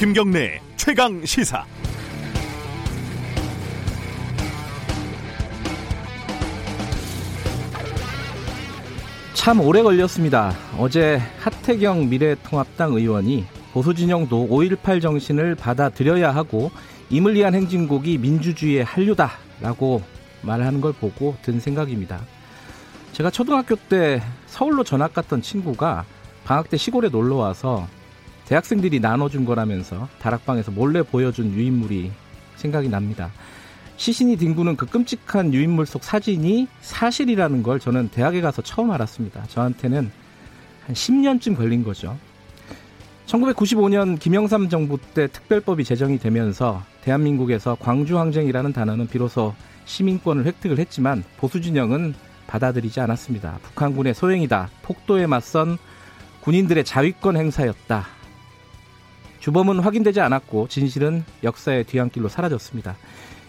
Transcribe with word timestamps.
김경래 0.00 0.62
최강 0.76 1.22
시사. 1.26 1.62
참 9.34 9.60
오래 9.60 9.82
걸렸습니다. 9.82 10.54
어제 10.78 11.20
하태경 11.40 12.08
미래통합당 12.08 12.94
의원이 12.94 13.44
보수진영도 13.74 14.48
5.18 14.48 15.02
정신을 15.02 15.54
받아들여야 15.56 16.34
하고 16.34 16.70
위한 17.34 17.54
행진곡이 17.54 18.16
민주주의의 18.16 18.84
한류다라고 18.84 20.00
말하는 20.40 20.80
걸 20.80 20.94
보고 20.94 21.36
든 21.42 21.60
생각입니다. 21.60 22.22
제가 23.12 23.30
초등학교 23.30 23.76
때 23.76 24.22
서울로 24.46 24.82
전학 24.82 25.12
갔던 25.12 25.42
친구가 25.42 26.06
방학 26.44 26.70
때 26.70 26.78
시골에 26.78 27.10
놀러 27.10 27.36
와서 27.36 27.86
대학생들이 28.50 28.98
나눠준 28.98 29.44
거라면서 29.44 30.08
다락방에서 30.18 30.72
몰래 30.72 31.04
보여준 31.04 31.52
유인물이 31.52 32.10
생각이 32.56 32.88
납니다. 32.88 33.30
시신이 33.96 34.38
뒹구는 34.38 34.74
그 34.74 34.86
끔찍한 34.86 35.54
유인물 35.54 35.86
속 35.86 36.02
사진이 36.02 36.66
사실이라는 36.80 37.62
걸 37.62 37.78
저는 37.78 38.08
대학에 38.08 38.40
가서 38.40 38.60
처음 38.60 38.90
알았습니다. 38.90 39.44
저한테는 39.46 40.10
한 40.84 40.94
10년쯤 40.94 41.56
걸린 41.56 41.84
거죠. 41.84 42.18
1995년 43.26 44.18
김영삼 44.18 44.68
정부 44.68 44.98
때 44.98 45.28
특별법이 45.28 45.84
제정이 45.84 46.18
되면서 46.18 46.82
대한민국에서 47.02 47.76
광주항쟁이라는 47.78 48.72
단어는 48.72 49.06
비로소 49.06 49.54
시민권을 49.84 50.44
획득을 50.46 50.80
했지만 50.80 51.22
보수진영은 51.36 52.14
받아들이지 52.48 52.98
않았습니다. 52.98 53.60
북한군의 53.62 54.12
소행이다. 54.14 54.70
폭도에 54.82 55.28
맞선 55.28 55.78
군인들의 56.40 56.84
자위권 56.84 57.36
행사였다. 57.36 58.19
주범은 59.40 59.80
확인되지 59.80 60.20
않았고 60.20 60.68
진실은 60.68 61.24
역사의 61.42 61.84
뒤안길로 61.84 62.28
사라졌습니다. 62.28 62.96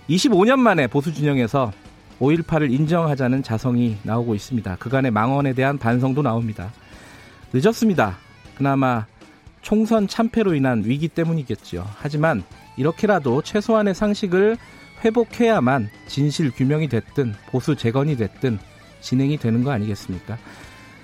25년 0.09 0.59
만에 0.59 0.87
보수 0.87 1.13
진영에서 1.13 1.71
5.18을 2.19 2.71
인정하자는 2.71 3.43
자성이 3.43 3.97
나오고 4.03 4.35
있습니다. 4.35 4.75
그간의 4.77 5.11
망언에 5.11 5.53
대한 5.53 5.77
반성도 5.77 6.21
나옵니다. 6.21 6.71
늦었습니다. 7.53 8.17
그나마 8.55 9.05
총선 9.61 10.07
참패로 10.07 10.55
인한 10.55 10.83
위기 10.85 11.07
때문이겠지요. 11.07 11.85
하지만 11.95 12.43
이렇게라도 12.77 13.41
최소한의 13.41 13.93
상식을 13.95 14.57
회복해야만 15.03 15.89
진실 16.07 16.51
규명이 16.51 16.87
됐든 16.89 17.33
보수 17.47 17.75
재건이 17.75 18.17
됐든 18.17 18.59
진행이 19.01 19.37
되는 19.37 19.63
거 19.63 19.71
아니겠습니까? 19.71 20.37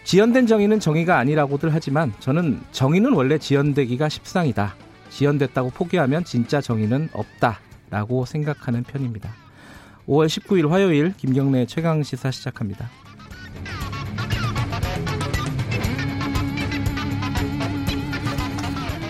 지연된 0.08 0.48
정의는 0.48 0.80
정의가 0.80 1.18
아니라고들 1.18 1.74
하지만 1.74 2.14
저는 2.22 2.62
정의는 2.72 3.12
원래 3.12 3.38
지연되기가 3.38 4.08
십상이다. 4.08 4.74
지연됐다고 5.10 5.72
포기하면 5.72 6.24
진짜 6.24 6.62
정의는 6.62 7.10
없다라고 7.12 8.24
생각하는 8.24 8.84
편입니다. 8.84 9.36
5월 10.08 10.28
19일 10.28 10.70
화요일 10.70 11.14
김경래 11.18 11.66
최강 11.66 12.04
시사 12.04 12.32
시작합니다. 12.32 12.90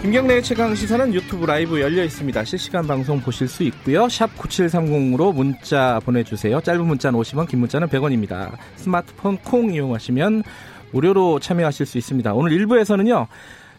김경래 0.02 0.42
최강 0.42 0.74
시사는 0.74 1.14
유튜브 1.14 1.46
라이브 1.46 1.80
열려 1.80 2.04
있습니다. 2.04 2.44
실시간 2.44 2.88
방송 2.88 3.20
보실 3.20 3.48
수 3.48 3.62
있고요. 3.64 4.10
샵 4.10 4.36
9730으로 4.38 5.36
문자 5.36 6.00
보내주세요. 6.06 6.62
짧은 6.62 6.88
문자는 6.88 7.20
50원, 7.20 7.48
긴 7.48 7.60
문자는 7.60 7.88
100원입니다. 7.90 8.52
스마트폰 8.78 9.38
콩 9.40 9.72
이용하시면 9.72 10.44
무료로 10.92 11.40
참여하실 11.40 11.86
수 11.86 11.98
있습니다. 11.98 12.34
오늘 12.34 12.52
1부에서는요. 12.58 13.28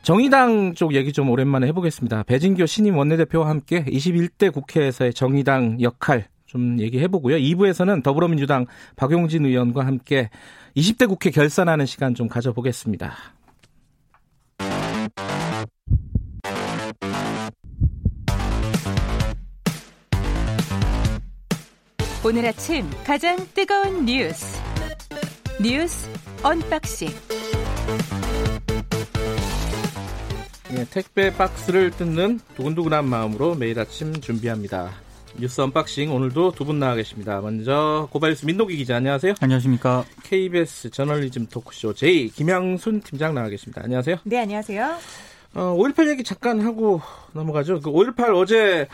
정의당 0.03 0.75
쪽 0.75 0.95
얘기 0.95 1.13
좀 1.13 1.29
오랜만에 1.31 1.67
해보겠습니다. 1.69 2.23
배진교 2.23 2.67
신임 2.67 2.97
원내대표와 2.97 3.49
함께 3.49 3.85
21대 3.85 4.53
국회에서의 4.53 5.13
정의당 5.13 5.81
역할 5.81 6.29
좀 6.47 6.81
얘기해보고요. 6.81 7.37
2부에서는 7.37 8.03
더불어민주당 8.03 8.67
박용진 8.97 9.45
의원과 9.45 9.85
함께 9.85 10.31
20대 10.77 11.09
국회 11.09 11.31
결산하는 11.31 11.85
시간 11.87 12.15
좀 12.15 12.29
가져보겠습니다. 12.29 13.15
오늘 22.25 22.47
아침 22.47 22.85
가장 23.05 23.37
뜨거운 23.55 24.05
뉴스 24.05 24.61
뉴스 25.63 26.11
언박싱 26.43 27.09
네, 30.71 30.85
택배 30.91 31.33
박스를 31.35 31.91
뜯는 31.91 32.41
두근두근한 32.57 33.05
마음으로 33.07 33.55
매일 33.55 33.79
아침 33.81 34.13
준비합니다. 34.21 34.91
뉴스 35.39 35.61
언박싱 35.61 36.13
오늘도 36.15 36.53
두 36.53 36.65
분 36.65 36.79
나와 36.79 36.95
계십니다. 36.95 37.41
먼저 37.41 38.09
고발뉴스 38.13 38.45
민동기 38.45 38.77
기자 38.77 38.97
안녕하세요. 38.97 39.35
안녕하십니까. 39.41 40.05
KBS 40.25 40.91
저널리즘 40.91 41.47
토크쇼 41.47 41.95
J 41.95 42.29
김양순 42.29 43.01
팀장 43.01 43.35
나와 43.35 43.49
계십니다. 43.49 43.81
안녕하세요. 43.85 44.17
네 44.25 44.39
안녕하세요. 44.41 44.97
어, 45.55 45.61
5.18 45.79 46.11
얘기 46.11 46.23
잠깐 46.25 46.61
하고 46.61 47.01
넘어가죠. 47.33 47.81
그 47.81 47.91
5.18 47.91 48.35
어제 48.37 48.87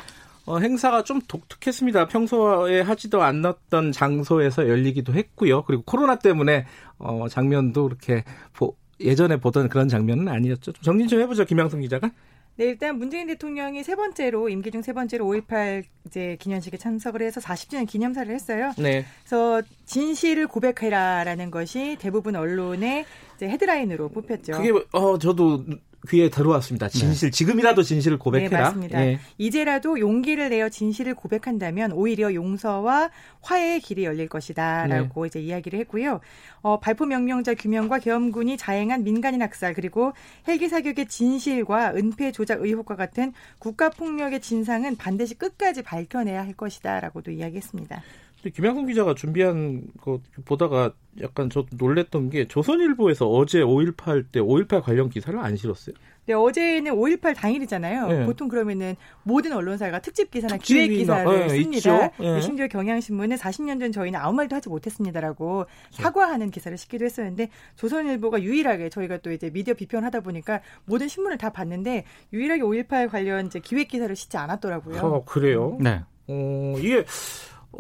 어, 0.47 0.59
행사가 0.59 1.05
좀 1.05 1.21
독특했습니다. 1.21 2.09
평소에 2.09 2.81
하지도 2.81 3.23
않았던 3.23 3.93
장소에서 3.93 4.69
열리기도 4.69 5.15
했고요. 5.15 5.63
그리고 5.63 5.83
코로나 5.85 6.17
때문에 6.17 6.67
어, 6.99 7.27
장면도 7.29 7.85
그렇게 7.85 8.25
보, 8.53 8.77
예전에 9.01 9.39
보던 9.39 9.69
그런 9.69 9.89
장면은 9.89 10.29
아니었죠. 10.29 10.73
좀 10.73 10.83
정리 10.83 11.09
좀 11.09 11.21
해보죠, 11.21 11.45
김양성 11.45 11.81
기자가. 11.81 12.11
네, 12.57 12.67
일단 12.67 12.99
문재인 12.99 13.27
대통령이 13.27 13.83
세 13.83 13.97
번째로 13.97 14.49
임기 14.49 14.71
중 14.71 14.81
세 14.81 14.93
번째로 14.93 15.27
5.18 15.27 15.83
이제 16.07 16.37
기념식에 16.39 16.77
참석을 16.77 17.23
해서 17.23 17.41
40주년 17.41 17.87
기념사를 17.89 18.33
했어요. 18.33 18.71
네. 18.79 19.05
그래서 19.25 19.61
진실을 19.87 20.47
고백해라라는 20.47 21.51
것이 21.51 21.97
대부분 21.99 22.37
언론의 22.37 23.07
이제 23.35 23.49
헤드라인으로 23.49 24.11
뽑혔죠. 24.11 24.53
그게 24.53 24.71
어 24.93 25.19
저도 25.19 25.65
귀에 26.09 26.29
들어왔습니다. 26.29 26.89
네. 26.89 26.99
진실, 26.99 27.31
네. 27.31 27.37
지금이라도 27.37 27.83
진실을 27.83 28.19
고백해라. 28.19 28.57
네, 28.57 28.63
맞습니다. 28.63 29.07
예. 29.07 29.19
이제라도 29.39 29.99
용기를 29.99 30.51
내어 30.51 30.69
진실을 30.69 31.15
고백한다면 31.15 31.93
오히려 31.93 32.35
용서와 32.35 33.11
화해의 33.41 33.81
길이 33.81 34.05
열릴 34.05 34.29
것이다라고 34.29 35.23
네. 35.23 35.27
이제 35.27 35.41
이야기를 35.41 35.79
했고요. 35.81 36.21
어, 36.63 36.79
발포 36.81 37.07
명령자 37.07 37.55
규명과 37.55 37.99
계엄군이 37.99 38.57
자행한 38.57 39.05
민간인 39.05 39.43
학살 39.43 39.75
그리고 39.75 40.13
헬기 40.49 40.69
사격의 40.69 41.07
진실과 41.09 41.95
은폐 41.95 42.33
조작 42.33 42.63
의혹과 42.63 42.97
같은 42.97 43.33
국가 43.59 43.91
폭력의 43.91 44.41
진상은 44.41 44.97
반드시 44.97 45.35
끝까지 45.35 45.83
밝혀내야 45.83 46.43
할 46.45 46.55
것이다라고도 46.55 47.31
이야기했습니다. 47.31 48.03
김양순 48.51 48.87
기자가 48.87 49.15
준비한 49.15 49.83
거 50.01 50.21
보다가 50.45 50.93
약간 51.21 51.51
저 51.51 51.65
놀랬던 51.73 52.31
게 52.31 52.47
조선일보에서 52.47 53.29
어제 53.29 53.61
5.18 53.61 54.27
때 54.33 54.41
5.18 54.41 54.83
관련 54.83 55.09
기사를 55.09 55.39
안 55.39 55.57
실었어요. 55.57 55.95
네, 56.27 56.33
어제는 56.33 56.93
5.18 56.93 57.35
당일이잖아요. 57.37 58.09
네. 58.09 58.27
보통 58.27 58.49
그러면은 58.49 58.97
모든 59.25 59.53
언론사가 59.53 60.01
특집 60.01 60.31
기사나 60.31 60.57
기획 60.57 60.89
기사를 60.89 61.49
네, 61.49 61.49
씁니다. 61.51 62.11
네. 62.19 62.41
심지어 62.41 62.67
경향신문은 62.67 63.37
40년 63.37 63.79
전 63.79 63.93
저희는 63.93 64.19
아무 64.19 64.35
말도 64.35 64.57
하지 64.57 64.71
못했습니다라고 64.71 65.67
사과하는 65.91 66.51
기사를 66.51 66.77
싣기도 66.79 67.05
했었는데 67.05 67.51
조선일보가 67.77 68.43
유일하게 68.43 68.89
저희가 68.89 69.19
또 69.19 69.33
이제 69.33 69.51
미디어 69.51 69.75
비평하다 69.75 70.21
보니까 70.21 70.61
모든 70.87 71.09
신문을 71.09 71.37
다 71.37 71.51
봤는데 71.51 72.05
유일하게 72.33 72.63
5.18 72.63 73.11
관련 73.11 73.47
이제 73.47 73.61
기획 73.61 73.89
기사를 73.89 74.15
싣지 74.17 74.39
않았더라고요. 74.39 75.03
어, 75.03 75.25
그래요? 75.25 75.77
네. 75.79 76.01
어, 76.27 76.75
이게 76.79 77.05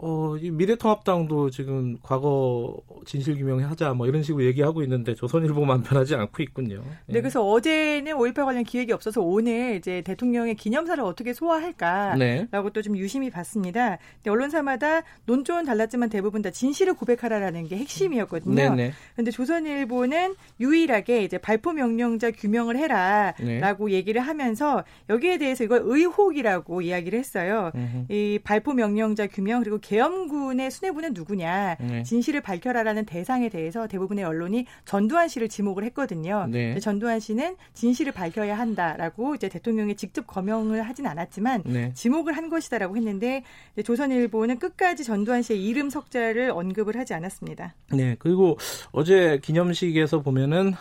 어, 0.01 0.37
이 0.41 0.51
미래통합당도 0.51 1.51
지금 1.51 1.97
과거 2.03 2.77
진실규명하자 3.07 3.95
뭐 3.95 4.07
이런 4.07 4.23
식으로 4.23 4.45
얘기하고 4.45 4.83
있는데 4.83 5.15
조선일보만 5.15 5.83
변하지 5.85 6.15
않고 6.15 6.43
있군요. 6.43 6.83
네, 7.07 7.21
그래서 7.21 7.47
어제는 7.47 8.13
5.18 8.13 8.45
관련 8.45 8.65
기획이 8.65 8.93
없어서 8.93 9.21
오늘 9.21 9.77
이제 9.77 10.03
대통령의 10.03 10.55
기념사를 10.57 11.03
어떻게 11.03 11.33
소화할까라고 11.33 12.19
네. 12.19 12.49
또좀 12.73 12.97
유심히 12.97 13.31
봤습니다. 13.31 13.99
언론사마다 14.27 15.03
논조는 15.27 15.65
달랐지만 15.65 16.09
대부분 16.09 16.43
다 16.43 16.51
진실을 16.51 16.95
고백하라라는 16.95 17.69
게 17.69 17.77
핵심이었거든요. 17.77 18.55
그런데 18.55 18.93
네, 19.17 19.23
네. 19.23 19.31
조선일보는 19.31 20.35
유일하게 20.61 21.25
이제 21.25 21.39
발포 21.39 21.73
명령자 21.73 22.31
규명을 22.31 22.77
해라라고 22.77 23.89
네. 23.89 23.95
얘기를 23.95 24.21
하면서 24.21 24.85
여기에 25.09 25.39
대해서 25.39 25.65
이걸 25.65 25.83
의혹이라고 25.85 26.83
이야기를 26.83 27.19
했어요. 27.19 27.71
으흠. 27.75 28.07
이 28.09 28.39
발포 28.43 28.73
명령자 28.73 29.27
규명 29.27 29.61
그리고 29.61 29.79
계엄군의 29.85 30.71
수뇌부는 30.71 31.13
누구냐, 31.13 31.77
네. 31.79 32.03
진실을 32.05 32.41
밝혀라라는 32.41 33.05
대상에 33.05 33.51
대해서 33.51 33.87
대부분의 33.87 34.25
언론이 34.25 34.65
전두환 34.87 35.29
씨를 35.29 35.51
지목을 35.51 35.85
했거든요. 35.85 36.47
네. 36.51 36.79
전두환 36.81 37.21
씨는 37.21 37.57
진실을 37.75 38.13
밝혀야 38.13 38.59
한다라고 38.59 39.35
이제 39.35 39.51
대통령이 39.51 39.95
직접 39.97 40.27
거명을 40.27 40.83
하진 40.83 41.07
않았지만 41.07 41.65
네. 41.67 41.93
지목을 41.93 42.35
한 42.35 42.49
것이다라고 42.49 42.97
했는데 42.97 43.45
조선일보는 43.85 44.59
끝까지 44.59 45.05
전두환 45.05 45.43
씨의 45.43 45.63
이름 45.63 45.91
석자를 45.91 46.51
언급을 46.51 46.97
하지 46.97 47.13
않았습니다. 47.13 47.75
네, 47.93 48.17
그리고 48.19 48.57
어제 48.91 49.39
기념식에서 49.43 50.23
보면은 50.23 50.73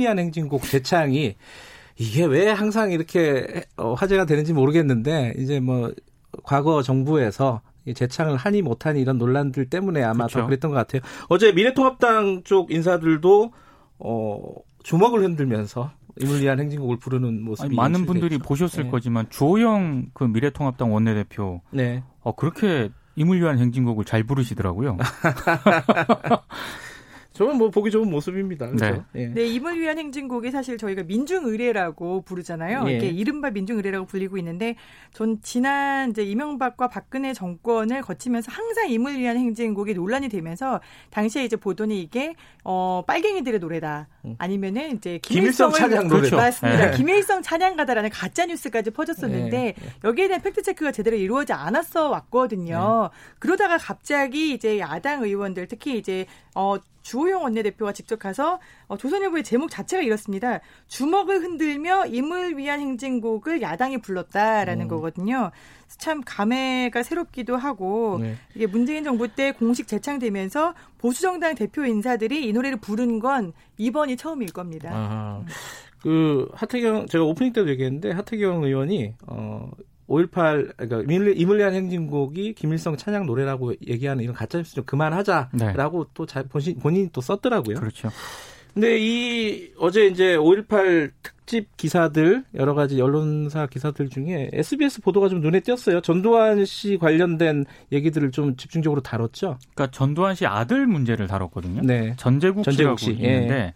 위한 0.00 0.18
행진곡 0.18 0.62
대창이 0.62 1.36
이게 1.96 2.24
왜 2.24 2.48
항상 2.48 2.90
이렇게 2.90 3.64
어, 3.76 3.94
화제가 3.94 4.24
되는지 4.24 4.52
모르겠는데 4.52 5.34
이제 5.36 5.60
뭐 5.60 5.92
과거 6.42 6.82
정부에서 6.82 7.60
재창을 7.94 8.36
하니 8.36 8.62
못하니 8.62 9.00
이런 9.00 9.18
논란들 9.18 9.70
때문에 9.70 10.02
아마 10.02 10.26
그렇죠. 10.26 10.40
더 10.40 10.46
그랬던 10.46 10.70
것 10.70 10.76
같아요. 10.76 11.02
어제 11.28 11.52
미래통합당 11.52 12.42
쪽 12.44 12.70
인사들도 12.70 13.52
어 13.98 14.54
주먹을 14.82 15.22
흔들면서 15.22 15.92
위한 16.40 16.58
행진곡을 16.60 16.98
부르는 16.98 17.42
모습이 17.42 17.66
아니, 17.66 17.76
많은 17.76 18.06
분들이 18.06 18.38
됐죠. 18.38 18.48
보셨을 18.48 18.84
네. 18.84 18.90
거지만 18.90 19.28
주호영 19.30 20.10
그 20.12 20.24
미래통합당 20.24 20.92
원내대표 20.92 21.60
네. 21.70 22.02
어 22.20 22.34
그렇게 22.34 22.90
위한 23.40 23.58
행진곡을 23.58 24.04
잘 24.04 24.24
부르시더라고요. 24.24 24.96
저는 27.32 27.56
뭐 27.58 27.70
보기 27.70 27.90
좋은 27.90 28.10
모습입니다. 28.10 28.66
그렇죠? 28.66 29.04
네. 29.12 29.22
예. 29.22 29.26
네, 29.28 29.46
임을 29.46 29.78
위한 29.78 29.98
행진곡이 29.98 30.50
사실 30.50 30.76
저희가 30.76 31.04
민중의례라고 31.04 32.22
부르잖아요. 32.22 32.84
예. 32.88 32.96
이게 32.96 33.06
이른바 33.08 33.50
민중의례라고 33.50 34.06
불리고 34.06 34.36
있는데 34.38 34.74
전 35.12 35.40
지난 35.40 36.10
이제 36.10 36.24
이명박과 36.24 36.88
박근혜 36.88 37.32
정권을 37.32 38.02
거치면서 38.02 38.50
항상 38.50 38.90
임을 38.90 39.18
위한 39.18 39.36
행진곡이 39.36 39.94
논란이 39.94 40.28
되면서 40.28 40.80
당시에 41.10 41.44
이제 41.44 41.56
보더니 41.56 42.02
이게 42.02 42.34
어 42.64 43.04
빨갱이들의 43.06 43.60
노래다. 43.60 44.08
음. 44.24 44.34
아니면은 44.38 44.96
이제 44.96 45.18
김일성 45.22 45.72
찬양 45.72 46.08
노래 46.08 46.20
그렇죠. 46.20 46.36
맞습니다. 46.36 46.90
네. 46.90 46.96
김일성 46.96 47.42
찬양가다라는 47.42 48.10
가짜 48.10 48.44
뉴스까지 48.46 48.90
퍼졌었는데 48.90 49.56
네. 49.56 49.74
여기에 50.02 50.28
대한 50.28 50.42
팩트 50.42 50.62
체크가 50.62 50.90
제대로 50.90 51.16
이루어지지 51.16 51.52
않았어 51.52 52.08
왔거든요. 52.10 53.10
네. 53.12 53.34
그러다가 53.38 53.78
갑자기 53.78 54.52
이제 54.52 54.80
야당 54.80 55.22
의원들 55.22 55.68
특히 55.68 55.96
이제 55.96 56.26
어 56.54 56.76
주호영 57.10 57.42
원내대표가 57.42 57.92
직접 57.92 58.20
가서 58.20 58.60
어, 58.86 58.96
조선일보의 58.96 59.42
제목 59.42 59.68
자체가 59.68 60.00
이렇습니다. 60.00 60.60
주먹을 60.86 61.40
흔들며 61.40 62.06
임을 62.06 62.56
위한 62.56 62.78
행진곡을 62.78 63.62
야당이 63.62 63.98
불렀다라는 63.98 64.84
오. 64.84 64.86
음. 64.86 64.88
거거든요. 64.88 65.50
참 65.98 66.22
감회가 66.24 67.02
새롭기도 67.02 67.56
하고 67.56 68.18
네. 68.20 68.36
이게 68.54 68.68
문재인 68.68 69.02
정부 69.02 69.26
때 69.26 69.50
공식 69.50 69.88
재창되면서 69.88 70.74
보수 70.98 71.22
정당 71.22 71.56
대표 71.56 71.84
인사들이 71.84 72.46
이 72.46 72.52
노래를 72.52 72.78
부른 72.78 73.18
건 73.18 73.54
이번이 73.76 74.16
처음일 74.16 74.52
겁니다. 74.52 74.90
아하. 74.92 75.44
그 76.02 76.48
하태경 76.54 77.06
제가 77.08 77.24
오프닝 77.24 77.52
때도 77.52 77.68
얘기했는데 77.70 78.12
하태경 78.12 78.62
의원이 78.62 79.14
어 79.26 79.68
5.18 80.10 80.76
그러니까 80.76 81.32
이물리한 81.36 81.72
행진곡이 81.72 82.54
김일성 82.54 82.96
찬양 82.96 83.26
노래라고 83.26 83.74
얘기하는 83.86 84.24
이런 84.24 84.34
가짜 84.34 84.58
뉴스 84.58 84.74
좀 84.74 84.84
그만하자라고 84.84 86.04
네. 86.04 86.10
또 86.14 86.26
자, 86.26 86.42
본인, 86.42 86.78
본인이 86.78 87.08
또 87.12 87.20
썼더라고요. 87.20 87.76
그렇죠. 87.76 88.10
근데 88.74 88.98
이 89.00 89.72
어제 89.78 90.06
이제 90.06 90.36
5.18 90.36 91.10
특집 91.22 91.76
기사들 91.76 92.44
여러 92.54 92.74
가지 92.74 93.00
언론사 93.00 93.66
기사들 93.66 94.08
중에 94.08 94.50
SBS 94.52 95.00
보도가 95.00 95.28
좀 95.28 95.40
눈에 95.40 95.60
띄었어요. 95.60 96.00
전두환 96.00 96.64
씨 96.64 96.96
관련된 96.96 97.64
얘기들을 97.90 98.30
좀 98.30 98.56
집중적으로 98.56 99.00
다뤘죠. 99.00 99.58
그러니까 99.74 99.90
전두환 99.90 100.34
씨 100.34 100.46
아들 100.46 100.86
문제를 100.86 101.26
다뤘거든요. 101.26 101.82
네. 101.82 102.14
전재국, 102.16 102.64
전재국 102.64 102.98
씨라고 102.98 103.18
씨. 103.18 103.24
있는데 103.24 103.54
예. 103.54 103.74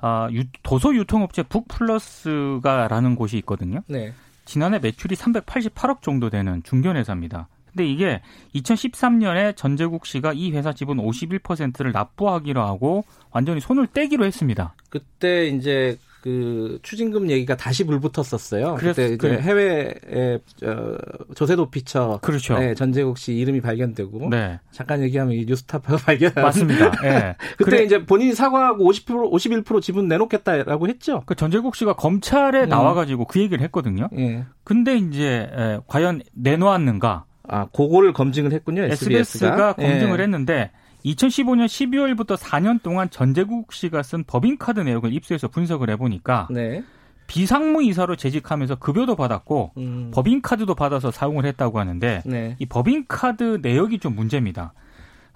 아, 0.00 0.28
유, 0.32 0.44
도서 0.62 0.94
유통업체 0.94 1.42
북플러스가라는 1.44 3.16
곳이 3.16 3.38
있거든요. 3.38 3.80
네. 3.86 4.12
지난해 4.48 4.78
매출이 4.78 5.14
388억 5.14 6.00
정도 6.00 6.30
되는 6.30 6.62
중견 6.62 6.96
회사입니다. 6.96 7.48
근데 7.66 7.86
이게 7.86 8.22
2013년에 8.54 9.54
전재국 9.54 10.06
씨가 10.06 10.32
이 10.32 10.52
회사 10.52 10.72
지분 10.72 10.96
51%를 10.96 11.92
납부하기로 11.92 12.62
하고 12.62 13.04
완전히 13.30 13.60
손을 13.60 13.86
떼기로 13.88 14.24
했습니다. 14.24 14.74
그때 14.88 15.48
이제 15.48 15.98
그 16.20 16.78
추징금 16.82 17.30
얘기가 17.30 17.56
다시 17.56 17.84
불붙었었어요. 17.84 18.76
그때 18.78 19.06
이제 19.12 19.28
해외에 19.28 20.38
어, 20.64 20.96
조세 21.34 21.54
도피처 21.54 22.18
그렇죠. 22.22 22.58
네, 22.58 22.74
전재국 22.74 23.18
씨 23.18 23.34
이름이 23.34 23.60
발견되고 23.60 24.28
네. 24.30 24.58
잠깐 24.72 25.02
얘기하면 25.02 25.34
이 25.34 25.44
뉴스타파가 25.46 25.96
발견 26.04 26.32
맞습니다. 26.34 26.90
네. 27.02 27.36
그때 27.56 27.70
그래. 27.70 27.82
이제 27.84 28.04
본인이 28.04 28.34
사과하고 28.34 28.90
50% 28.90 29.30
51% 29.64 29.80
지분 29.80 30.08
내놓겠다라고 30.08 30.88
했죠. 30.88 31.22
그 31.26 31.34
전재국 31.34 31.76
씨가 31.76 31.94
검찰에 31.94 32.64
음. 32.64 32.68
나와가지고 32.68 33.26
그 33.26 33.40
얘기를 33.40 33.62
했거든요. 33.64 34.08
예. 34.18 34.44
근데 34.64 34.96
이제 34.96 35.48
에, 35.52 35.78
과연 35.86 36.22
내놓았는가? 36.34 37.24
아, 37.50 37.66
그거를 37.66 38.12
검증을 38.12 38.52
했군요. 38.52 38.82
SBS가, 38.82 39.20
SBS가 39.20 39.72
검증을 39.74 40.18
예. 40.18 40.22
했는데 40.24 40.70
2015년 41.04 41.66
12월부터 41.66 42.36
4년 42.36 42.82
동안 42.82 43.08
전재국 43.10 43.72
씨가 43.72 44.02
쓴 44.02 44.24
법인카드 44.24 44.80
내역을 44.80 45.12
입수해서 45.12 45.48
분석을 45.48 45.90
해보니까 45.90 46.48
네. 46.50 46.82
비상무 47.26 47.82
이사로 47.84 48.16
재직하면서 48.16 48.76
급여도 48.76 49.14
받았고 49.14 49.72
음. 49.76 50.10
법인카드도 50.14 50.74
받아서 50.74 51.10
사용을 51.10 51.44
했다고 51.44 51.78
하는데 51.78 52.22
네. 52.24 52.56
이 52.58 52.66
법인카드 52.66 53.60
내역이 53.62 53.98
좀 53.98 54.16
문제입니다. 54.16 54.72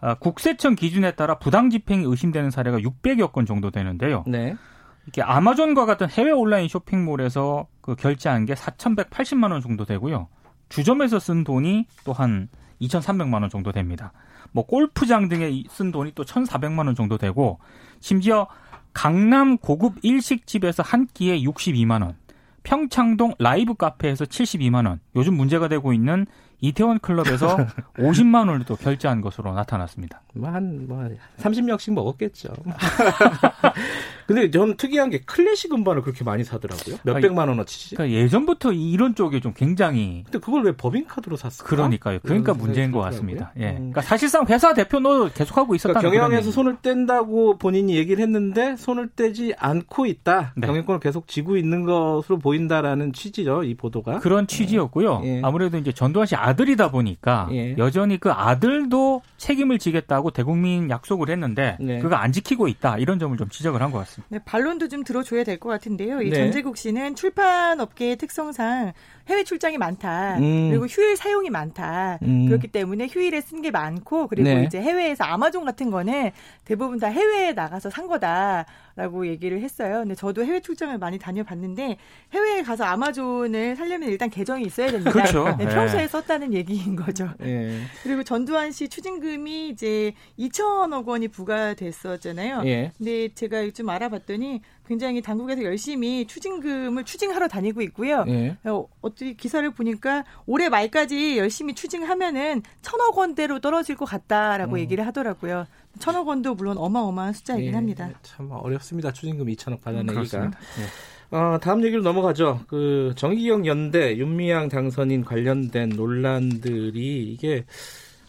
아, 0.00 0.14
국세청 0.14 0.74
기준에 0.74 1.12
따라 1.12 1.38
부당 1.38 1.70
집행이 1.70 2.04
의심되는 2.04 2.50
사례가 2.50 2.78
600여 2.78 3.30
건 3.32 3.46
정도 3.46 3.70
되는데요. 3.70 4.24
네. 4.26 4.56
이렇게 5.04 5.22
아마존과 5.22 5.84
같은 5.86 6.08
해외 6.08 6.30
온라인 6.30 6.66
쇼핑몰에서 6.68 7.66
그 7.80 7.94
결제한 7.94 8.46
게 8.46 8.54
4,180만 8.54 9.52
원 9.52 9.60
정도 9.60 9.84
되고요. 9.84 10.28
주점에서 10.70 11.18
쓴 11.18 11.44
돈이 11.44 11.86
또 12.04 12.12
한 12.12 12.48
2,300만 12.80 13.42
원 13.42 13.50
정도 13.50 13.70
됩니다. 13.70 14.12
뭐 14.52 14.64
골프장 14.66 15.28
등에 15.28 15.64
쓴 15.68 15.90
돈이 15.90 16.12
또 16.14 16.24
1,400만 16.24 16.86
원 16.86 16.94
정도 16.94 17.18
되고 17.18 17.58
심지어 18.00 18.46
강남 18.92 19.56
고급 19.56 19.96
일식집에서 20.02 20.82
한 20.82 21.06
끼에 21.06 21.40
62만 21.40 22.02
원, 22.02 22.16
평창동 22.62 23.34
라이브 23.38 23.74
카페에서 23.74 24.26
72만 24.26 24.86
원, 24.86 25.00
요즘 25.16 25.34
문제가 25.34 25.68
되고 25.68 25.92
있는 25.92 26.26
이태원 26.60 27.00
클럽에서 27.00 27.56
50만 27.98 28.48
원을 28.48 28.64
또 28.64 28.76
결제한 28.76 29.20
것으로 29.20 29.52
나타났습니다. 29.52 30.22
뭐 30.34 30.48
한, 30.48 30.86
뭐, 30.86 31.08
30명씩 31.38 31.92
먹었겠죠. 31.92 32.50
근데 34.26 34.48
저는 34.50 34.76
특이한 34.76 35.10
게 35.10 35.18
클래식 35.18 35.72
음반을 35.74 36.02
그렇게 36.02 36.22
많이 36.22 36.44
사더라고요. 36.44 36.96
몇 37.02 37.20
백만 37.20 37.48
원어치지. 37.48 37.96
그러니까 37.96 38.16
예전부터 38.16 38.72
이런 38.72 39.16
쪽에 39.16 39.40
좀 39.40 39.52
굉장히. 39.54 40.22
근데 40.24 40.38
그걸 40.38 40.62
왜 40.62 40.72
법인 40.72 41.06
카드로 41.06 41.36
샀을까? 41.36 41.68
그러니까요. 41.68 42.20
그러니까 42.22 42.54
문제인 42.54 42.92
것 42.92 43.00
같습니다. 43.00 43.52
예. 43.58 43.70
음. 43.70 43.74
그러니까 43.76 44.02
사실상 44.02 44.46
회사 44.46 44.72
대표도 44.72 45.30
계속하고 45.34 45.74
있었다. 45.74 45.98
그러니까 45.98 46.22
경영에서 46.22 46.52
손을 46.52 46.76
뗀다고 46.76 47.58
본인이 47.58 47.96
얘기를 47.96 48.22
했는데 48.22 48.76
손을 48.76 49.08
떼지 49.08 49.54
않고 49.58 50.06
있다. 50.06 50.52
네. 50.56 50.66
경영권을 50.68 51.00
계속 51.00 51.26
쥐고 51.26 51.56
있는 51.56 51.82
것으로 51.82 52.38
보인다라는 52.38 53.12
취지죠. 53.12 53.64
이 53.64 53.74
보도가. 53.74 54.20
그런 54.20 54.46
취지였고요. 54.46 55.01
예. 55.24 55.40
아무래도 55.42 55.78
이제 55.78 55.92
전두환 55.92 56.26
씨 56.26 56.36
아들이다 56.36 56.90
보니까 56.90 57.48
예. 57.52 57.76
여전히 57.78 58.18
그 58.18 58.30
아들도 58.30 59.22
책임을 59.36 59.78
지겠다고 59.78 60.30
대국민 60.30 60.90
약속을 60.90 61.30
했는데 61.30 61.76
네. 61.80 61.98
그거 61.98 62.16
안 62.16 62.32
지키고 62.32 62.68
있다. 62.68 62.98
이런 62.98 63.18
점을 63.18 63.36
좀 63.36 63.48
지적을 63.48 63.80
한 63.82 63.90
것 63.92 63.98
같습니다. 63.98 64.28
네, 64.30 64.38
반론도 64.44 64.88
좀 64.88 65.04
들어줘야 65.04 65.44
될 65.44 65.58
것 65.58 65.68
같은데요. 65.68 66.22
이 66.22 66.30
네. 66.30 66.36
전재국 66.36 66.76
씨는 66.76 67.14
출판 67.14 67.78
업계의 67.80 68.16
특성상 68.16 68.92
해외 69.28 69.44
출장이 69.44 69.78
많다. 69.78 70.36
음. 70.38 70.70
그리고 70.70 70.86
휴일 70.86 71.16
사용이 71.16 71.50
많다. 71.50 72.18
음. 72.22 72.46
그렇기 72.46 72.68
때문에 72.68 73.06
휴일에 73.10 73.40
쓴 73.40 73.62
게 73.62 73.70
많고 73.70 74.26
그리고 74.28 74.48
네. 74.48 74.64
이제 74.64 74.80
해외에서 74.80 75.24
아마존 75.24 75.64
같은 75.64 75.90
거는 75.90 76.30
대부분 76.64 76.98
다 76.98 77.06
해외에 77.08 77.52
나가서 77.52 77.90
산 77.90 78.06
거다 78.08 78.64
라고 78.94 79.26
얘기를 79.26 79.60
했어요. 79.60 80.00
근데 80.00 80.14
저도 80.14 80.44
해외 80.44 80.60
출장을 80.60 80.96
많이 80.98 81.18
다녀봤는데 81.18 81.96
해외에 82.32 82.62
가서 82.62 82.84
아마존을 82.84 83.76
살려면 83.76 84.10
일단 84.10 84.28
계정이 84.28 84.64
있어야 84.64 84.90
됩니다. 84.90 85.10
그렇죠. 85.10 85.44
네, 85.58 85.66
평소에 85.66 86.02
네. 86.02 86.08
썼다는 86.08 86.52
얘기인 86.52 86.96
거죠. 86.96 87.30
네. 87.38 87.80
그리고 88.02 88.22
전두환 88.22 88.70
씨 88.72 88.88
추징금이 88.88 89.70
이제 89.70 90.12
2천억 90.38 91.06
원이 91.06 91.28
부과됐었잖아요. 91.28 92.62
예. 92.66 92.92
근데 92.98 93.28
제가 93.34 93.70
좀 93.70 93.88
알아봤더니 93.88 94.60
굉장히 94.86 95.22
당국에서 95.22 95.62
열심히 95.62 96.26
추징금을 96.26 97.04
추징하러 97.04 97.48
다니고 97.48 97.80
있고요. 97.82 98.24
예. 98.28 98.56
어, 98.64 98.86
어떻게 99.00 99.32
기사를 99.32 99.68
보니까 99.70 100.24
올해 100.46 100.68
말까지 100.68 101.38
열심히 101.38 101.74
추징하면은 101.74 102.62
천억 102.82 103.16
원대로 103.16 103.60
떨어질 103.60 103.96
것 103.96 104.04
같다라고 104.04 104.74
음. 104.74 104.78
얘기를 104.80 105.06
하더라고요. 105.06 105.66
천억 105.98 106.28
원도 106.28 106.54
물론 106.54 106.78
어마어마한 106.78 107.32
숫자이긴 107.32 107.72
예. 107.72 107.74
합니다. 107.74 108.10
참 108.22 108.50
어렵습니다. 108.50 109.12
추징금 109.12 109.46
2천억 109.46 109.80
받아내기가. 109.82 110.44
음, 110.44 110.50
예. 110.80 111.36
어, 111.36 111.58
다음 111.60 111.82
얘기로 111.84 112.02
넘어가죠. 112.02 112.60
그 112.66 113.12
정의기억 113.16 113.66
연대 113.66 114.16
윤미향 114.16 114.68
당선인 114.68 115.24
관련된 115.24 115.90
논란들이 115.90 117.32
이게 117.32 117.64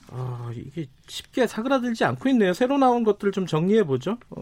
아, 0.09 0.51
이게 0.55 0.85
쉽게 1.07 1.47
사그라들지 1.47 2.05
않고 2.05 2.29
있네요. 2.29 2.53
새로 2.53 2.77
나온 2.77 3.03
것들을 3.03 3.31
좀 3.33 3.45
정리해 3.45 3.83
보죠. 3.83 4.17
어. 4.29 4.41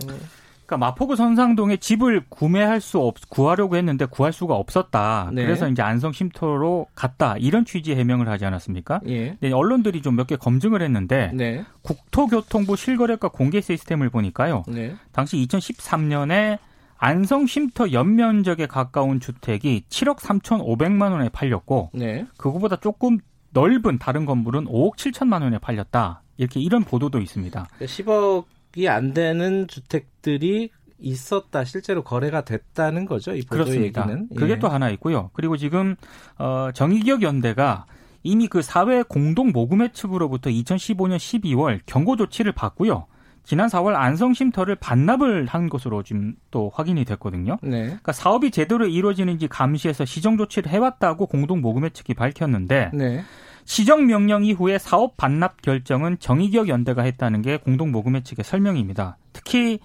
그러니까 0.72 0.78
마포구 0.78 1.18
선상동에 1.18 1.78
집을 1.78 2.24
구매할 2.30 2.80
수 2.80 3.00
없, 3.00 3.16
구하려고 3.30 3.76
했는데 3.76 4.06
구할 4.06 4.32
수가 4.32 4.56
없었다. 4.56 5.30
네. 5.34 5.44
그래서 5.44 5.68
이제 5.68 5.82
안성 5.82 6.14
쉼터로 6.14 6.88
갔다. 6.96 7.36
이런 7.38 7.66
취지 7.66 7.94
해명을 7.94 8.30
하지 8.30 8.46
않았습니까? 8.46 9.02
예. 9.08 9.36
네, 9.42 9.52
언론들이 9.52 10.02
좀 10.02 10.16
몇 10.16 10.28
개 10.28 10.38
검증을 10.38 10.82
했는데 10.82 11.32
네. 11.34 11.66
국토교통부 11.82 12.78
실거래가 12.78 13.28
공개 13.28 13.60
시스템을 13.60 14.10
보니까요. 14.10 14.64
네. 14.70 14.96
당시 15.12 15.36
2013년에 15.46 16.60
안성 16.98 17.48
쉼터 17.48 17.92
연면적에 17.92 18.68
가까운 18.68 19.20
주택이 19.20 19.84
7억 19.90 20.20
3천5백만 20.20 21.12
원에 21.12 21.28
팔렸고 21.30 21.90
네. 21.94 22.26
그거보다 22.38 22.78
조금 22.78 23.18
넓은 23.50 23.98
다른 23.98 24.26
건물은 24.26 24.66
5억 24.66 24.96
7천만 24.96 25.42
원에 25.42 25.58
팔렸다. 25.58 26.22
이렇게 26.38 26.60
이런 26.62 26.84
보도도 26.84 27.20
있습니다. 27.20 27.68
10억 27.82 28.46
이 28.76 28.82
그러니까 28.82 28.96
안 28.96 29.14
되는 29.14 29.68
주택들이 29.68 30.70
있었다 31.00 31.64
실제로 31.64 32.04
거래가 32.04 32.42
됐다는 32.42 33.06
거죠 33.06 33.34
이 33.34 33.42
보도 33.42 33.64
그렇습니다. 33.64 34.02
얘기는 34.02 34.28
그게 34.36 34.54
예. 34.54 34.60
또 34.60 34.68
하나 34.68 34.90
있고요 34.92 35.32
그리고 35.34 35.58
지금 35.58 35.96
어, 36.38 36.70
정의기억 36.74 37.24
연대가 37.24 37.86
이미 38.24 38.48
그 38.48 38.62
사회 38.62 39.02
공동 39.02 39.52
모금회 39.52 39.92
측으로부터 39.94 40.50
2015년 40.50 41.18
12월 41.18 41.80
경고 41.86 42.16
조치를 42.16 42.52
받고요 42.52 43.08
지난 43.44 43.68
4월 43.68 43.96
안성 43.96 44.34
쉼터를 44.34 44.76
반납을 44.76 45.48
한 45.48 45.68
것으로 45.70 46.04
지금 46.04 46.36
또 46.52 46.72
확인이 46.74 47.04
됐거든요. 47.06 47.58
네. 47.64 47.86
그러니까 47.86 48.12
사업이 48.12 48.52
제대로 48.52 48.86
이루어지는지 48.86 49.48
감시해서 49.48 50.06
시정 50.06 50.38
조치를 50.38 50.72
해왔다고 50.72 51.26
공동 51.26 51.60
모금회 51.62 51.90
측이 51.90 52.14
밝혔는데 52.14 52.92
네. 52.94 53.24
시정 53.72 54.06
명령 54.06 54.44
이후에 54.44 54.78
사업 54.78 55.16
반납 55.16 55.62
결정은 55.62 56.20
정의기억 56.20 56.68
연대가 56.68 57.04
했다는 57.04 57.42
게 57.42 57.56
공동 57.56 57.90
모금회 57.90 58.22
측의 58.22 58.44
설명입니다. 58.44 59.18
특히 59.32 59.80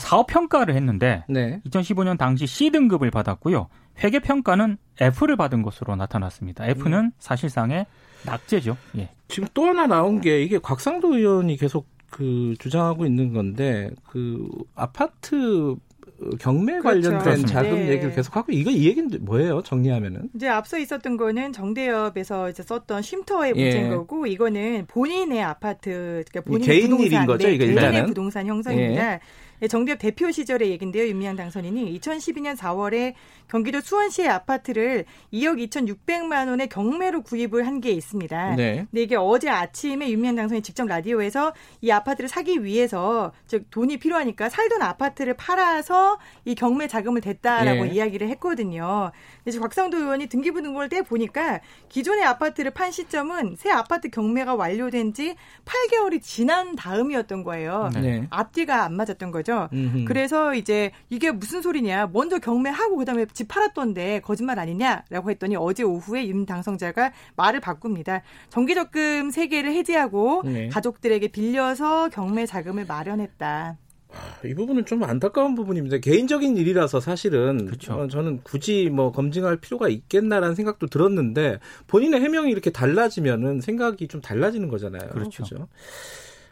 사업 0.00 0.26
평가를 0.26 0.74
했는데 0.74 1.24
네. 1.28 1.60
2015년 1.64 2.18
당시 2.18 2.48
C 2.48 2.70
등급을 2.70 3.12
받았고요. 3.12 3.68
회계 4.02 4.18
평가는 4.18 4.78
F를 5.00 5.36
받은 5.36 5.62
것으로 5.62 5.94
나타났습니다. 5.94 6.66
F는 6.66 6.98
음. 6.98 7.10
사실상의 7.20 7.86
낙제죠. 8.26 8.76
예. 8.98 9.10
지금 9.28 9.46
또 9.54 9.66
하나 9.66 9.86
나온 9.86 10.20
게 10.20 10.42
이게 10.42 10.58
곽상도 10.58 11.14
의원이 11.14 11.56
계속 11.56 11.86
그 12.10 12.56
주장하고 12.58 13.06
있는 13.06 13.32
건데 13.32 13.90
그 14.08 14.48
아파트 14.74 15.76
경매 16.38 16.78
그렇죠. 16.78 17.10
관련된 17.10 17.46
자금 17.46 17.74
네. 17.74 17.90
얘기를 17.90 18.14
계속하고 18.14 18.52
이거 18.52 18.70
이 18.70 18.86
얘기는 18.86 19.10
뭐예요? 19.22 19.62
정리하면은 19.62 20.30
이제 20.34 20.48
앞서 20.48 20.78
있었던 20.78 21.16
거는 21.16 21.52
정대협에서 21.52 22.50
이제 22.50 22.62
썼던 22.62 23.02
쉼터의 23.02 23.52
예. 23.56 23.62
문제인 23.62 23.86
예. 23.86 23.90
거고 23.90 24.26
이거는 24.26 24.86
본인의 24.88 25.42
아파트 25.42 26.24
그러니까 26.26 26.40
본인 26.42 26.66
개인 26.66 26.82
부동산, 26.90 27.06
일인 27.06 27.26
거죠? 27.26 27.48
네, 27.48 27.54
이거 27.54 27.64
개인의 27.64 28.06
부동산 28.06 28.46
형성입니다. 28.46 29.12
예. 29.14 29.20
네, 29.60 29.68
정대협 29.68 29.98
대표 29.98 30.30
시절의 30.30 30.70
얘긴데요. 30.72 31.06
윤미향 31.06 31.36
당선인이 31.36 31.98
2012년 32.00 32.56
4월에 32.56 33.14
경기도 33.48 33.80
수원시의 33.80 34.28
아파트를 34.28 35.04
2억 35.32 35.58
2,600만 35.68 36.48
원의 36.48 36.68
경매로 36.68 37.22
구입을 37.22 37.66
한 37.66 37.74
게 37.80 37.90
있습니다. 37.90 38.54
네. 38.56 38.86
근데 38.90 39.02
이게 39.02 39.16
어제 39.16 39.50
아침에 39.50 40.08
윤미향 40.08 40.36
당선인 40.36 40.62
직접 40.62 40.86
라디오에서 40.86 41.52
이 41.82 41.90
아파트를 41.90 42.28
사기 42.28 42.64
위해서 42.64 43.32
즉 43.46 43.68
돈이 43.70 43.96
필요하니까 43.98 44.48
살던 44.48 44.80
아파트를 44.80 45.34
팔아서 45.34 46.18
이 46.44 46.54
경매 46.54 46.86
자금을 46.86 47.20
댔다라고 47.20 47.84
네. 47.84 47.90
이야기를 47.90 48.28
했거든요. 48.30 49.10
이제 49.44 49.58
곽상도 49.58 49.98
의원이 49.98 50.28
등기부 50.28 50.62
등본을 50.62 50.88
떼 50.88 51.02
보니까 51.02 51.60
기존의 51.88 52.24
아파트를 52.24 52.70
판 52.70 52.90
시점은 52.92 53.56
새 53.58 53.70
아파트 53.70 54.08
경매가 54.08 54.54
완료된 54.54 55.12
지 55.12 55.34
8개월이 55.64 56.22
지난 56.22 56.76
다음이었던 56.76 57.42
거예요. 57.44 57.90
네. 57.94 58.26
앞뒤가 58.30 58.84
안 58.84 58.94
맞았던 58.94 59.30
거죠. 59.30 59.43
음흠. 59.72 60.04
그래서 60.06 60.54
이제 60.54 60.90
이게 61.10 61.30
무슨 61.30 61.62
소리냐? 61.62 62.10
먼저 62.12 62.38
경매하고 62.38 62.96
그다음에 62.96 63.26
집 63.32 63.48
팔았던데 63.48 64.20
거짓말 64.20 64.58
아니냐라고 64.58 65.30
했더니 65.30 65.56
어제 65.56 65.82
오후에 65.82 66.26
윤 66.28 66.46
당선자가 66.46 67.12
말을 67.36 67.60
바꿉니다. 67.60 68.22
정기적금 68.50 69.30
3개를 69.30 69.66
해지하고 69.66 70.42
네. 70.44 70.68
가족들에게 70.68 71.28
빌려서 71.28 72.08
경매 72.10 72.46
자금을 72.46 72.86
마련했다. 72.86 73.78
이 74.44 74.54
부분은 74.54 74.84
좀 74.84 75.02
안타까운 75.04 75.54
부분입니다. 75.54 75.98
개인적인 75.98 76.56
일이라서 76.56 77.00
사실은 77.00 77.70
어, 77.88 78.08
저는 78.08 78.40
굳이 78.42 78.90
뭐 78.90 79.12
검증할 79.12 79.56
필요가 79.56 79.88
있겠나라는 79.88 80.54
생각도 80.54 80.86
들었는데 80.86 81.58
본인의 81.86 82.20
해명이 82.20 82.50
이렇게 82.50 82.70
달라지면은 82.70 83.60
생각이 83.60 84.08
좀 84.08 84.20
달라지는 84.20 84.68
거잖아요. 84.68 85.10
그렇죠. 85.10 85.44
그렇죠? 85.44 85.68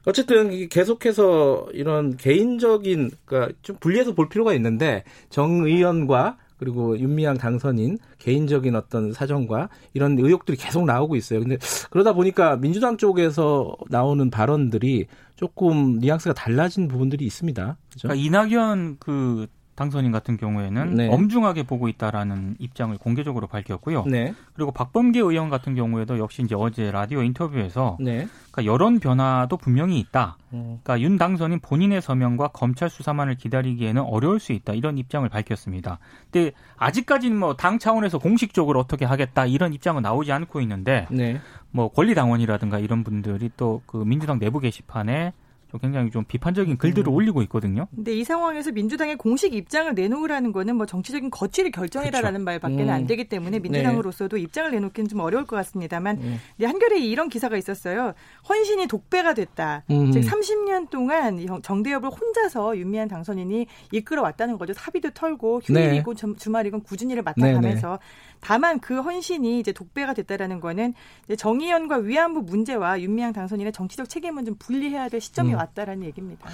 어쨌든 0.07 0.69
계속해서 0.69 1.69
이런 1.73 2.17
개인적인 2.17 3.11
그러니까 3.25 3.55
좀 3.63 3.77
분리해서 3.81 4.15
볼 4.15 4.29
필요가 4.29 4.53
있는데 4.55 5.05
정 5.31 5.65
의원과 5.65 6.39
그리고 6.63 6.97
윤미향 6.97 7.39
당선인 7.39 7.99
개인적인 8.19 8.77
어떤 8.77 9.13
사정과 9.13 9.69
이런 9.95 10.17
의혹들이 10.17 10.57
계속 10.57 10.85
나오고 10.85 11.17
있어요. 11.17 11.41
근데 11.41 11.59
그러다 11.91 12.13
보니까 12.13 12.57
민주당 12.57 12.97
쪽에서 12.97 13.75
나오는 13.89 14.31
발언들이 14.31 15.07
조금 15.35 15.99
뉘앙스가 15.99 16.35
달라진 16.35 16.87
부분들이 16.87 17.25
있습니다. 17.25 17.77
그렇죠? 17.91 18.09
그러니까 18.09 18.25
이낙연 18.25 18.99
그 19.01 19.49
당선인 19.75 20.13
같은 20.13 20.37
경우에는 20.37 20.95
네. 20.95 21.09
엄중하게 21.09 21.63
보고 21.63 21.89
있다라는 21.89 22.57
입장을 22.59 22.97
공개적으로 22.99 23.47
밝혔고요. 23.47 24.05
네. 24.05 24.35
그리고 24.55 24.71
박범계 24.71 25.19
의원 25.21 25.49
같은 25.49 25.75
경우에도 25.75 26.19
역시 26.19 26.43
이제 26.43 26.55
어제 26.55 26.91
라디오 26.91 27.23
인터뷰에서 27.23 27.97
네. 28.01 28.29
그러니까 28.51 28.65
여론 28.73 29.01
변화도 29.01 29.57
분명히 29.57 29.99
있다. 29.99 30.37
음. 30.53 30.79
그러니까 30.83 31.01
윤 31.01 31.17
당선인 31.17 31.61
본인의 31.61 32.03
서명과 32.03 32.49
검찰 32.49 32.91
수사만을 32.91 33.37
기다리기에는 33.37 34.03
어려울 34.03 34.41
수 34.41 34.53
있다. 34.53 34.75
이런 34.75 34.99
입장을 34.99 35.27
밝혔습니다. 35.29 35.99
근데 36.31 36.53
아직까지는 36.77 37.39
뭐 37.39 37.55
당 37.57 37.79
차원에서 37.79 38.19
공식적으로 38.19 38.81
어떻게 38.81 39.05
하겠다 39.05 39.47
이런 39.47 39.73
입장은 39.73 40.03
나오지 40.03 40.33
않고 40.33 40.61
있는데 40.63 41.07
네. 41.11 41.41
뭐 41.71 41.89
권리당원이라든가 41.89 42.79
이런 42.79 43.05
분들이 43.05 43.51
또 43.57 43.81
그 43.87 43.97
민주당 43.97 44.39
내부 44.39 44.61
게시판에 44.61 45.33
굉장히 45.79 46.11
좀 46.11 46.25
비판적인 46.25 46.77
글들을 46.79 47.09
음. 47.09 47.15
올리고 47.15 47.43
있거든요. 47.43 47.87
근데 47.95 48.15
이 48.15 48.25
상황에서 48.25 48.73
민주당의 48.73 49.17
공식 49.17 49.55
입장을 49.55 49.93
내놓으라는 49.95 50.53
거는 50.53 50.77
뭐 50.77 50.87
정치적인 50.87 51.31
거취를 51.31 51.71
결정해라라는 51.71 52.45
그렇죠. 52.45 52.45
말밖에 52.45 52.83
음. 52.85 52.91
안 52.91 53.07
되기 53.07 53.25
때문에 53.25 53.59
네. 53.59 53.61
민주당으로서도 53.61 54.37
네. 54.37 54.43
입장을 54.43 54.71
내놓기는 54.71 55.09
좀 55.09 55.21
어려울 55.21 55.47
것 55.47 55.57
같습니다만 55.57 56.19
음. 56.19 56.39
한겨레에 56.63 57.01
이런 57.01 57.29
기사가 57.29 57.57
있었어요. 57.57 58.13
헌신이 58.49 58.87
독배가 58.87 59.35
됐다. 59.35 59.85
음. 59.91 60.13
즉 60.13 60.21
30년 60.21 60.91
동안 60.91 61.47
정대협을 61.63 62.11
혼자서 62.11 62.77
윤미한 62.77 63.09
당선인이 63.09 63.67
이끌어왔다는 63.93 64.59
거죠. 64.59 64.73
사비도 64.73 65.11
털고 65.11 65.63
휴일이고 65.65 66.15
네. 66.15 66.33
주말이건 66.39 66.83
꾸준히를 66.83 67.23
맡아가면서 67.23 67.89
네, 67.89 67.95
네. 67.95 68.32
다만 68.43 68.81
그 68.81 69.01
헌신이 69.01 69.61
이제 69.61 69.73
독배가 69.73 70.15
됐다라는 70.15 70.61
거는 70.61 70.95
정의연과 71.39 71.99
위안부 71.99 72.43
문제와 72.43 73.01
윤미향 73.01 73.33
당선인의 73.33 73.73
정치적 73.73 74.09
책임은 74.09 74.45
좀 74.45 74.57
분리해야 74.59 75.09
될 75.09 75.21
시점이 75.21 75.53
음. 75.53 75.59
왔다라는 75.59 76.05
얘기입니다. 76.05 76.51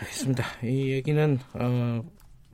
알겠습니다. 0.00 0.44
이 0.64 0.90
얘기는 0.90 1.38
어, 1.52 2.02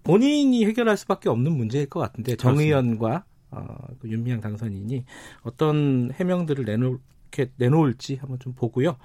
본인이 0.02 0.66
해결할 0.66 0.96
수밖에 0.96 1.28
없는 1.28 1.52
문제일 1.52 1.86
것 1.86 2.00
같은데 2.00 2.34
정의연과 2.34 3.24
어, 3.52 3.64
그 4.00 4.08
윤미향 4.08 4.40
당선인이 4.40 5.04
어떤 5.42 6.10
해명들을 6.12 6.64
내놓 6.64 7.00
게 7.30 7.50
내놓을지 7.56 8.16
한번 8.16 8.38
좀 8.40 8.54
보고요. 8.54 8.96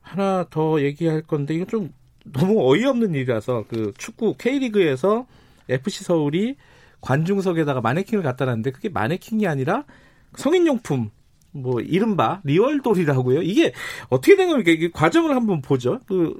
하나 0.00 0.44
더 0.50 0.80
얘기할 0.80 1.22
건데 1.22 1.54
이건 1.54 1.66
좀 1.68 1.92
너무 2.24 2.68
어이없는 2.70 3.14
일이라서 3.14 3.64
그 3.68 3.92
축구 3.96 4.34
K리그에서 4.36 5.26
FC 5.68 6.04
서울이 6.04 6.56
관중석에다가 7.00 7.80
마네킹을 7.80 8.22
갖다 8.22 8.44
놨는데 8.44 8.72
그게 8.72 8.88
마네킹이 8.88 9.46
아니라 9.46 9.84
성인용품 10.36 11.10
뭐 11.52 11.80
이른바 11.80 12.40
리얼돌이라고요. 12.44 13.42
이게 13.42 13.72
어떻게 14.08 14.36
된 14.36 14.48
겁니까? 14.48 14.70
이게 14.70 14.90
과정을 14.90 15.34
한번 15.34 15.62
보죠. 15.62 16.00
그 16.06 16.34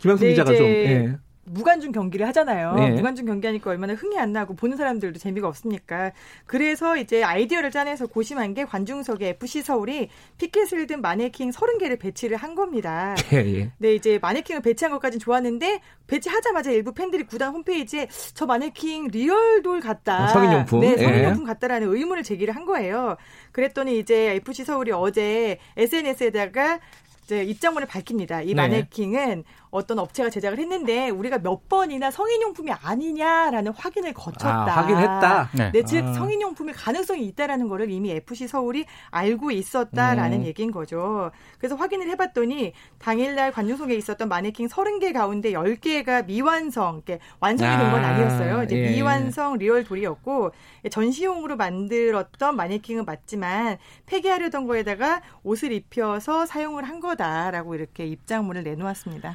김영수 0.00 0.24
네, 0.24 0.30
기자가 0.30 0.54
좀 0.56 0.66
예. 0.66 1.16
무관중 1.52 1.92
경기를 1.92 2.26
하잖아요. 2.28 2.74
네. 2.74 2.90
무관중 2.90 3.26
경기하니까 3.26 3.70
얼마나 3.70 3.94
흥이 3.94 4.18
안 4.18 4.32
나고 4.32 4.54
보는 4.54 4.76
사람들도 4.76 5.18
재미가 5.18 5.46
없으니까. 5.48 6.12
그래서 6.46 6.96
이제 6.96 7.22
아이디어를 7.22 7.70
짜내서 7.70 8.06
고심한 8.06 8.54
게 8.54 8.64
관중석에 8.64 9.28
FC 9.30 9.62
서울이 9.62 10.08
피켓을 10.38 10.86
든 10.86 11.00
마네킹 11.00 11.50
30개를 11.50 11.98
배치를 11.98 12.36
한 12.36 12.54
겁니다. 12.54 13.14
예, 13.32 13.38
예. 13.38 13.70
네, 13.78 13.94
이제 13.94 14.18
마네킹을 14.20 14.62
배치한 14.62 14.92
것까지는 14.92 15.20
좋았는데 15.20 15.80
배치하자마자 16.06 16.70
일부 16.70 16.92
팬들이 16.92 17.24
구단 17.24 17.52
홈페이지에 17.52 18.08
저 18.34 18.46
마네킹 18.46 19.08
리얼돌 19.08 19.80
같다. 19.80 20.24
어, 20.24 20.28
성인용품. 20.28 20.80
네, 20.80 20.96
성인용품 20.96 21.42
예. 21.42 21.46
같다라는 21.46 21.94
의문을 21.94 22.22
제기를 22.22 22.56
한 22.56 22.64
거예요. 22.64 23.16
그랬더니 23.52 23.98
이제 23.98 24.34
FC 24.36 24.64
서울이 24.64 24.92
어제 24.92 25.58
SNS에다가 25.76 26.80
이제 27.24 27.44
입장문을 27.44 27.86
밝힙니다. 27.86 28.42
이 28.42 28.48
네. 28.48 28.54
마네킹은 28.54 29.44
어떤 29.72 29.98
업체가 29.98 30.28
제작을 30.28 30.58
했는데 30.58 31.08
우리가 31.08 31.38
몇 31.38 31.66
번이나 31.68 32.10
성인용품이 32.10 32.70
아니냐라는 32.70 33.72
확인을 33.72 34.12
거쳤다. 34.12 34.64
아, 34.64 34.82
확인했다. 34.82 35.48
네, 35.54 35.72
네 35.72 35.82
즉 35.82 36.04
아. 36.04 36.12
성인용품일 36.12 36.74
가능성이 36.74 37.24
있다라는 37.28 37.68
거를 37.68 37.90
이미 37.90 38.10
FC 38.10 38.48
서울이 38.48 38.84
알고 39.10 39.50
있었다라는 39.50 40.40
음. 40.40 40.44
얘기인 40.44 40.70
거죠. 40.72 41.30
그래서 41.58 41.74
확인을 41.74 42.08
해봤더니 42.10 42.74
당일날 42.98 43.50
관중석에 43.52 43.94
있었던 43.96 44.28
마네킹 44.28 44.68
30개 44.68 45.12
가운데 45.14 45.52
10개가 45.52 46.26
미완성, 46.26 47.02
완성이 47.40 47.76
된건 47.78 48.04
아, 48.04 48.08
아니었어요. 48.08 48.62
이제 48.64 48.76
예. 48.76 48.90
미완성 48.90 49.56
리얼 49.56 49.84
돌이었고 49.84 50.52
전시용으로 50.90 51.56
만들었던 51.56 52.56
마네킹은 52.56 53.06
맞지만 53.06 53.78
폐기하려던 54.04 54.66
거에다가 54.66 55.22
옷을 55.42 55.72
입혀서 55.72 56.44
사용을 56.44 56.84
한 56.84 57.00
거다라고 57.00 57.74
이렇게 57.74 58.04
입장문을 58.04 58.64
내놓았습니다. 58.64 59.34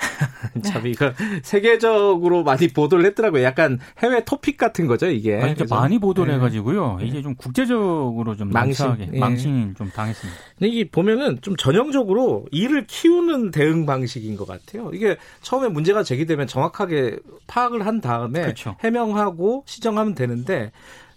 참 0.64 0.86
이거 0.86 1.12
세계적으로 1.42 2.42
많이 2.42 2.68
보도를 2.68 3.04
했더라고요. 3.06 3.42
약간 3.42 3.78
해외 3.98 4.24
토픽 4.24 4.56
같은 4.56 4.86
거죠, 4.86 5.06
이게. 5.06 5.36
아니, 5.36 5.54
많이 5.68 5.98
보도를 5.98 6.32
네. 6.32 6.36
해가지고요. 6.36 6.98
이게 7.02 7.22
좀 7.22 7.34
국제적으로 7.34 8.36
좀 8.36 8.50
망신, 8.50 8.96
예. 9.12 9.18
망신 9.18 9.74
좀 9.76 9.90
당했습니다. 9.90 10.40
근데 10.58 10.68
이게 10.68 10.88
보면은 10.90 11.38
좀 11.40 11.56
전형적으로 11.56 12.46
이를 12.50 12.86
키우는 12.86 13.50
대응 13.50 13.86
방식인 13.86 14.36
것 14.36 14.46
같아요. 14.46 14.90
이게 14.94 15.16
처음에 15.42 15.68
문제가 15.68 16.02
제기되면 16.02 16.46
정확하게 16.46 17.18
파악을 17.46 17.86
한 17.86 18.00
다음에 18.00 18.42
그렇죠. 18.42 18.76
해명하고 18.80 19.64
시정하면 19.66 20.14
되는데 20.14 20.72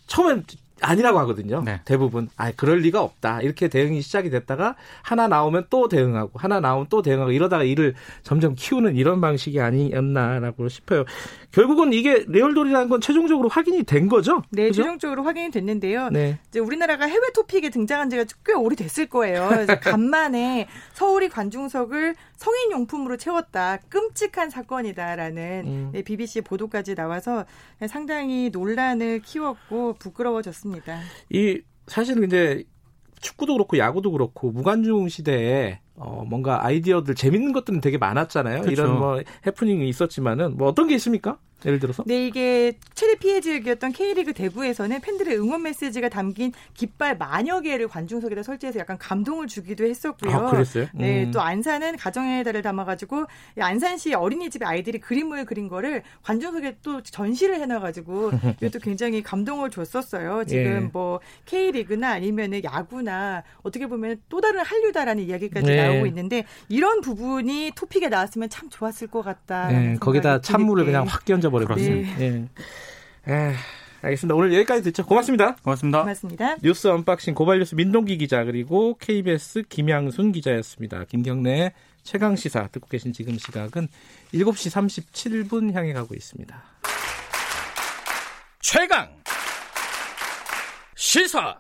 처음엔 0.08 0.44
아니라고 0.84 1.20
하거든요. 1.20 1.64
네. 1.64 1.82
대부분 1.86 2.30
아 2.38 2.52
그럴 2.52 2.80
리가 2.80 3.02
없다 3.02 3.42
이렇게 3.42 3.68
대응이 3.68 4.02
시작이 4.02 4.30
됐다가 4.30 4.76
하나 5.02 5.28
나오면 5.28 5.68
또 5.70 5.88
대응하고 5.88 6.32
하나 6.36 6.60
나오면 6.60 6.88
또 6.90 7.02
대응하고 7.02 7.32
이러다가 7.32 7.64
일을 7.64 7.96
점점 8.22 8.56
키우는 8.56 8.96
이런 8.96 9.22
방식이 9.22 9.60
아니었나라고 9.60 10.68
싶어요. 10.70 11.06
결국은 11.54 11.94
이게 11.94 12.26
레얼돌이라는 12.28 12.90
건 12.90 13.00
최종적으로 13.00 13.48
확인이 13.48 13.84
된 13.84 14.10
거죠? 14.10 14.42
네, 14.50 14.70
그죠? 14.70 14.82
최종적으로 14.82 15.24
확인이 15.24 15.52
됐는데요. 15.52 16.10
네. 16.10 16.40
이제 16.50 16.60
우리나라가 16.60 17.06
해외 17.06 17.32
토픽에 17.32 17.70
등장한 17.70 18.10
지가 18.10 18.26
꽤 18.44 18.54
오래 18.54 18.76
됐을 18.76 19.06
거예요. 19.06 19.50
간만에 19.82 20.68
서울이 20.94 21.30
관중석을 21.30 22.16
성인 22.38 22.72
용품으로 22.72 23.18
채웠다. 23.18 23.78
끔찍한 23.88 24.50
사건이다라는 24.50 25.64
음. 25.68 25.90
네, 25.94 26.02
BBC 26.02 26.42
보도까지 26.42 26.96
나와서 26.96 27.46
상당히 27.88 28.50
논란을 28.52 29.20
키웠고 29.20 29.94
부끄러워졌습니다. 30.00 31.02
이 31.30 31.62
사실은 31.86 32.22
근데 32.22 32.64
축구도 33.22 33.54
그렇고 33.54 33.78
야구도 33.78 34.12
그렇고 34.12 34.52
무관중 34.52 35.08
시대에 35.08 35.83
어 35.96 36.26
뭔가 36.28 36.66
아이디어들 36.66 37.16
재밌는 37.16 37.54
것들은 37.54 37.82
되게 37.82 37.98
많았잖아요. 37.98 38.62
그렇죠. 38.62 38.72
이런 38.72 39.00
뭐 39.00 39.22
해프닝이 39.46 39.88
있었지만은 39.88 40.58
뭐 40.58 40.68
어떤 40.68 40.88
게 40.88 40.96
있습니까? 40.96 41.38
예를 41.66 41.80
들어서? 41.80 42.04
네, 42.06 42.28
이게 42.28 42.74
최대 42.94 43.16
피해 43.16 43.42
지역이었던 43.42 43.92
K리그 43.92 44.34
대구에서는 44.34 45.00
팬들의 45.02 45.38
응원 45.38 45.64
메시지가 45.64 46.10
담긴 46.10 46.52
깃발 46.74 47.18
만여 47.18 47.62
개를 47.62 47.88
관중석에다 47.88 48.44
설치해서 48.44 48.80
약간 48.80 48.98
감동을 48.98 49.48
주기도 49.48 49.86
했었고요. 49.86 50.32
아, 50.32 50.50
그랬어요? 50.52 50.88
네, 50.94 51.24
음. 51.24 51.26
네, 51.26 51.32
또 51.32 51.42
안산은 51.42 51.98
가정의 51.98 52.44
달을 52.44 52.62
담아가지고 52.62 53.26
안산시 53.60 54.14
어린이집 54.14 54.64
아이들이 54.64 55.00
그림을 55.00 55.46
그린 55.46 55.68
거를 55.68 56.04
관중석에 56.24 56.78
또 56.82 57.02
전시를 57.02 57.60
해놔가지고 57.62 58.32
이것도 58.62 58.80
굉장히 58.80 59.22
감동을 59.24 59.70
줬었어요. 59.70 60.44
지금 60.46 60.64
예. 60.66 60.80
뭐 60.92 61.20
K리그나 61.46 62.12
아니면은 62.12 62.64
야구나 62.64 63.44
어떻게 63.62 63.88
보면 63.88 64.22
또 64.30 64.42
다른 64.42 64.62
한류다라는 64.62 65.24
이야기까지 65.24 65.66
네. 65.66 65.88
나오고 65.88 66.06
있는데 66.08 66.46
이런 66.70 67.02
부분이 67.02 67.72
토픽에 67.76 68.10
나왔으면 68.10 68.50
참 68.50 68.70
좋았을 68.70 69.08
것 69.08 69.22
같다. 69.22 69.68
네, 69.68 69.96
거기다 70.00 70.42
찬물을 70.42 70.86
그냥 70.86 71.06
확 71.08 71.26
끼얹어 71.26 71.50
버렸습니다. 71.54 72.18
네. 72.18 72.48
예. 73.30 73.54
알겠습니다. 74.02 74.36
오늘 74.36 74.54
여기까지 74.54 74.84
듣죠. 74.84 75.06
고맙습니다. 75.06 75.56
고맙습니다. 75.64 76.02
고맙습니다. 76.02 76.56
뉴스 76.62 76.88
언박싱 76.88 77.34
고발뉴스 77.34 77.76
민동기 77.76 78.18
기자 78.18 78.44
그리고 78.44 78.98
KBS 79.00 79.64
김양순 79.70 80.34
기자였습니다. 80.34 81.06
김경래 81.06 81.74
최강 82.04 82.36
시사 82.36 82.68
듣고 82.68 82.88
계신 82.88 83.14
지금 83.14 83.38
시각은 83.38 83.88
7시 84.34 85.48
37분 85.48 85.74
향해 85.74 85.94
가고 85.94 86.14
있습니다. 86.16 86.64
최강 88.60 89.10
시사 90.96 91.58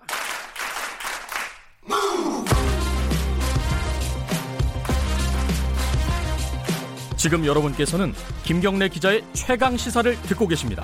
지금 7.24 7.46
여러분께서는 7.46 8.12
김경래 8.44 8.89
기자의 8.89 9.24
최강 9.32 9.77
시사를 9.77 10.14
듣고 10.24 10.46
계십니다. 10.46 10.83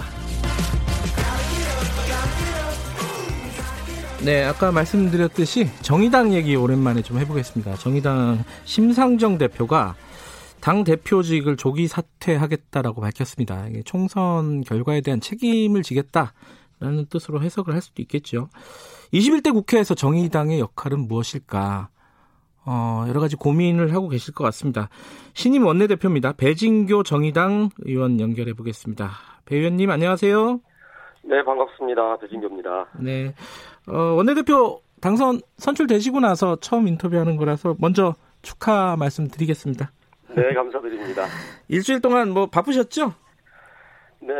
네, 4.23 4.45
아까 4.45 4.71
말씀드렸듯이 4.71 5.69
정의당 5.81 6.33
얘기 6.33 6.55
오랜만에 6.55 7.01
좀 7.01 7.19
해보겠습니다. 7.19 7.75
정의당 7.75 8.45
심상정 8.63 9.37
대표가 9.37 9.95
당 10.61 10.85
대표직을 10.85 11.57
조기 11.57 11.89
사퇴하겠다라고 11.89 13.01
밝혔습니다. 13.01 13.65
총선 13.83 14.61
결과에 14.61 15.01
대한 15.01 15.19
책임을 15.19 15.83
지겠다라는 15.83 17.07
뜻으로 17.09 17.41
해석을 17.41 17.73
할 17.73 17.81
수도 17.81 18.01
있겠죠. 18.01 18.47
21대 19.11 19.51
국회에서 19.51 19.93
정의당의 19.93 20.61
역할은 20.61 21.05
무엇일까? 21.05 21.89
어, 22.71 23.03
여러 23.07 23.19
가지 23.19 23.35
고민을 23.35 23.95
하고 23.95 24.09
계실 24.09 24.31
것 24.31 24.43
같습니다. 24.43 24.89
신임 25.33 25.65
원내대표입니다. 25.65 26.33
배진교 26.33 27.01
정의당 27.01 27.69
의원 27.79 28.19
연결해 28.19 28.53
보겠습니다. 28.53 29.09
배 29.45 29.57
의원님 29.57 29.89
안녕하세요. 29.89 30.59
네, 31.23 31.43
반갑습니다. 31.43 32.17
배진교입니다. 32.17 32.85
네. 32.99 33.33
어, 33.87 34.13
원내대표 34.13 34.81
당선 35.01 35.39
선출되시고 35.57 36.19
나서 36.19 36.57
처음 36.57 36.87
인터뷰하는 36.87 37.37
거라서 37.37 37.75
먼저 37.79 38.13
축하 38.43 38.95
말씀드리겠습니다. 38.99 39.89
네, 40.35 40.53
감사드립니다. 40.53 41.23
일주일 41.69 42.01
동안 42.01 42.29
뭐 42.29 42.45
바쁘셨죠? 42.45 43.13
네, 44.19 44.33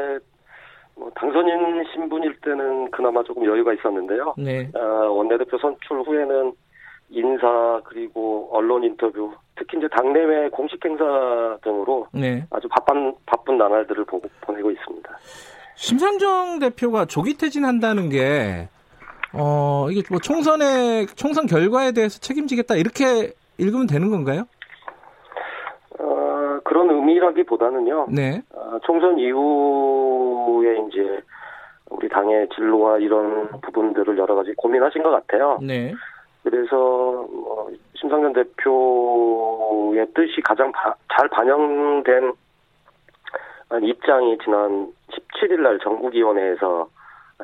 뭐 0.96 1.10
당선인 1.16 1.84
신분일 1.92 2.40
때는 2.42 2.92
그나마 2.92 3.24
조금 3.24 3.44
여유가 3.44 3.74
있었는데요. 3.74 4.36
네. 4.38 4.70
어, 4.76 5.10
원내대표 5.10 5.58
선출 5.58 6.02
후에는 6.02 6.54
인사 7.10 7.82
그리고 7.86 8.50
언론 8.52 8.84
인터뷰 8.84 9.32
특히 9.56 9.78
이제 9.78 9.88
당내외 9.90 10.50
공식 10.50 10.84
행사 10.86 11.58
등으로 11.64 12.08
네. 12.14 12.46
아주 12.50 12.68
바쁜 12.70 13.14
바쁜 13.26 13.58
나날들을 13.58 14.06
보고 14.06 14.28
보내고 14.42 14.72
있습니다. 14.72 15.18
심상정 15.76 16.60
대표가 16.60 17.06
조기 17.06 17.38
퇴진한다는 17.38 18.10
게 18.10 18.70
어, 19.34 19.88
이게 19.92 20.02
뭐 20.10 20.20
총선의 20.20 21.08
총선 21.16 21.46
결과에 21.46 21.92
대해서 21.92 22.20
책임지겠다 22.20 22.76
이렇게 22.76 23.34
읽으면 23.58 23.88
되는 23.88 24.10
건가요? 24.10 24.44
어, 26.00 26.60
그런 26.64 26.90
의미라기보다는요. 26.90 28.08
네. 28.12 28.42
어, 28.54 28.80
총선 28.84 29.18
이후에 29.20 30.78
이제 30.88 31.22
우리 31.90 32.08
당의 32.08 32.48
진로와 32.56 33.00
이런 33.00 33.50
부분들을 33.62 34.18
여러 34.18 34.36
가지 34.36 34.54
고민하신 34.56 35.04
것 35.04 35.10
같아요. 35.12 35.60
네. 35.62 35.94
그래서 36.44 36.76
뭐 36.76 37.70
심상정 37.96 38.34
대표의 38.34 40.08
뜻이 40.14 40.42
가장 40.42 40.72
바, 40.72 40.96
잘 41.14 41.28
반영된 41.30 42.34
입장이 43.84 44.38
지난 44.44 44.92
17일 45.12 45.62
날 45.62 45.80
전국위원회에서 45.80 46.88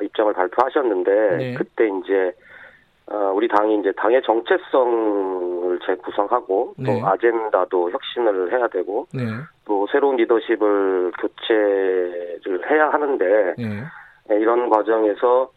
입장을 0.02 0.32
발표하셨는데 0.32 1.36
네. 1.36 1.54
그때 1.54 1.88
이제 1.88 2.32
어, 3.08 3.32
우리 3.34 3.46
당이 3.46 3.78
이제 3.78 3.92
당의 3.96 4.20
정체성을 4.22 5.78
재구성하고 5.86 6.74
또 6.76 6.82
네. 6.82 7.00
아젠다도 7.04 7.90
혁신을 7.92 8.52
해야 8.52 8.66
되고 8.66 9.06
네. 9.14 9.22
또 9.64 9.86
새로운 9.92 10.16
리더십을 10.16 11.12
교체를 11.20 12.70
해야 12.70 12.88
하는데 12.90 13.54
네. 13.56 13.82
네 14.28 14.40
이런 14.40 14.68
과정에서 14.68 15.50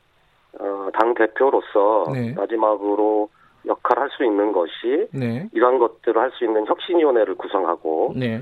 어, 0.57 0.89
당 0.93 1.13
대표로서 1.13 2.05
네. 2.13 2.33
마지막으로 2.33 3.29
역할을 3.65 4.03
할수 4.03 4.23
있는 4.23 4.51
것이 4.51 5.07
네. 5.13 5.47
이러한 5.53 5.77
것들을 5.77 6.19
할 6.19 6.31
수 6.31 6.45
있는 6.45 6.65
혁신위원회를 6.65 7.35
구성하고 7.35 8.13
네. 8.15 8.41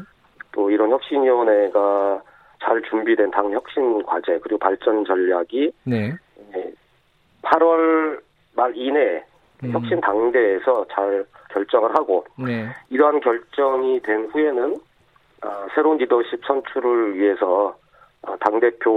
또 0.51 0.69
이런 0.69 0.91
혁신위원회가 0.91 2.21
잘 2.63 2.81
준비된 2.83 3.31
당 3.31 3.51
혁신 3.51 4.03
과제 4.03 4.39
그리고 4.41 4.57
발전 4.57 5.05
전략이 5.05 5.71
네. 5.83 6.13
8월 7.43 8.19
말 8.55 8.75
이내에 8.75 9.23
음. 9.63 9.71
혁신 9.71 9.99
당대에서 10.01 10.85
잘 10.91 11.25
결정을 11.51 11.95
하고 11.95 12.25
네. 12.37 12.67
이러한 12.89 13.19
결정이 13.19 14.01
된 14.01 14.25
후에는 14.27 14.75
어, 15.43 15.67
새로운 15.75 15.97
리더십 15.97 16.43
선출을 16.45 17.15
위해서 17.17 17.75
어, 18.23 18.35
당 18.39 18.59
대표의 18.59 18.87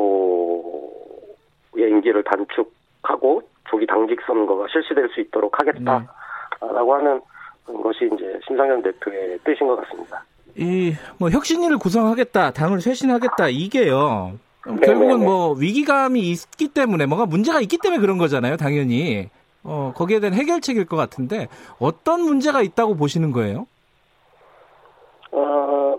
임기를 1.90 2.25
단축 2.25 2.73
하고 3.02 3.42
조기 3.70 3.86
당직 3.86 4.18
선거가 4.26 4.66
실시될 4.72 5.08
수 5.14 5.20
있도록 5.20 5.58
하겠다라고 5.58 6.06
네. 6.60 6.92
하는 6.92 7.20
것이 7.82 8.10
이제 8.14 8.38
심상현 8.46 8.82
대표의 8.82 9.38
뜻인 9.44 9.66
것 9.66 9.76
같습니다. 9.76 10.24
이 10.56 10.94
뭐 11.18 11.30
혁신위를 11.30 11.78
구성하겠다, 11.78 12.50
당을 12.52 12.80
쇄신하겠다 12.80 13.48
이게요. 13.50 14.32
네네네. 14.66 14.86
결국은 14.86 15.20
뭐 15.24 15.52
위기감이 15.52 16.20
있기 16.30 16.68
때문에 16.68 17.06
뭔가 17.06 17.24
문제가 17.26 17.60
있기 17.60 17.78
때문에 17.78 18.00
그런 18.00 18.18
거잖아요, 18.18 18.56
당연히. 18.56 19.28
어, 19.62 19.92
거기에 19.94 20.20
대한 20.20 20.34
해결책일 20.34 20.86
것 20.86 20.96
같은데 20.96 21.48
어떤 21.78 22.22
문제가 22.22 22.62
있다고 22.62 22.96
보시는 22.96 23.30
거예요? 23.32 23.66
어, 25.32 25.96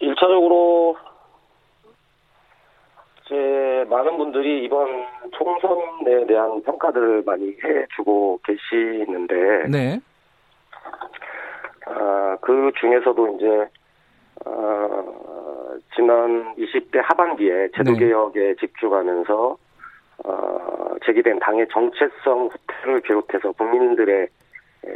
1차적으로 0.00 0.94
이 0.94 0.98
제 3.28 3.84
많은 3.90 4.16
분들이 4.18 4.64
이번 4.64 5.04
총선에 5.32 6.26
대한 6.26 6.62
평가들을 6.62 7.24
많이 7.26 7.56
해주고 7.62 8.40
계시는데, 8.44 9.68
네. 9.68 10.00
아, 11.86 12.36
그 12.40 12.70
중에서도 12.78 13.36
이제 13.36 13.68
어, 14.44 15.74
지난 15.94 16.54
20대 16.56 17.00
하반기에 17.02 17.70
제도개혁에 17.76 18.40
네. 18.40 18.54
집중하면서 18.60 19.56
어, 20.24 20.94
제기된 21.04 21.40
당의 21.40 21.66
정체성 21.72 22.50
후퇴를 22.52 23.00
비롯해서 23.00 23.52
국민들의 23.52 24.28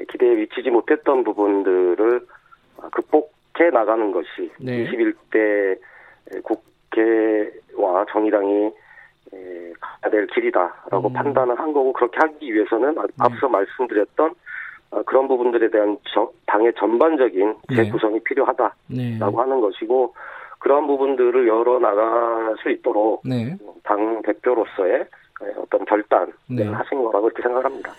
기대에 0.09 0.35
미치지 0.37 0.71
못했던 0.71 1.25
부분들을 1.25 2.27
극복해 2.93 3.71
나가는 3.73 4.13
것이 4.13 4.51
네. 4.61 4.87
21대 4.87 5.79
국 6.45 6.70
회와 6.97 8.05
정의당이 8.11 8.73
가야 9.81 10.11
될 10.11 10.27
길이다라고 10.29 11.09
음. 11.09 11.13
판단을 11.13 11.59
한 11.59 11.73
거고 11.73 11.93
그렇게 11.93 12.19
하기 12.21 12.53
위해서는 12.53 12.95
네. 12.95 13.03
앞서 13.19 13.49
말씀드렸던 13.49 14.35
어, 14.91 15.03
그런 15.05 15.29
부분들에 15.29 15.71
대한 15.71 15.97
당의 16.47 16.73
전반적인 16.75 17.55
네. 17.69 17.77
재구성이 17.77 18.15
네. 18.15 18.25
필요하다라고 18.25 18.75
네. 18.89 19.19
하는 19.21 19.61
것이고 19.61 20.15
그러한 20.59 20.87
부분들을 20.87 21.47
열어 21.47 21.79
나갈 21.79 22.57
수 22.63 22.71
있도록 22.71 23.23
네. 23.25 23.57
당 23.85 24.21
대표로서의 24.23 25.07
어떤 25.57 25.85
결단을 25.85 26.33
네. 26.49 26.67
하신 26.67 27.03
거라고 27.03 27.29
이렇게 27.29 27.43
생각합니다. 27.43 27.93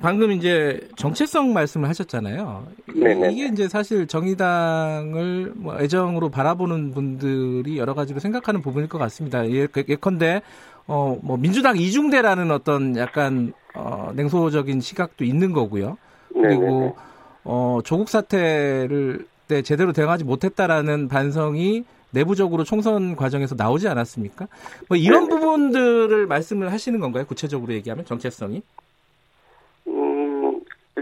방, 0.00 0.18
금 0.18 0.32
이제 0.32 0.88
정체성 0.96 1.52
말씀을 1.52 1.88
하셨잖아요. 1.88 2.66
네네. 2.94 3.32
이게 3.32 3.46
이제 3.46 3.68
사실 3.68 4.06
정의당을 4.06 5.52
뭐 5.54 5.78
애정으로 5.78 6.30
바라보는 6.30 6.92
분들이 6.92 7.76
여러 7.76 7.94
가지로 7.94 8.20
생각하는 8.20 8.62
부분일 8.62 8.88
것 8.88 8.96
같습니다. 8.98 9.46
예, 9.50 9.68
예컨대 9.88 10.40
어, 10.86 11.18
뭐 11.22 11.36
민주당 11.36 11.76
이중대라는 11.76 12.50
어떤 12.50 12.96
약간 12.96 13.52
어, 13.74 14.12
냉소적인 14.14 14.80
시각도 14.80 15.24
있는 15.24 15.52
거고요. 15.52 15.98
그리고 16.32 16.96
어, 17.44 17.80
조국 17.84 18.08
사태를 18.08 19.26
때 19.46 19.62
제대로 19.62 19.92
대응하지 19.92 20.24
못했다라는 20.24 21.08
반성이 21.08 21.84
내부적으로 22.12 22.64
총선 22.64 23.14
과정에서 23.14 23.54
나오지 23.56 23.88
않았습니까? 23.88 24.48
뭐 24.88 24.96
이런. 24.96 25.28
부분들을 25.28 26.26
말씀을 26.26 26.72
하시는 26.72 26.98
건가요? 26.98 27.24
구체적으로 27.26 27.72
얘기하면 27.74 28.04
정체성이? 28.04 28.62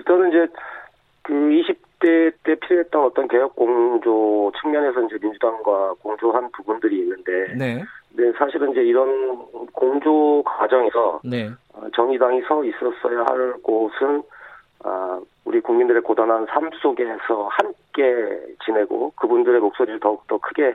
일단은 0.09 0.29
이제 0.31 0.53
그 1.23 1.35
20대 1.35 2.33
때 2.43 2.55
필요했던 2.55 3.05
어떤 3.05 3.29
개혁 3.29 3.55
공조 3.55 4.51
측면에서 4.61 5.03
이제 5.03 5.19
민주당과 5.21 5.95
공조한 6.01 6.51
부분들이 6.53 6.99
있는데, 7.01 7.55
네. 7.55 7.85
네 8.17 8.33
사실은 8.39 8.73
이제 8.73 8.81
이런 8.81 9.37
공조 9.73 10.43
과정에서 10.45 11.21
네. 11.23 11.51
어, 11.75 11.87
정의당이 11.95 12.41
서 12.43 12.65
있었어야 12.65 13.27
할 13.29 13.53
곳은 13.63 14.23
아, 14.85 15.21
우리 15.45 15.61
국민들의 15.61 16.01
고단한 16.03 16.47
삶 16.47 16.71
속에서 16.81 17.49
함께 17.51 18.41
지내고 18.65 19.13
그분들의 19.17 19.61
목소리를 19.61 20.01
더욱더 20.01 20.39
크게 20.39 20.75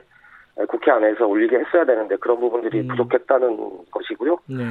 국회 0.68 0.92
안에서 0.92 1.26
울리게 1.26 1.58
했어야 1.58 1.84
되는데 1.84 2.16
그런 2.16 2.38
부분들이 2.38 2.80
음. 2.80 2.88
부족했다는 2.88 3.90
것이고요. 3.90 4.36
네. 4.46 4.64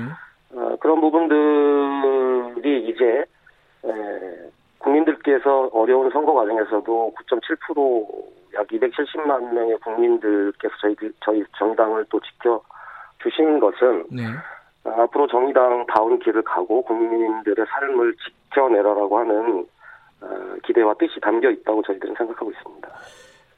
어, 0.56 0.78
그런 0.80 1.02
부분들이 1.02 2.88
이제 2.88 3.26
에, 3.86 4.50
국민들께서 4.80 5.70
어려운 5.74 6.10
선거 6.12 6.34
과정에서도 6.34 7.14
9.7%약 7.30 8.68
270만 8.68 9.54
명의 9.54 9.78
국민들께서 9.78 10.74
저희 10.82 10.96
저희 11.22 11.44
정당을 11.58 12.06
또 12.10 12.20
지켜 12.20 12.62
주신 13.22 13.60
것은 13.60 14.06
네. 14.12 14.24
앞으로 14.84 15.28
정의당 15.28 15.86
다운 15.88 16.20
길을 16.20 16.42
가고 16.44 16.82
국민들의 16.84 17.66
삶을 17.66 18.14
지켜내라라고 18.50 19.18
하는 19.20 19.66
어, 20.22 20.28
기대와 20.66 20.94
뜻이 20.96 21.20
담겨 21.22 21.50
있다고 21.50 21.82
저희들은 21.84 22.16
생각하고 22.18 22.52
있습니다. 22.52 22.90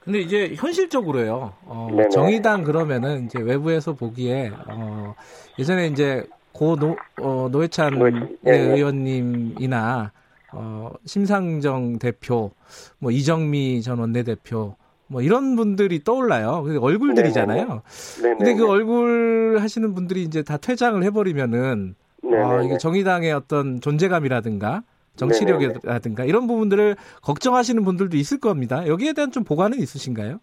근데 0.04 0.20
이제 0.20 0.54
현실적으로요. 0.56 1.54
어, 1.66 1.90
정의당 2.12 2.64
그러면은 2.64 3.26
이제 3.26 3.42
외부에서 3.42 3.94
보기에 3.94 4.52
어, 4.70 5.16
예전에 5.58 5.88
이제 5.88 6.24
고 6.56 6.78
노, 6.78 6.96
어, 7.22 7.50
노회찬 7.52 8.00
네. 8.42 8.52
의원님이나 8.52 10.12
어, 10.54 10.90
심상정 11.04 12.00
대표, 12.00 12.52
뭐 12.98 13.12
이정미 13.12 13.82
전 13.82 14.00
원내대표, 14.00 14.76
뭐 15.08 15.22
이런 15.22 15.58
분들이 15.58 16.02
떠올라요. 16.02 16.66
얼굴들이잖아요. 16.80 17.82
네네. 18.22 18.38
근데 18.38 18.54
그 18.54 18.70
얼굴 18.70 19.58
하시는 19.60 19.94
분들이 19.94 20.24
이제 20.24 20.44
다 20.44 20.56
퇴장을 20.56 21.04
해버리면은 21.04 21.96
아, 22.24 22.62
이게 22.62 22.78
정의당의 22.78 23.34
어떤 23.34 23.82
존재감이라든가 23.82 24.84
정치력이라든가 25.18 26.24
이런 26.24 26.48
부분들을 26.48 26.96
걱정하시는 27.22 27.84
분들도 27.84 28.16
있을 28.16 28.40
겁니다. 28.40 28.88
여기에 28.88 29.12
대한 29.12 29.32
좀 29.32 29.44
보관은 29.44 29.80
있으신가요? 29.80 30.40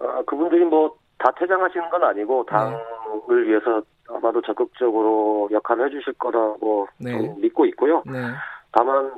아, 0.00 0.22
그분들이 0.26 0.64
뭐 0.64 1.06
다 1.18 1.32
퇴장하시는 1.38 1.88
건 1.90 2.04
아니고 2.04 2.44
당을 2.46 2.78
네. 3.28 3.48
위해서 3.48 3.82
아마도 4.08 4.40
적극적으로 4.42 5.48
역할을 5.50 5.86
해주실 5.86 6.14
거라고 6.14 6.88
네. 6.98 7.34
믿고 7.38 7.66
있고요. 7.66 8.02
네. 8.06 8.12
다만 8.72 9.12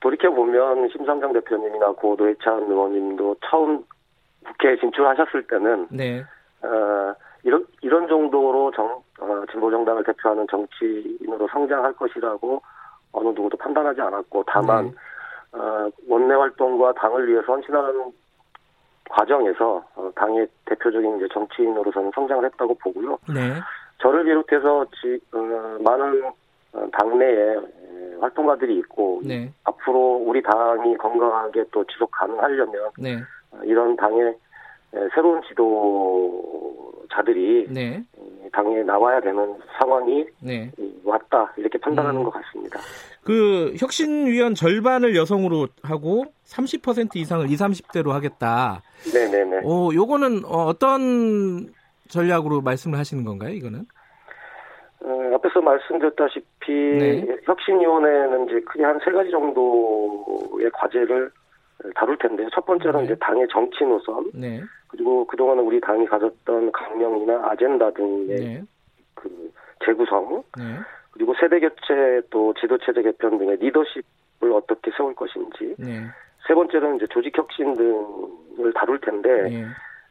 돌이켜 0.00 0.30
보면 0.30 0.88
심상정 0.88 1.32
대표님이나 1.32 1.92
고 1.92 2.16
노회찬 2.18 2.62
의원님도 2.62 3.36
처음 3.44 3.84
국회에 4.44 4.76
진출하셨을 4.78 5.46
때는 5.46 5.88
네. 5.90 6.24
어, 6.62 7.14
이런 7.42 7.64
이런 7.82 8.08
정도로 8.08 8.72
정 8.74 9.02
어, 9.20 9.44
진보 9.50 9.70
정당을 9.70 10.04
대표하는 10.04 10.46
정치인으로 10.50 11.48
성장할 11.48 11.92
것이라고 11.94 12.62
어느 13.12 13.28
누구도 13.28 13.56
판단하지 13.56 14.00
않았고 14.00 14.44
다만 14.46 14.86
네. 14.86 15.58
어, 15.58 15.90
원내 16.08 16.34
활동과 16.34 16.92
당을 16.94 17.28
위해 17.28 17.42
선신하는 17.44 18.12
과정에서 19.10 19.84
어, 19.96 20.10
당의 20.14 20.46
대표적인 20.66 21.16
이제 21.18 21.28
정치인으로서는 21.32 22.12
성장을 22.14 22.44
했다고 22.44 22.74
보고요. 22.74 23.18
네. 23.34 23.54
저를 24.00 24.24
비롯해서 24.24 24.86
지, 25.00 25.20
어, 25.32 25.38
많은 25.82 26.24
어, 26.72 26.86
당내에 26.92 27.56
활동가들이 28.20 28.78
있고 28.78 29.20
네. 29.24 29.52
앞으로 29.64 30.22
우리 30.26 30.42
당이 30.42 30.96
건강하게 30.96 31.64
또 31.72 31.84
지속 31.84 32.10
가능하려면 32.10 32.90
네. 32.98 33.16
어, 33.50 33.60
이런 33.64 33.96
당의 33.96 34.34
새로운 35.14 35.40
지도자들이 37.08 37.68
네. 37.70 38.02
당에 38.52 38.82
나와야 38.82 39.20
되는 39.20 39.54
상황이 39.78 40.26
네. 40.42 40.72
왔다 41.04 41.52
이렇게 41.56 41.78
판단하는 41.78 42.20
음. 42.20 42.24
것 42.24 42.30
같습니다. 42.32 42.80
그 43.22 43.74
혁신위원 43.78 44.56
절반을 44.56 45.14
여성으로 45.14 45.68
하고 45.82 46.24
30% 46.46 47.16
이상을 47.16 47.48
20, 47.48 47.58
30대로 47.58 48.08
하겠다. 48.10 48.82
네네네. 49.12 49.60
어, 49.64 49.90
요거는 49.94 50.44
어떤 50.46 51.72
전략으로 52.10 52.60
말씀을 52.60 52.98
하시는 52.98 53.24
건가요? 53.24 53.52
이거는? 53.54 53.86
어, 55.02 55.34
앞에서 55.34 55.60
말씀드렸다시피 55.62 56.72
네. 56.72 57.36
혁신위원회는 57.44 58.48
이제 58.48 58.60
크게 58.60 58.84
한 58.84 59.00
세 59.02 59.10
가지 59.10 59.30
정도의 59.30 60.70
과제를 60.72 61.30
다룰 61.94 62.18
텐데요. 62.18 62.48
첫 62.52 62.66
번째는 62.66 63.00
네. 63.00 63.04
이제 63.06 63.14
당의 63.20 63.46
정치 63.50 63.84
노선, 63.84 64.30
네. 64.34 64.60
그리고 64.88 65.26
그동안 65.26 65.58
우리 65.60 65.80
당이 65.80 66.04
가졌던 66.06 66.72
강령이나 66.72 67.48
아젠다 67.50 67.90
등의 67.92 68.26
네. 68.36 68.62
그 69.14 69.50
재구성, 69.86 70.42
네. 70.58 70.64
그리고 71.12 71.34
세대 71.40 71.58
교체 71.60 72.20
또 72.28 72.52
지도 72.60 72.76
체제 72.78 73.00
개편 73.02 73.38
등의 73.38 73.56
리더십을 73.56 74.52
어떻게 74.52 74.90
세울 74.94 75.14
것인지, 75.14 75.74
네. 75.78 76.04
세 76.46 76.52
번째는 76.54 76.96
이제 76.96 77.06
조직 77.08 77.36
혁신 77.38 77.74
등을 77.74 78.72
다룰 78.74 79.00
텐데 79.00 79.30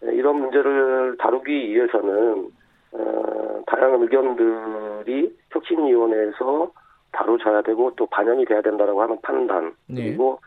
이런 0.02 0.40
문제를 0.40 1.18
다루기 1.18 1.52
위해서는 1.74 2.52
어, 2.92 3.62
다양한 3.68 4.02
의견들이 4.02 5.38
혁신위원회에서 5.52 6.72
다루져야 7.12 7.62
되고 7.62 7.94
또 7.96 8.06
반영이 8.08 8.46
돼야 8.46 8.62
된다라고 8.62 9.02
하는 9.02 9.20
판단 9.22 9.74
네. 9.88 10.04
그리고 10.04 10.40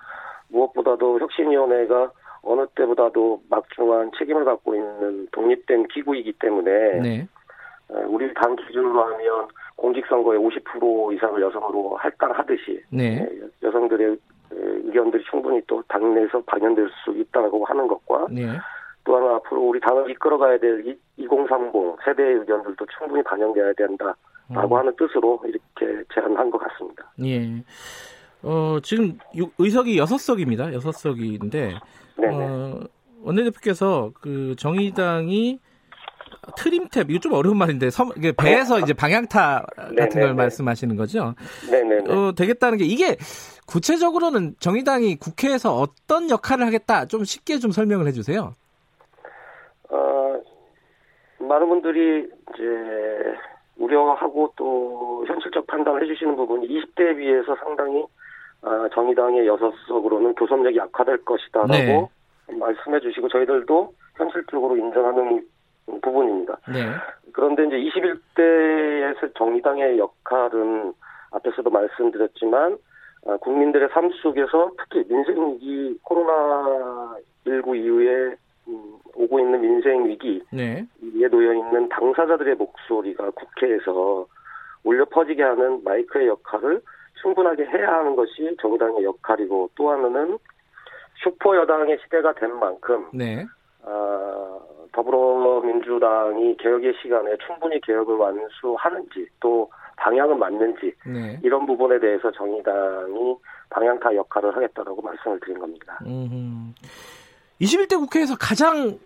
무엇보다도 0.48 1.20
혁신위원회가 1.20 2.10
어느 2.42 2.66
때보다도 2.74 3.42
막중한 3.48 4.12
책임을 4.18 4.44
갖고 4.44 4.74
있는 4.74 5.28
독립된 5.32 5.88
기구이기 5.88 6.32
때문에 6.34 7.00
네. 7.00 7.28
어, 7.88 8.04
우리 8.08 8.32
당 8.34 8.56
기준으로 8.56 9.02
하면 9.02 9.48
공직선거의 9.76 10.38
50% 10.40 11.14
이상을 11.14 11.40
여성으로 11.40 11.96
할당하듯이 11.96 12.82
네. 12.90 13.20
네 13.20 13.40
여성들의 13.62 14.16
의견들이 14.50 15.24
충분히 15.30 15.60
또 15.66 15.82
당내에서 15.88 16.42
반영될 16.42 16.88
수 17.04 17.12
있다고 17.12 17.64
하는 17.64 17.88
것과 17.88 18.26
네. 18.30 18.46
또 19.12 19.16
하나 19.18 19.34
앞으로 19.36 19.60
우리 19.60 19.78
당을 19.80 20.10
이끌어가야 20.10 20.58
될 20.58 20.96
2030 21.18 21.96
세대의 22.02 22.36
의견들도 22.38 22.86
충분히 22.98 23.22
반영돼야 23.22 23.74
된다라고 23.76 24.16
음. 24.50 24.72
하는 24.72 24.96
뜻으로 24.96 25.38
이렇게 25.44 26.02
제안한 26.14 26.50
것 26.50 26.56
같습니다. 26.56 27.12
예. 27.22 27.62
어, 28.42 28.78
지금 28.82 29.18
의석이 29.58 29.98
6석입니다. 29.98 30.74
6석인데, 30.78 31.74
어, 32.26 32.80
원내대표께서 33.22 34.12
그 34.18 34.56
정의당이 34.56 35.60
트림탭 36.56 37.10
이거 37.10 37.20
좀 37.20 37.34
어려운 37.34 37.58
말인데 37.58 37.90
섬, 37.90 38.10
이게 38.16 38.32
배에서 38.32 38.80
이제 38.80 38.94
방향타 38.94 39.66
같은 39.76 39.94
네네네. 39.94 40.20
걸 40.20 40.34
말씀하시는 40.34 40.96
거죠? 40.96 41.34
네네. 41.70 42.10
어, 42.10 42.32
되겠다는 42.34 42.78
게 42.78 42.84
이게 42.84 43.16
구체적으로는 43.66 44.56
정의당이 44.58 45.16
국회에서 45.16 45.76
어떤 45.76 46.30
역할을 46.30 46.66
하겠다 46.66 47.04
좀 47.04 47.24
쉽게 47.24 47.58
좀 47.58 47.70
설명을 47.72 48.06
해주세요. 48.08 48.54
어, 49.92 50.40
많은 51.38 51.68
분들이 51.68 52.28
이제 52.54 53.34
우려하고 53.76 54.52
또 54.56 55.24
현실적 55.26 55.66
판단을 55.66 56.02
해주시는 56.02 56.36
부분이 56.36 56.68
20대에 56.68 57.16
비해서 57.16 57.54
상당히 57.56 58.04
어, 58.62 58.88
정의당의 58.94 59.46
여섯 59.46 59.72
석으로는 59.88 60.34
교섭력이 60.34 60.76
약화될 60.76 61.24
것이다라고 61.24 61.72
네. 61.72 62.08
말씀해 62.58 63.00
주시고 63.00 63.28
저희들도 63.28 63.92
현실적으로 64.16 64.76
인정하는 64.76 65.46
부분입니다. 66.00 66.58
네. 66.68 66.90
그런데 67.32 67.64
이제 67.66 67.76
21대에서 67.76 69.34
정의당의 69.36 69.98
역할은 69.98 70.92
앞에서도 71.32 71.68
말씀드렸지만 71.68 72.78
아, 73.26 73.36
국민들의 73.38 73.88
삶 73.92 74.10
속에서 74.22 74.70
특히 74.78 75.04
민생 75.08 75.54
위기 75.54 75.98
코로나 76.02 77.16
19 77.46 77.76
이후에 77.76 78.08
음, 78.08 78.36
오고 78.66 79.40
있는 79.40 79.60
민생 79.60 80.04
위기에 80.06 80.40
네. 80.52 80.86
놓여 81.30 81.54
있는 81.54 81.88
당사자들의 81.88 82.56
목소리가 82.56 83.30
국회에서 83.30 84.26
울려 84.84 85.04
퍼지게 85.06 85.42
하는 85.42 85.82
마이크의 85.84 86.28
역할을 86.28 86.80
충분하게 87.20 87.64
해야 87.66 87.98
하는 87.98 88.16
것이 88.16 88.56
정당의 88.60 89.04
역할이고 89.04 89.70
또 89.74 89.90
하나는 89.90 90.38
슈퍼 91.22 91.56
여당의 91.56 91.98
시대가 92.02 92.32
된 92.34 92.58
만큼 92.58 93.06
네. 93.12 93.44
어, 93.82 94.60
더불어민주당이 94.92 96.56
개혁의 96.56 96.94
시간에 97.00 97.36
충분히 97.46 97.80
개혁을 97.80 98.16
완수하는지 98.16 99.28
또 99.40 99.70
방향은 99.96 100.38
맞는지 100.38 100.94
네. 101.06 101.38
이런 101.42 101.64
부분에 101.66 101.98
대해서 102.00 102.30
정의당이 102.32 103.36
방향타 103.70 104.14
역할을 104.16 104.54
하겠다라고 104.56 105.00
말씀을 105.00 105.38
드린 105.40 105.58
겁니다. 105.58 105.98
음흠. 106.04 106.74
21대 107.62 107.96
국회에서 107.98 108.36
가장 108.36 108.98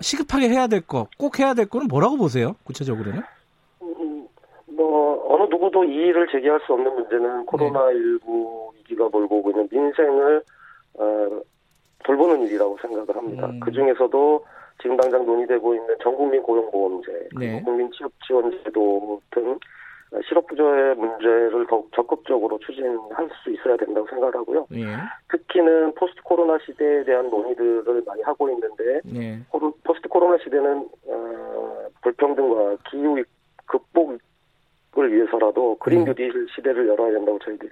시급하게 0.00 0.48
해야 0.48 0.66
될 0.66 0.80
거, 0.80 1.06
꼭 1.16 1.38
해야 1.38 1.54
될 1.54 1.66
거는 1.66 1.86
뭐라고 1.86 2.16
보세요? 2.16 2.56
구체적으로는? 2.64 3.22
음, 3.82 4.26
뭐 4.66 5.24
어느 5.32 5.44
누구도 5.48 5.84
이의를 5.84 6.26
제기할 6.32 6.60
수 6.66 6.72
없는 6.72 6.92
문제는 6.94 7.46
코로나19 7.46 8.20
네. 8.26 8.78
위기가 8.78 9.08
몰고 9.08 9.38
오고 9.38 9.50
있는 9.50 9.68
민생을 9.70 10.42
어, 10.94 11.28
돌보는 12.04 12.42
일이라고 12.42 12.76
생각을 12.82 13.16
합니다. 13.16 13.46
음. 13.46 13.60
그 13.60 13.70
중에서도 13.70 14.44
지금 14.82 14.96
당장 14.96 15.24
논의되고 15.24 15.74
있는 15.76 15.96
전국민 16.02 16.42
고용보험제, 16.42 17.28
네. 17.38 17.62
국민 17.62 17.90
취업지원제도 17.92 19.22
등 19.30 19.58
실업부조의 20.28 20.94
문제를 20.96 21.66
더욱 21.68 21.90
적극적으로 21.92 22.58
추진할 22.58 23.28
수 23.42 23.50
있어야 23.50 23.76
된다고 23.76 24.06
생각하고요. 24.08 24.66
예. 24.74 24.86
특히는 25.28 25.94
포스트 25.94 26.22
코로나 26.22 26.58
시대에 26.64 27.04
대한 27.04 27.28
논의들을 27.30 28.02
많이 28.06 28.22
하고 28.22 28.48
있는데 28.50 29.00
예. 29.14 29.40
포스트 29.84 30.08
코로나 30.08 30.38
시대는 30.38 30.88
어, 31.08 31.88
불평등과 32.02 32.76
기후 32.90 33.22
극복을 33.66 34.18
위해서라도 35.12 35.76
그린 35.78 36.04
뉴딜 36.04 36.26
예. 36.28 36.54
시대를 36.54 36.88
열어야 36.88 37.12
된다고 37.12 37.38
저희들이 37.40 37.70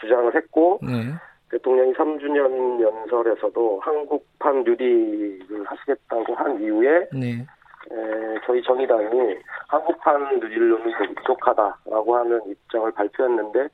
주장을 0.00 0.34
했고 0.34 0.78
네. 0.82 1.12
대통령이 1.50 1.92
3주년 1.92 2.80
연설에서도 2.80 3.80
한국판 3.80 4.64
뉴딜을 4.64 5.64
하시겠다고 5.64 6.34
한 6.34 6.60
이후에 6.62 7.08
네. 7.12 7.46
에, 7.90 8.40
저희 8.46 8.62
정의당이 8.62 9.36
한국판 9.68 10.40
뉴딜론이 10.40 10.92
부족하다라고 11.16 12.16
하는 12.16 12.40
입장을 12.46 12.90
발표했는데 12.92 13.68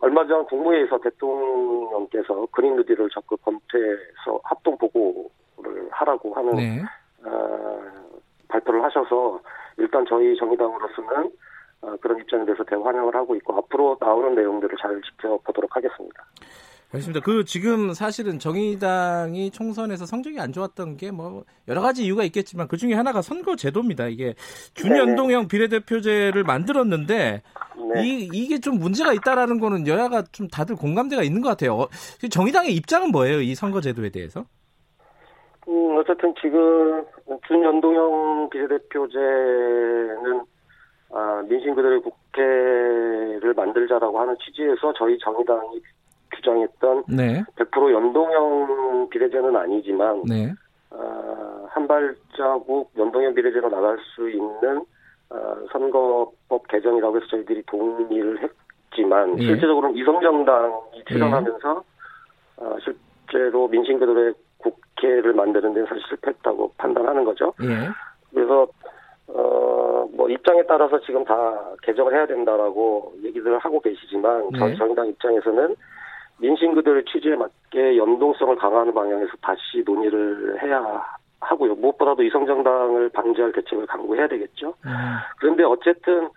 얼마 0.00 0.26
전 0.26 0.44
국무회의에서 0.46 0.98
대통령께서 0.98 2.46
그린 2.52 2.76
뉴딜을 2.76 3.10
적극 3.10 3.42
검토해서 3.42 4.40
합동 4.44 4.76
보고를 4.78 5.88
하라고 5.90 6.34
하는 6.34 6.56
네. 6.56 6.82
어, 7.24 7.80
발표를 8.48 8.82
하셔서 8.82 9.40
일단 9.76 10.04
저희 10.08 10.36
정의당으로서는 10.36 11.30
어, 11.82 11.96
그런 12.00 12.18
입장에 12.18 12.44
대해서 12.44 12.64
대환영을 12.64 13.14
하고 13.14 13.34
있고 13.36 13.56
앞으로 13.56 13.96
나오는 14.00 14.34
내용들을 14.34 14.76
잘 14.80 15.00
지켜보도록 15.02 15.74
하겠습니다. 15.76 16.24
알겠습니다. 16.92 17.20
그 17.24 17.44
지금 17.44 17.92
사실은 17.94 18.40
정의당이 18.40 19.50
총선에서 19.52 20.06
성적이 20.06 20.40
안 20.40 20.52
좋았던 20.52 20.96
게 20.96 21.10
뭐 21.12 21.44
여러 21.68 21.80
가지 21.80 22.04
이유가 22.04 22.24
있겠지만 22.24 22.66
그 22.68 22.76
중에 22.76 22.94
하나가 22.94 23.22
선거 23.22 23.54
제도입니다. 23.56 24.06
이게 24.08 24.34
준연동형 24.74 25.48
비례대표제를 25.48 26.42
만들었는데 26.44 27.42
네. 27.94 28.02
이 28.06 28.28
이게 28.32 28.58
좀 28.58 28.78
문제가 28.78 29.12
있다라는 29.12 29.58
거는 29.60 29.86
여야가 29.86 30.22
좀 30.32 30.48
다들 30.48 30.76
공감대가 30.76 31.22
있는 31.22 31.42
것 31.42 31.48
같아요. 31.48 31.74
어, 31.74 31.88
정의당의 32.30 32.74
입장은 32.74 33.10
뭐예요? 33.10 33.40
이 33.40 33.54
선거 33.54 33.80
제도에 33.80 34.10
대해서? 34.10 34.44
음, 35.68 35.96
어쨌든 35.98 36.34
지금 36.40 37.04
준연동형 37.46 38.50
비례대표제는 38.50 40.40
아, 41.12 41.42
민심 41.48 41.74
그대로의 41.74 42.00
국회를 42.02 43.52
만들자라고 43.54 44.20
하는 44.20 44.36
취지에서 44.44 44.92
저희 44.96 45.18
정의당이 45.18 45.80
주장했던 46.40 47.04
네. 47.08 47.44
100% 47.56 47.92
연동형 47.92 49.08
비례제는 49.10 49.54
아니지만 49.56 50.22
네. 50.24 50.52
어, 50.90 51.66
한 51.68 51.86
발자국 51.86 52.90
연동형 52.96 53.34
비례제로 53.34 53.68
나갈 53.68 53.98
수 54.14 54.28
있는 54.28 54.84
어, 55.30 55.56
선거법 55.72 56.66
개정이라고 56.68 57.16
해서 57.16 57.26
저희들이 57.28 57.62
동의를 57.66 58.40
했지만 58.90 59.38
예. 59.38 59.46
실제적으로는 59.46 59.96
이성정당이 59.96 61.04
출연하면서 61.06 61.84
예. 61.84 62.64
어, 62.64 62.76
실제로 62.80 63.68
민심 63.68 63.98
그대로의 63.98 64.34
국회를 64.58 65.32
만드는 65.32 65.72
데는 65.72 65.86
사실 65.86 66.02
실패했다고 66.08 66.72
판단하는 66.76 67.24
거죠. 67.24 67.54
예. 67.62 67.88
그래서 68.34 68.66
어, 69.28 70.08
뭐, 70.12 70.28
입장에 70.28 70.62
따라서 70.66 71.00
지금 71.00 71.24
다 71.24 71.34
개정을 71.82 72.12
해야 72.12 72.26
된다라고 72.26 73.14
얘기를 73.22 73.58
하고 73.58 73.80
계시지만, 73.80 74.50
네. 74.50 74.58
저희 74.58 74.76
정의당 74.76 75.06
입장에서는 75.06 75.76
민심 76.40 76.74
그대로의 76.74 77.04
취지에 77.04 77.36
맞게 77.36 77.96
연동성을 77.96 78.56
강화하는 78.56 78.94
방향에서 78.94 79.32
다시 79.42 79.82
논의를 79.84 80.60
해야 80.62 81.04
하고요. 81.40 81.74
무엇보다도 81.74 82.22
이성정당을 82.22 83.10
방지할 83.10 83.52
대책을 83.52 83.86
강구해야 83.86 84.26
되겠죠. 84.28 84.74
음. 84.84 84.90
그런데 85.38 85.64
어쨌든 85.64 86.28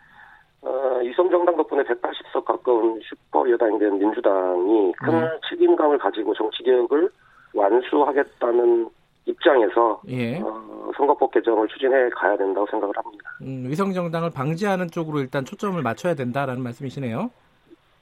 어, 0.62 1.02
이성정당 1.04 1.58
덕분에 1.58 1.84
180석 1.84 2.46
가까운 2.46 3.00
슈퍼 3.04 3.50
여당이 3.50 3.80
된 3.80 3.98
민주당이 4.00 4.94
큰 4.94 5.14
음. 5.14 5.30
책임감을 5.50 5.98
가지고 5.98 6.34
정치개혁을 6.34 7.10
완수하겠다는 7.54 8.90
입장에서 9.26 10.02
예. 10.10 10.40
어, 10.40 10.92
선거법 10.96 11.32
개정을 11.32 11.68
추진해 11.68 12.10
가야 12.10 12.36
된다고 12.38 12.66
생각을 12.70 12.96
합니다. 12.96 13.30
음, 13.42 13.66
위성정당을 13.68 14.32
방지하는 14.32 14.88
쪽으로 14.88 15.20
일단 15.20 15.46
초점을 15.46 15.82
맞춰야 15.82 16.14
된다라는 16.14 16.62
말씀이시네요. 16.62 17.30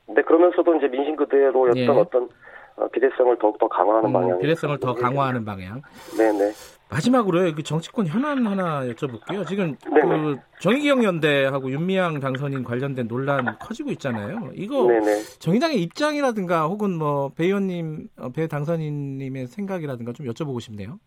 근데 0.05 0.21
그러면서도 0.23 0.75
이제 0.75 0.87
민심 0.87 1.15
그대로였던 1.15 1.77
예. 1.77 1.87
어떤 1.87 2.29
어, 2.77 2.87
비대성을 2.87 3.37
더욱더 3.39 3.67
강화하는 3.67 4.09
음, 4.09 4.13
방향. 4.13 4.39
비대성을 4.39 4.77
더 4.79 4.93
강화하는 4.93 5.43
방향. 5.45 5.81
네네. 6.17 6.51
마지막으로 6.89 7.53
그 7.55 7.63
정치권 7.63 8.07
현안 8.07 8.45
하나 8.45 8.81
여쭤볼게요. 8.85 9.47
지금 9.47 9.77
네네. 9.89 10.01
그 10.01 10.37
정의기억 10.59 11.03
연대하고 11.03 11.71
윤미향 11.71 12.19
당선인 12.19 12.63
관련된 12.63 13.07
논란 13.07 13.57
커지고 13.59 13.91
있잖아요. 13.91 14.51
이거 14.55 14.87
네네. 14.87 15.21
정의당의 15.39 15.81
입장이라든가 15.83 16.65
혹은 16.67 16.97
뭐 16.97 17.29
배 17.35 17.45
의원님, 17.45 18.09
어, 18.17 18.29
배 18.29 18.47
당선인님의 18.47 19.47
생각이라든가 19.47 20.11
좀 20.13 20.25
여쭤보고 20.27 20.59
싶네요. 20.59 20.99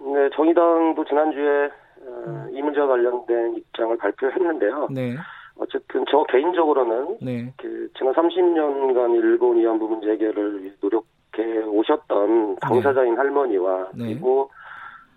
네, 0.00 0.30
정의당도 0.34 1.04
지난주에 1.04 1.70
어, 2.08 2.46
이 2.52 2.60
문제와 2.62 2.86
관련된 2.88 3.56
입장을 3.56 3.96
발표했는데요. 3.98 4.88
네. 4.90 5.16
어쨌든 5.58 6.04
저 6.10 6.24
개인적으로는 6.24 7.18
네. 7.20 7.52
그 7.56 7.88
지난 7.96 8.12
30년간 8.14 9.14
일본 9.16 9.58
위안부 9.58 9.88
문제 9.88 10.10
해결을 10.10 10.74
노력해 10.80 11.62
오셨던 11.64 12.50
네. 12.50 12.56
당사자인 12.60 13.14
네. 13.14 13.16
할머니와 13.16 13.88
그리고 13.92 14.50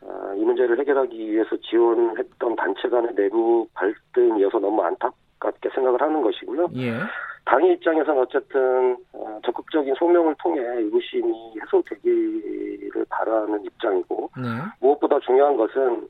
어, 0.02 0.34
이 0.36 0.44
문제를 0.44 0.80
해결하기 0.80 1.32
위해서 1.32 1.58
지원했던 1.58 2.56
단체 2.56 2.88
간의 2.88 3.16
내부 3.16 3.68
갈등이어서 3.74 4.60
너무 4.60 4.82
안타깝게 4.82 5.70
생각을 5.76 6.02
하는 6.02 6.22
것이고요. 6.22 6.70
예. 6.78 7.00
당의 7.46 7.74
입장에서는 7.74 8.22
어쨌든 8.22 8.98
어, 9.14 9.40
적극적인 9.44 9.96
소명을 9.96 10.36
통해 10.42 10.62
의구심이 10.62 11.56
해소되기를 11.62 13.06
바라는 13.10 13.66
입장이고 13.66 14.30
네. 14.38 14.44
무엇보다 14.80 15.20
중요한 15.20 15.58
것은 15.58 16.08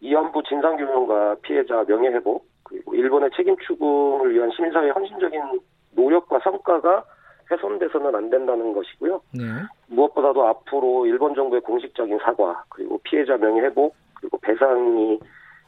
이안부 0.00 0.42
진상규명과 0.42 1.36
피해자 1.42 1.84
명예회복 1.86 2.51
그리고 2.72 2.94
일본의 2.94 3.30
책임 3.36 3.56
추궁을 3.58 4.34
위한 4.34 4.50
시민사회의 4.50 4.92
헌신적인 4.92 5.60
노력과 5.92 6.38
성과가 6.40 7.04
훼손돼서는 7.50 8.14
안 8.14 8.30
된다는 8.30 8.72
것이고요. 8.72 9.20
네. 9.34 9.44
무엇보다도 9.88 10.46
앞으로 10.46 11.06
일본 11.06 11.34
정부의 11.34 11.60
공식적인 11.60 12.18
사과 12.22 12.64
그리고 12.70 12.98
피해자 13.04 13.36
명예 13.36 13.60
회복 13.60 13.94
그리고 14.14 14.38
배상이 14.38 15.18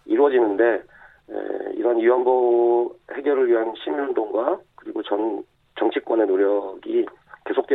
이루어지는데 0.07 0.65
에, 0.65 1.73
이런 1.75 1.99
위안부 1.99 2.97
해결을 3.13 3.49
위한 3.49 3.75
시민운동과 3.83 4.59
그리고 4.77 5.03
전 5.03 5.43
정치권의 5.79 6.27
노력이 6.27 7.05
된다고 7.45 7.74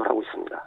생각을 0.00 0.08
하고 0.08 0.22
있습니다. 0.22 0.62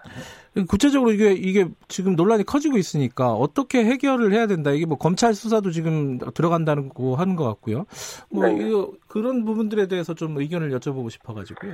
구체적으로 0.70 1.12
이게 1.12 1.32
이게 1.32 1.66
지금 1.88 2.16
논란이 2.16 2.44
커지고 2.44 2.78
있으니까 2.78 3.34
어떻게 3.34 3.84
해결을 3.84 4.32
해야 4.32 4.48
된다. 4.48 4.72
이게 4.72 4.86
뭐 4.86 4.98
검찰 4.98 5.34
수사도 5.34 5.72
지금 5.72 6.20
들어간다는 6.34 6.90
거 6.90 7.16
하는 7.16 7.36
것 7.36 7.44
같고요. 7.46 7.86
뭐 8.32 8.48
네. 8.48 8.58
이거 8.58 8.92
그런 9.08 9.46
부분들에 9.46 9.88
대해서 9.88 10.14
좀 10.14 10.38
의견을 10.38 10.70
여쭤보고 10.70 11.10
싶어가지고요. 11.10 11.74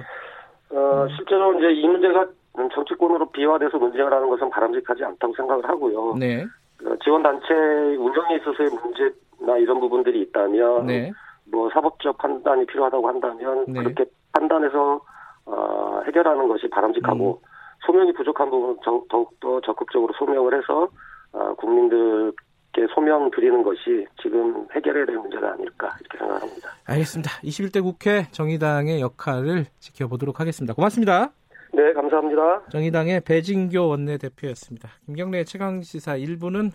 어, 0.72 1.08
실제로 1.17 1.58
이제 1.60 1.72
이 1.72 1.88
문제가 1.88 2.28
정치권으로 2.74 3.30
비화돼서 3.32 3.78
논쟁을 3.78 4.12
하는 4.13 4.30
것은 4.30 4.50
바람직하지 4.50 5.04
않다고 5.04 5.34
생각을 5.36 5.67
하고요. 5.67 6.15
네. 6.17 6.43
어, 6.86 6.95
지원 7.04 7.22
단체 7.22 7.54
운영에 7.54 8.38
있어서의 8.38 8.69
문제나 8.69 9.58
이런 9.58 9.80
부분들이 9.80 10.22
있다면 10.22 10.86
네. 10.86 11.12
뭐 11.52 11.69
사법적 11.74 12.17
판단이 12.17 12.65
필요하다고 12.67 13.08
한다면 13.08 13.65
네. 13.67 13.82
그렇게 13.82 14.06
판단해서 14.32 15.02
어, 15.45 16.02
해결하는 16.06 16.48
것이 16.48 16.69
바람직하고 16.69 17.41
음. 17.43 17.48
소명이 17.85 18.13
부족한 18.13 18.49
부분은 18.49 18.77
더욱더 19.09 19.61
적극적으로 19.61 20.13
소명을 20.17 20.57
해서 20.57 20.89
어, 21.31 21.53
국민들께 21.55 22.87
소명 22.93 23.29
드리는 23.31 23.61
것이 23.63 24.05
지금 24.21 24.67
해결해야 24.73 25.05
될 25.05 25.17
문제가 25.17 25.51
아닐까 25.53 25.95
이렇게 25.99 26.17
생각합니다. 26.17 26.69
알겠습니다. 26.85 27.31
21대 27.43 27.83
국회 27.83 28.23
정의당의 28.31 29.01
역할을 29.01 29.65
지켜보도록 29.79 30.39
하겠습니다. 30.39 30.73
고맙습니다. 30.73 31.31
네, 31.71 31.93
감사합니다. 31.93 32.65
정의당의 32.71 33.21
배진교 33.21 33.87
원내대표였습니다. 33.87 34.89
김경래 35.05 35.43
최강시사 35.43 36.17
1부는 36.17 36.71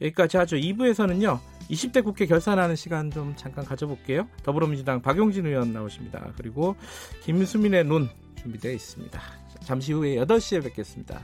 여기까지 0.00 0.38
하죠. 0.38 0.56
2부에서는요. 0.56 1.38
20대 1.70 2.02
국회 2.02 2.26
결산하는 2.26 2.74
시간 2.74 3.10
좀 3.10 3.34
잠깐 3.36 3.64
가져볼게요. 3.64 4.26
더불어민주당 4.42 5.02
박용진 5.02 5.46
의원 5.46 5.72
나오십니다. 5.72 6.32
그리고 6.38 6.74
김수민의 7.22 7.84
눈 7.84 8.08
준비되어 8.36 8.72
있습니다. 8.72 9.20
잠시 9.64 9.92
후에 9.92 10.16
8시에 10.16 10.62
뵙겠습니다. 10.64 11.22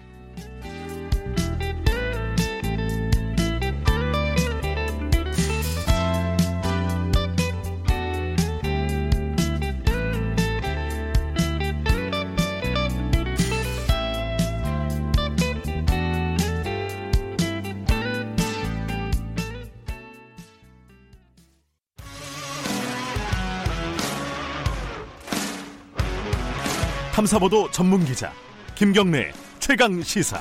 탐사보도 27.16 27.70
전문 27.70 28.04
기자 28.04 28.30
김경래 28.74 29.32
최강 29.58 30.02
시사. 30.02 30.38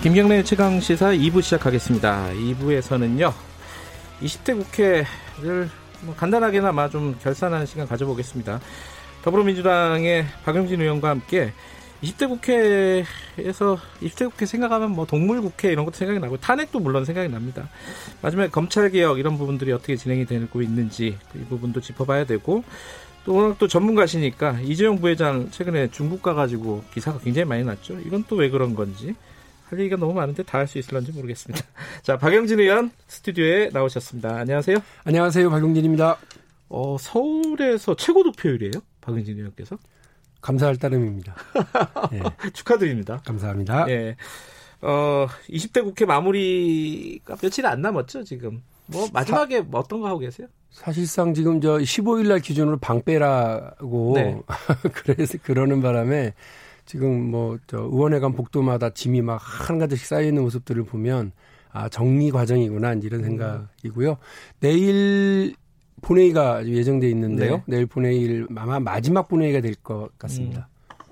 김경래 0.00 0.44
최강 0.44 0.78
시사 0.78 1.06
2부 1.06 1.42
시작하겠습니다. 1.42 2.28
2부에서는요. 2.28 3.32
20대 4.22 4.56
국회를 4.56 5.68
뭐 6.02 6.14
간단하게나마 6.14 6.88
좀 6.88 7.18
결산하는 7.20 7.66
시간 7.66 7.88
가져보겠습니다. 7.88 8.60
더불어민주당의 9.24 10.26
박용진 10.44 10.80
의원과 10.80 11.08
함께 11.08 11.52
20대 12.04 12.28
국회에서 12.28 13.78
20대 14.02 14.30
국회 14.30 14.46
생각하면 14.46 14.90
뭐 14.92 15.06
동물 15.06 15.40
국회 15.40 15.72
이런 15.72 15.84
것도 15.84 15.96
생각이 15.96 16.20
나고 16.20 16.36
탄핵도 16.36 16.80
물론 16.80 17.04
생각이 17.04 17.28
납니다. 17.28 17.68
마지막에 18.22 18.50
검찰 18.50 18.90
개혁 18.90 19.18
이런 19.18 19.38
부분들이 19.38 19.72
어떻게 19.72 19.96
진행이 19.96 20.26
되고 20.26 20.62
있는지 20.62 21.16
이 21.34 21.38
부분도 21.48 21.80
짚어봐야 21.80 22.24
되고 22.26 22.62
또 23.24 23.34
오늘 23.34 23.54
또 23.58 23.66
전문가시니까 23.68 24.60
이재용 24.60 25.00
부회장 25.00 25.50
최근에 25.50 25.88
중국 25.90 26.22
가가지고 26.22 26.84
기사가 26.92 27.18
굉장히 27.20 27.46
많이 27.46 27.64
났죠. 27.64 27.98
이건 28.00 28.24
또 28.24 28.36
왜 28.36 28.50
그런 28.50 28.74
건지 28.74 29.14
할 29.70 29.78
얘기가 29.80 29.96
너무 29.96 30.12
많은데 30.12 30.42
다 30.42 30.58
할 30.58 30.66
수 30.68 30.78
있을런지 30.78 31.10
모르겠습니다. 31.12 31.64
자, 32.02 32.18
박영진 32.18 32.60
의원 32.60 32.90
스튜디오에 33.08 33.70
나오셨습니다. 33.72 34.36
안녕하세요. 34.36 34.76
안녕하세요. 35.04 35.48
박영진입니다. 35.48 36.18
어, 36.68 36.96
서울에서 36.98 37.94
최고 37.96 38.22
득표율이에요? 38.24 38.72
박영진 39.00 39.38
의원께서? 39.38 39.78
감사할 40.44 40.76
따름입니다. 40.76 41.34
예. 42.12 42.50
축하드립니다. 42.52 43.22
감사합니다. 43.24 43.88
예. 43.88 44.14
어, 44.82 45.26
20대 45.48 45.82
국회 45.82 46.04
마무리가 46.04 47.36
며칠 47.36 47.64
안 47.64 47.80
남았죠, 47.80 48.24
지금. 48.24 48.62
뭐, 48.86 49.08
마지막에 49.10 49.60
사, 49.60 49.64
뭐 49.66 49.80
어떤 49.80 50.02
거 50.02 50.08
하고 50.08 50.18
계세요? 50.18 50.46
사실상 50.70 51.32
지금 51.32 51.62
저 51.62 51.78
15일 51.78 52.28
날 52.28 52.40
기준으로 52.40 52.76
방빼라고. 52.76 54.12
네. 54.16 54.38
그래서 54.92 55.38
그러는 55.42 55.80
바람에 55.80 56.34
지금 56.84 57.30
뭐, 57.30 57.56
저 57.66 57.78
의원회관 57.78 58.34
복도마다 58.34 58.90
짐이 58.90 59.22
막 59.22 59.40
한가득씩 59.42 60.06
쌓여 60.06 60.26
있는 60.26 60.42
모습들을 60.42 60.84
보면 60.84 61.32
아, 61.72 61.88
정리 61.88 62.30
과정이구나, 62.30 62.92
이런 63.02 63.20
음. 63.20 63.24
생각이고요. 63.24 64.18
내일 64.60 65.56
본회의가 66.04 66.66
예정돼 66.66 67.08
있는데요. 67.10 67.56
네. 67.56 67.62
내일 67.66 67.86
본회의를 67.86 68.48
아마 68.56 68.78
마지막 68.80 69.28
본회의가 69.28 69.60
될 69.60 69.74
것 69.82 70.10
같습니다. 70.18 70.68
음. 70.90 71.04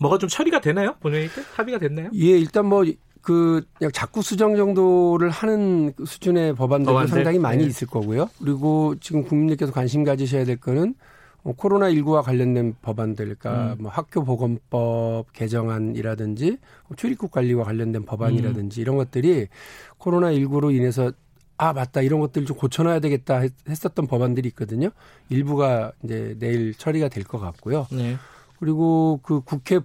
뭐가 0.00 0.18
좀 0.18 0.28
처리가 0.28 0.60
되나요? 0.60 0.94
본회의 1.00 1.28
때 1.28 1.42
합의가 1.54 1.78
됐나요? 1.78 2.10
예, 2.14 2.38
일단 2.38 2.66
뭐 2.66 2.84
그 3.26 3.66
그냥 3.74 3.90
자꾸 3.90 4.22
수정 4.22 4.54
정도를 4.54 5.30
하는 5.30 5.92
수준의 5.98 6.54
법안들도 6.54 6.92
법안들? 6.92 7.08
상당히 7.12 7.40
많이 7.40 7.64
네. 7.64 7.68
있을 7.68 7.88
거고요. 7.88 8.30
그리고 8.38 8.94
지금 9.00 9.24
국민들께서 9.24 9.72
관심 9.72 10.04
가지셔야 10.04 10.44
될 10.44 10.58
거는 10.58 10.94
어, 11.42 11.52
코로나 11.56 11.90
19과 11.90 12.22
관련된 12.22 12.76
법안들, 12.82 13.34
그러니까 13.36 13.72
음. 13.72 13.82
뭐 13.82 13.90
학교 13.90 14.22
보건법 14.22 15.32
개정안이라든지 15.32 16.58
뭐 16.88 16.96
출입국 16.96 17.32
관리와 17.32 17.64
관련된 17.64 18.04
법안이라든지 18.04 18.80
음. 18.80 18.82
이런 18.82 18.96
것들이 18.96 19.48
코로나 19.98 20.30
19로 20.30 20.72
인해서 20.72 21.10
아 21.58 21.72
맞다 21.72 22.02
이런 22.02 22.20
것들 22.20 22.44
좀 22.44 22.56
고쳐놔야 22.56 23.00
되겠다 23.00 23.42
했었던 23.68 24.06
법안들이 24.06 24.48
있거든요. 24.48 24.90
일부가 25.30 25.92
이제 26.04 26.36
내일 26.38 26.74
처리가 26.74 27.08
될 27.08 27.24
것 27.24 27.38
같고요. 27.38 27.86
네. 27.90 28.16
그리고 28.58 29.20
그 29.22 29.40
국회 29.40 29.80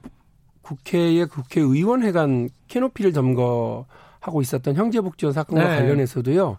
국회의 0.61 1.25
국회의원회관 1.25 2.49
캐노피를 2.67 3.13
점거하고 3.13 4.41
있었던 4.41 4.75
형제복지원 4.75 5.33
사건과 5.33 5.67
네. 5.69 5.75
관련해서도요. 5.77 6.57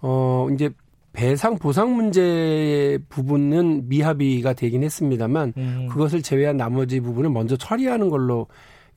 어 0.00 0.48
이제 0.54 0.70
배상 1.12 1.58
보상 1.58 1.96
문제 1.96 2.98
부분은 3.08 3.88
미합의가 3.88 4.52
되긴 4.52 4.84
했습니다만 4.84 5.52
음. 5.56 5.88
그것을 5.90 6.22
제외한 6.22 6.56
나머지 6.56 7.00
부분을 7.00 7.30
먼저 7.30 7.56
처리하는 7.56 8.08
걸로 8.08 8.46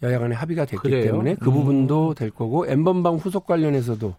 여야 0.04 0.20
간에 0.20 0.36
합의가 0.36 0.66
됐기 0.66 0.82
그래요? 0.90 1.04
때문에 1.04 1.36
그 1.36 1.50
음. 1.50 1.54
부분도 1.56 2.14
될 2.14 2.30
거고 2.30 2.68
엠번방 2.68 3.16
후속 3.16 3.46
관련해서도 3.48 4.14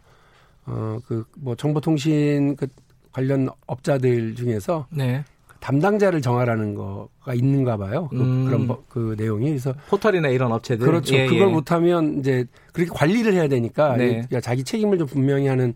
어, 0.66 0.98
그, 1.06 1.24
뭐, 1.36 1.54
정보통신 1.54 2.56
그 2.56 2.66
관련 3.12 3.48
업자들 3.66 4.34
중에서 4.34 4.86
네. 4.90 5.24
담당자를 5.60 6.20
정하라는 6.20 6.74
거가 6.74 7.34
있는가 7.34 7.76
봐요. 7.76 8.08
그, 8.10 8.20
음. 8.20 8.46
그런 8.46 8.66
버, 8.66 8.82
그 8.88 9.14
내용이. 9.16 9.48
그래서. 9.48 9.74
포털이나 9.88 10.28
이런 10.28 10.50
업체들. 10.52 10.84
그렇죠. 10.84 11.14
예, 11.14 11.26
그걸 11.26 11.48
예. 11.48 11.52
못하면 11.52 12.18
이제 12.18 12.44
그렇게 12.72 12.90
관리를 12.92 13.34
해야 13.34 13.48
되니까 13.48 13.96
네. 13.96 14.26
자기 14.42 14.64
책임을 14.64 14.98
좀 14.98 15.06
분명히 15.06 15.46
하는 15.46 15.74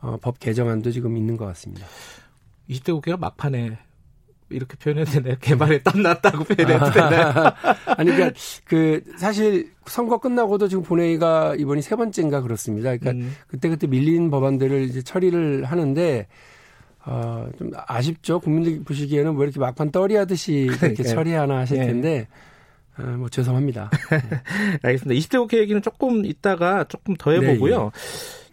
어, 0.00 0.18
법 0.20 0.38
개정안도 0.38 0.90
지금 0.90 1.16
있는 1.16 1.36
것 1.36 1.46
같습니다. 1.46 1.86
20대 2.68 2.92
국회가 2.92 3.16
막판에 3.16 3.78
이렇게 4.54 4.76
표현해도 4.76 5.10
되나요? 5.10 5.36
개발에 5.40 5.82
땀 5.82 6.02
났다고 6.02 6.44
표현해도 6.44 6.90
되나요? 6.90 7.32
아니, 7.96 8.10
그러니까 8.10 8.38
그 8.64 9.02
사실 9.16 9.72
선거 9.86 10.18
끝나고도 10.18 10.68
지금 10.68 10.82
본회의가 10.82 11.56
이번이 11.56 11.82
세 11.82 11.96
번째인가 11.96 12.40
그렇습니다. 12.40 12.96
그러니까 12.96 13.10
음. 13.10 13.34
그때그때 13.48 13.86
밀린 13.86 14.30
법안들을 14.30 14.82
이제 14.82 15.02
처리를 15.02 15.64
하는데 15.64 16.26
어, 17.06 17.48
좀 17.58 17.70
아쉽죠. 17.86 18.40
국민들 18.40 18.82
보시기에는 18.82 19.34
뭐 19.34 19.44
이렇게 19.44 19.60
막판 19.60 19.90
떨이하듯이 19.90 20.70
이렇게 20.82 21.02
처리하나 21.02 21.58
하실 21.58 21.78
예. 21.78 21.86
텐데 21.86 22.28
어, 22.98 23.02
뭐 23.02 23.28
죄송합니다. 23.28 23.90
알겠습니다. 24.82 25.18
20대 25.18 25.38
국회 25.38 25.58
얘기는 25.58 25.80
조금 25.82 26.24
이따가 26.24 26.84
조금 26.84 27.14
더 27.16 27.32
해보고요. 27.32 27.78
네, 27.78 27.84
예. 27.84 27.90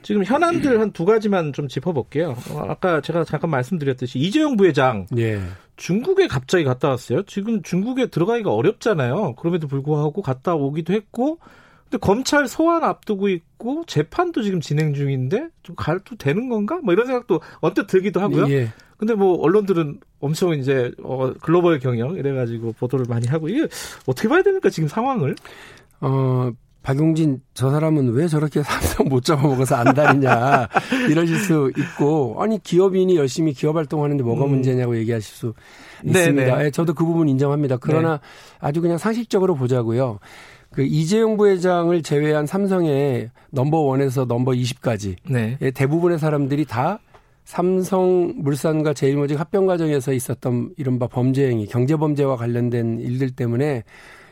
지금 0.04 0.24
현안들 0.24 0.80
한 0.80 0.91
두 0.91 1.06
가지만 1.06 1.54
좀 1.54 1.68
짚어볼게요. 1.68 2.36
어, 2.52 2.66
아까 2.68 3.02
제가 3.02 3.24
잠깐 3.24 3.49
말씀드렸듯이 3.52 4.20
이재용 4.20 4.58
부회장 4.58 5.08
예. 5.18 5.39
중국에 5.78 6.28
갑자기 6.28 6.64
갔다 6.64 6.89
왔어요. 6.89 7.24
지금 7.24 7.62
중국에 7.64 8.08
들어가기가 8.08 8.52
어렵잖아요. 8.54 9.36
그럼에도 9.36 9.68
불구하고 9.68 10.22
갔다 10.22 10.54
오기도 10.56 10.93
했고, 10.93 11.39
근데 11.84 11.97
검찰 11.99 12.47
소환 12.47 12.84
앞두고 12.84 13.30
있고 13.30 13.84
재판도 13.88 14.43
지금 14.43 14.60
진행 14.62 14.93
중인데 14.93 15.49
좀 15.64 15.76
가도 15.76 16.16
되는 16.18 16.49
건가? 16.49 16.80
뭐 16.84 16.93
이런 16.93 17.06
생각도 17.08 17.41
언뜻 17.60 17.88
들기도 17.88 18.20
하고요. 18.20 18.49
예. 18.49 18.70
근데 18.97 19.16
뭐 19.16 19.39
언론들은 19.41 19.99
엄청 20.20 20.54
이제 20.54 20.91
어 21.04 21.34
글로벌 21.41 21.80
경영 21.80 22.16
이래가지고 22.16 22.74
보도를 22.74 23.06
많이 23.10 23.28
하고 23.28 23.49
이게 23.49 23.68
어떻게 24.06 24.28
봐야 24.28 24.43
됩니까 24.43 24.70
지금 24.70 24.88
상황을? 24.88 25.36
어 26.02 26.52
박용진 26.84 27.42
저 27.54 27.70
사람은 27.70 28.14
왜 28.14 28.28
저렇게 28.28 28.64
삼성 28.64 29.08
못 29.08 29.24
잡아먹어서 29.24 29.76
안달이냐 29.76 30.68
이러실 31.10 31.38
수 31.38 31.72
있고 31.78 32.38
아니 32.40 32.62
기업인이 32.62 33.16
열심히 33.16 33.54
기업 33.54 33.76
활동하는데 33.76 34.24
뭐가 34.24 34.46
음. 34.46 34.52
문제냐고 34.52 34.98
얘기하실 34.98 35.36
수 35.36 35.54
있습니다. 36.04 36.58
네, 36.58 36.72
저도 36.72 36.94
그 36.94 37.06
부분 37.06 37.30
인정합니다. 37.30 37.78
그러나 37.78 38.14
네. 38.14 38.20
아주 38.60 38.82
그냥 38.82 38.98
상식적으로 38.98 39.56
보자고요. 39.56 40.20
그 40.72 40.84
이재용 40.84 41.38
부회장을 41.38 42.02
제외한 42.02 42.46
삼성의 42.46 43.30
넘버 43.52 43.78
원에서 43.78 44.26
넘버 44.26 44.52
20까지 44.52 45.18
네. 45.30 45.58
대부분의 45.74 46.18
사람들이 46.18 46.66
다 46.66 47.00
삼성 47.44 48.34
물산과 48.38 48.94
제일모직 48.94 49.40
합병 49.40 49.66
과정에서 49.66 50.14
있었던 50.14 50.74
이른바 50.78 51.08
범죄 51.08 51.50
행위, 51.50 51.68
경제 51.68 51.98
범죄와 51.98 52.38
관련된 52.38 53.00
일들 53.00 53.32
때문에 53.32 53.84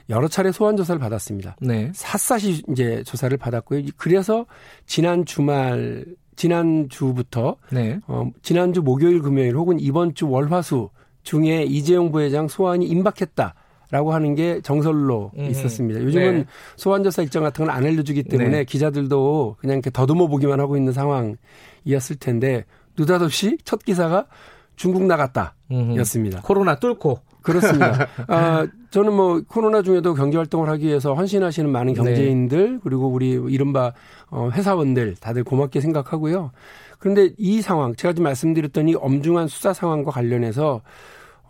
여러 0.10 0.28
차례 0.28 0.52
소환 0.52 0.76
조사를 0.76 1.00
받았습니다. 1.00 1.56
네. 1.62 1.92
샅샅이 1.94 2.64
이제 2.70 3.04
조사를 3.06 3.36
받았고요. 3.38 3.84
그래서 3.98 4.46
지난 4.86 5.26
주말 5.26 6.06
지난 6.36 6.88
주부터 6.90 7.58
네. 7.72 8.00
어, 8.08 8.30
지난주 8.42 8.82
목요일 8.82 9.22
금요일 9.22 9.56
혹은 9.56 9.80
이번 9.80 10.16
주 10.16 10.30
월화수 10.30 10.90
중에 11.24 11.64
이재용 11.64 12.12
부회장 12.12 12.48
소환이 12.48 12.86
임박했다. 12.88 13.56
라고 13.92 14.14
하는 14.14 14.36
게 14.36 14.62
정설로 14.62 15.32
음. 15.36 15.46
있었습니다. 15.46 16.00
요즘은 16.04 16.38
네. 16.38 16.46
소환조사 16.76 17.24
일정 17.24 17.42
같은 17.42 17.66
건안 17.66 17.84
알려주기 17.84 18.22
때문에 18.22 18.50
네. 18.50 18.64
기자들도 18.64 19.56
그냥 19.60 19.78
이렇게 19.78 19.90
더듬어 19.90 20.28
보기만 20.28 20.60
하고 20.60 20.78
있는 20.78 20.94
상황이었을 20.94 22.18
텐데 22.20 22.66
느닷없이 22.96 23.58
첫 23.64 23.84
기사가 23.84 24.28
중국 24.76 25.06
나갔다 25.06 25.56
였습니다. 25.98 26.40
코로나 26.44 26.78
뚫고. 26.80 27.20
그렇습니다. 27.42 28.08
아, 28.28 28.68
저는 28.90 29.14
뭐 29.14 29.42
코로나 29.48 29.82
중에도 29.82 30.14
경제 30.14 30.38
활동을 30.38 30.70
하기 30.70 30.88
위해서 30.88 31.14
헌신하시는 31.14 31.70
많은 31.70 31.94
네. 31.94 31.98
경제인들 31.98 32.74
네. 32.74 32.80
그리고 32.84 33.08
우리 33.08 33.32
이른바 33.32 33.94
어, 34.30 34.50
회사원들 34.52 35.16
다들 35.20 35.44
고맙게 35.44 35.80
생각하고요. 35.80 36.52
그런데 36.98 37.30
이 37.38 37.62
상황 37.62 37.96
제가 37.96 38.14
지금 38.14 38.24
말씀드렸던 38.24 38.90
이 38.90 38.96
엄중한 38.96 39.48
수사 39.48 39.74
상황과 39.74 40.12
관련해서 40.12 40.82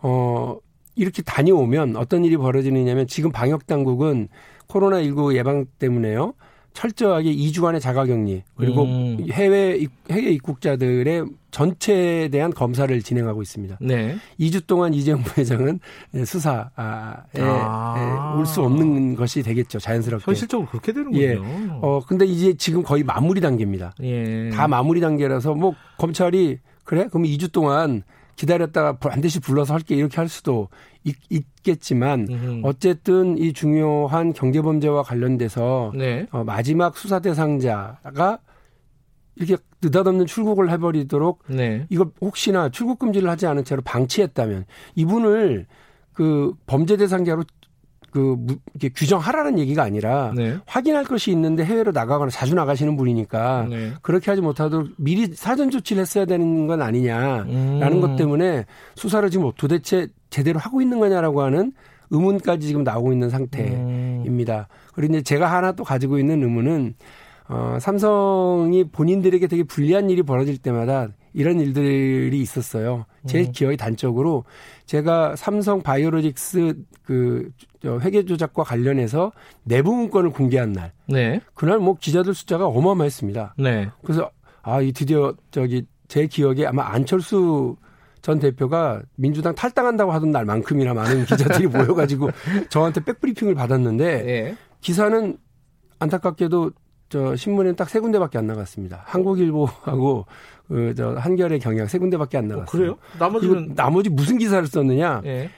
어 0.02 0.58
이렇게 0.94 1.22
다녀오면 1.22 1.96
어떤 1.96 2.24
일이 2.24 2.36
벌어지느냐면 2.36 3.06
지금 3.06 3.32
방역 3.32 3.66
당국은 3.66 4.28
코로나 4.66 5.02
19 5.02 5.34
예방 5.36 5.66
때문에요. 5.78 6.34
철저하게 6.72 7.34
2주간의 7.34 7.80
자가격리 7.80 8.42
그리고 8.56 8.84
음. 8.84 9.26
해외 9.30 9.86
해외 10.10 10.30
입국자들의 10.30 11.24
전체에 11.50 12.28
대한 12.28 12.52
검사를 12.52 13.02
진행하고 13.02 13.42
있습니다. 13.42 13.78
네. 13.80 14.16
2주 14.38 14.66
동안 14.66 14.94
이재용 14.94 15.22
부회장은 15.22 15.80
수사에 16.24 16.64
아. 16.76 18.34
올수 18.38 18.62
없는 18.62 19.16
것이 19.16 19.42
되겠죠. 19.42 19.78
자연스럽게. 19.80 20.24
현실적으로 20.24 20.68
그렇게 20.68 20.92
되는군요. 20.92 21.22
예. 21.22 21.38
어 21.82 22.00
근데 22.06 22.24
이제 22.24 22.54
지금 22.54 22.82
거의 22.82 23.02
마무리 23.02 23.40
단계입니다. 23.40 23.94
예. 24.02 24.50
다 24.50 24.68
마무리 24.68 25.00
단계라서 25.00 25.54
뭐 25.54 25.74
검찰이 25.98 26.58
그래? 26.84 27.08
그럼 27.08 27.24
2주 27.24 27.52
동안 27.52 28.02
기다렸다가 28.40 28.96
반드시 28.96 29.38
불러서 29.38 29.74
할게 29.74 29.94
이렇게 29.94 30.16
할 30.16 30.28
수도 30.28 30.68
있, 31.04 31.14
겠지만 31.62 32.26
어쨌든 32.62 33.36
이 33.36 33.52
중요한 33.52 34.32
경제 34.32 34.62
범죄와 34.62 35.02
관련돼서 35.02 35.92
네. 35.94 36.26
어, 36.30 36.42
마지막 36.42 36.96
수사 36.96 37.18
대상자가 37.18 38.38
이렇게 39.36 39.62
느닷없는 39.82 40.24
출국을 40.24 40.70
해버리도록 40.70 41.42
네. 41.48 41.86
이걸 41.90 42.06
혹시나 42.22 42.70
출국 42.70 42.98
금지를 42.98 43.28
하지 43.28 43.46
않은 43.46 43.64
채로 43.64 43.82
방치했다면 43.82 44.64
이분을 44.94 45.66
그 46.14 46.54
범죄 46.66 46.96
대상자로 46.96 47.44
그 48.10 48.36
이렇게 48.74 48.88
규정하라는 48.94 49.58
얘기가 49.58 49.82
아니라 49.82 50.32
네. 50.34 50.56
확인할 50.66 51.04
것이 51.04 51.30
있는데 51.30 51.64
해외로 51.64 51.92
나가거나 51.92 52.30
자주 52.30 52.54
나가시는 52.54 52.96
분이니까 52.96 53.66
네. 53.70 53.92
그렇게 54.02 54.30
하지 54.30 54.40
못하도록 54.40 54.90
미리 54.96 55.28
사전 55.34 55.70
조치를 55.70 56.02
했어야 56.02 56.24
되는 56.24 56.66
건 56.66 56.82
아니냐라는 56.82 57.92
음. 57.92 58.00
것 58.00 58.16
때문에 58.16 58.66
수사를 58.96 59.28
지금 59.30 59.50
도대체 59.56 60.08
제대로 60.30 60.58
하고 60.58 60.82
있는 60.82 60.98
거냐라고 60.98 61.42
하는 61.42 61.72
의문까지 62.10 62.66
지금 62.66 62.82
나오고 62.82 63.12
있는 63.12 63.30
상태입니다. 63.30 64.58
음. 64.58 64.74
그리고 64.94 65.14
이제 65.14 65.22
제가 65.22 65.50
하나 65.50 65.72
또 65.72 65.84
가지고 65.84 66.18
있는 66.18 66.42
의문은 66.42 66.94
어, 67.48 67.78
삼성이 67.80 68.84
본인들에게 68.84 69.46
되게 69.48 69.64
불리한 69.64 70.08
일이 70.10 70.22
벌어질 70.22 70.56
때마다 70.58 71.08
이런 71.32 71.60
일들이 71.60 72.40
있었어요. 72.40 73.06
제 73.26 73.40
음. 73.40 73.52
기억이 73.52 73.76
단적으로 73.76 74.44
제가 74.90 75.36
삼성 75.36 75.82
바이오로직스 75.82 76.74
그 77.04 77.48
회계 77.84 78.24
조작과 78.24 78.64
관련해서 78.64 79.30
내부 79.62 79.94
문건을 79.94 80.30
공개한 80.30 80.72
날. 80.72 80.90
네. 81.06 81.40
그날 81.54 81.78
뭐 81.78 81.94
기자들 81.94 82.34
숫자가 82.34 82.66
어마어마했습니다. 82.66 83.54
네. 83.58 83.88
그래서 84.02 84.32
아, 84.62 84.80
이 84.80 84.90
드디어 84.90 85.32
저기 85.52 85.86
제 86.08 86.26
기억에 86.26 86.66
아마 86.66 86.88
안철수 86.88 87.76
전 88.20 88.40
대표가 88.40 89.00
민주당 89.14 89.54
탈당한다고 89.54 90.10
하던 90.10 90.32
날만큼이나 90.32 90.92
많은 90.92 91.24
기자들이 91.24 91.68
모여가지고 91.70 92.30
저한테 92.68 93.04
백브리핑을 93.04 93.54
받았는데 93.54 94.22
네. 94.24 94.56
기사는 94.80 95.38
안타깝게도 96.00 96.72
저 97.10 97.36
신문에는 97.36 97.76
딱 97.76 97.88
세 97.88 98.00
군데밖에 98.00 98.38
안 98.38 98.48
나갔습니다. 98.48 99.04
한국일보하고 99.06 100.26
그저 100.70 101.16
한겨레 101.18 101.58
경향 101.58 101.86
세 101.88 101.98
군데밖에 101.98 102.38
안 102.38 102.46
나갔어요. 102.46 102.62
어, 102.64 102.70
그래요? 102.70 102.96
나머지는 103.18 103.74
나머지 103.74 104.08
무슨 104.08 104.38
기사를 104.38 104.64
썼느냐? 104.66 105.22
예. 105.24 105.50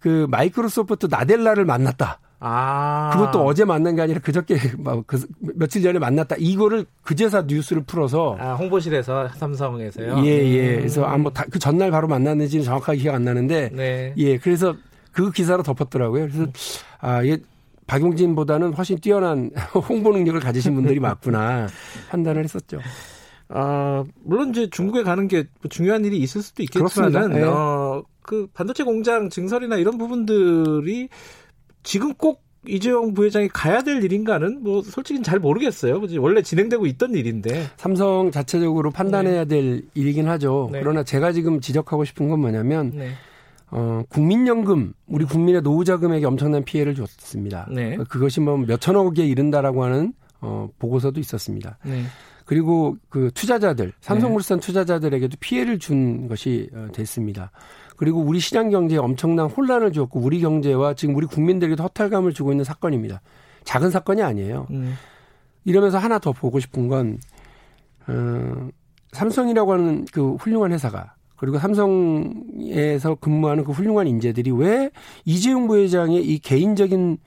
그 0.00 0.26
마이크로소프트 0.28 1.06
나델라를 1.08 1.64
만났다. 1.64 2.18
아. 2.40 3.10
그것도 3.12 3.44
어제 3.44 3.64
만난 3.64 3.94
게 3.94 4.02
아니라 4.02 4.18
그저께 4.18 4.56
그 5.06 5.26
며칠 5.54 5.82
전에 5.82 5.98
만났다. 5.98 6.36
이거를 6.38 6.86
그제사 7.02 7.44
뉴스를 7.46 7.82
풀어서 7.84 8.36
아, 8.40 8.54
홍보실에서 8.54 9.28
삼성에서요. 9.28 10.24
예, 10.24 10.26
예. 10.26 10.76
그래서 10.76 11.04
아 11.04 11.16
뭐그 11.16 11.58
전날 11.60 11.90
바로 11.90 12.08
만났는지는 12.08 12.64
정확하게 12.64 12.98
기억 12.98 13.14
안 13.14 13.24
나는데 13.24 13.70
네. 13.72 14.14
예. 14.16 14.38
그래서 14.38 14.74
그 15.12 15.30
기사로 15.30 15.62
덮었더라고요. 15.62 16.28
그래서 16.28 16.46
아, 16.98 17.24
예. 17.24 17.38
박용진보다는 17.86 18.72
훨씬 18.72 18.98
뛰어난 19.00 19.50
홍보 19.88 20.12
능력을 20.12 20.40
가지신 20.40 20.74
분들이 20.74 20.98
맞구나 21.00 21.68
판단을 22.08 22.44
했었죠. 22.44 22.78
아, 23.52 24.04
물론 24.22 24.50
이제 24.50 24.70
중국에 24.70 25.02
가는 25.02 25.26
게 25.28 25.44
뭐 25.60 25.68
중요한 25.68 26.04
일이 26.04 26.18
있을 26.18 26.42
수도 26.42 26.62
있겠지만은 26.62 27.30
네. 27.32 27.42
어, 27.42 28.02
그 28.22 28.48
반도체 28.54 28.84
공장 28.84 29.28
증설이나 29.28 29.76
이런 29.76 29.98
부분들이 29.98 31.08
지금 31.82 32.14
꼭 32.14 32.42
이재용 32.66 33.14
부회장이 33.14 33.48
가야 33.48 33.82
될 33.82 34.04
일인가는 34.04 34.62
뭐 34.62 34.82
솔직히 34.82 35.22
잘 35.22 35.38
모르겠어요. 35.38 36.00
원래 36.18 36.42
진행되고 36.42 36.86
있던 36.86 37.14
일인데. 37.14 37.68
삼성 37.76 38.30
자체적으로 38.30 38.90
판단해야 38.90 39.44
네. 39.44 39.48
될 39.62 39.82
일이긴 39.94 40.28
하죠. 40.28 40.68
네. 40.70 40.80
그러나 40.80 41.02
제가 41.02 41.32
지금 41.32 41.60
지적하고 41.60 42.04
싶은 42.04 42.28
건 42.28 42.40
뭐냐면 42.40 42.92
네. 42.94 43.12
어, 43.70 44.02
국민연금, 44.10 44.92
우리 45.06 45.24
국민의 45.24 45.62
노후자금에게 45.62 46.26
엄청난 46.26 46.64
피해를 46.64 46.94
줬습니다. 46.94 47.66
네. 47.72 47.96
그것이 48.08 48.40
뭐 48.40 48.58
몇천억에 48.58 49.24
이른다라고 49.24 49.84
하는 49.84 50.12
어, 50.40 50.68
보고서도 50.78 51.18
있었습니다. 51.20 51.78
네. 52.50 52.54
그리고 52.54 52.96
그 53.08 53.30
투자자들, 53.32 53.92
삼성물산 54.00 54.58
네. 54.58 54.66
투자자들에게도 54.66 55.36
피해를 55.38 55.78
준 55.78 56.26
것이 56.26 56.68
어, 56.74 56.88
됐습니다. 56.92 57.52
그리고 57.96 58.20
우리 58.20 58.40
시장 58.40 58.70
경제에 58.70 58.98
엄청난 58.98 59.46
혼란을 59.46 59.92
주었고 59.92 60.18
우리 60.18 60.40
경제와 60.40 60.94
지금 60.94 61.14
우리 61.14 61.26
국민들에게도 61.26 61.80
허탈감을 61.84 62.32
주고 62.32 62.50
있는 62.50 62.64
사건입니다. 62.64 63.20
작은 63.62 63.90
사건이 63.90 64.22
아니에요. 64.22 64.66
음. 64.70 64.94
이러면서 65.64 65.98
하나 65.98 66.18
더 66.18 66.32
보고 66.32 66.58
싶은 66.58 66.88
건 66.88 67.18
어, 68.08 68.68
삼성이라고 69.12 69.72
하는 69.72 70.04
그 70.12 70.34
훌륭한 70.34 70.72
회사가 70.72 71.14
그리고 71.36 71.58
삼성에서 71.58 73.14
근무하는 73.20 73.64
그 73.64 73.72
훌륭한 73.72 74.08
인재들이 74.08 74.50
왜 74.50 74.90
이재용 75.24 75.68
부회장의 75.68 76.24
이 76.24 76.38
개인적인 76.38 77.18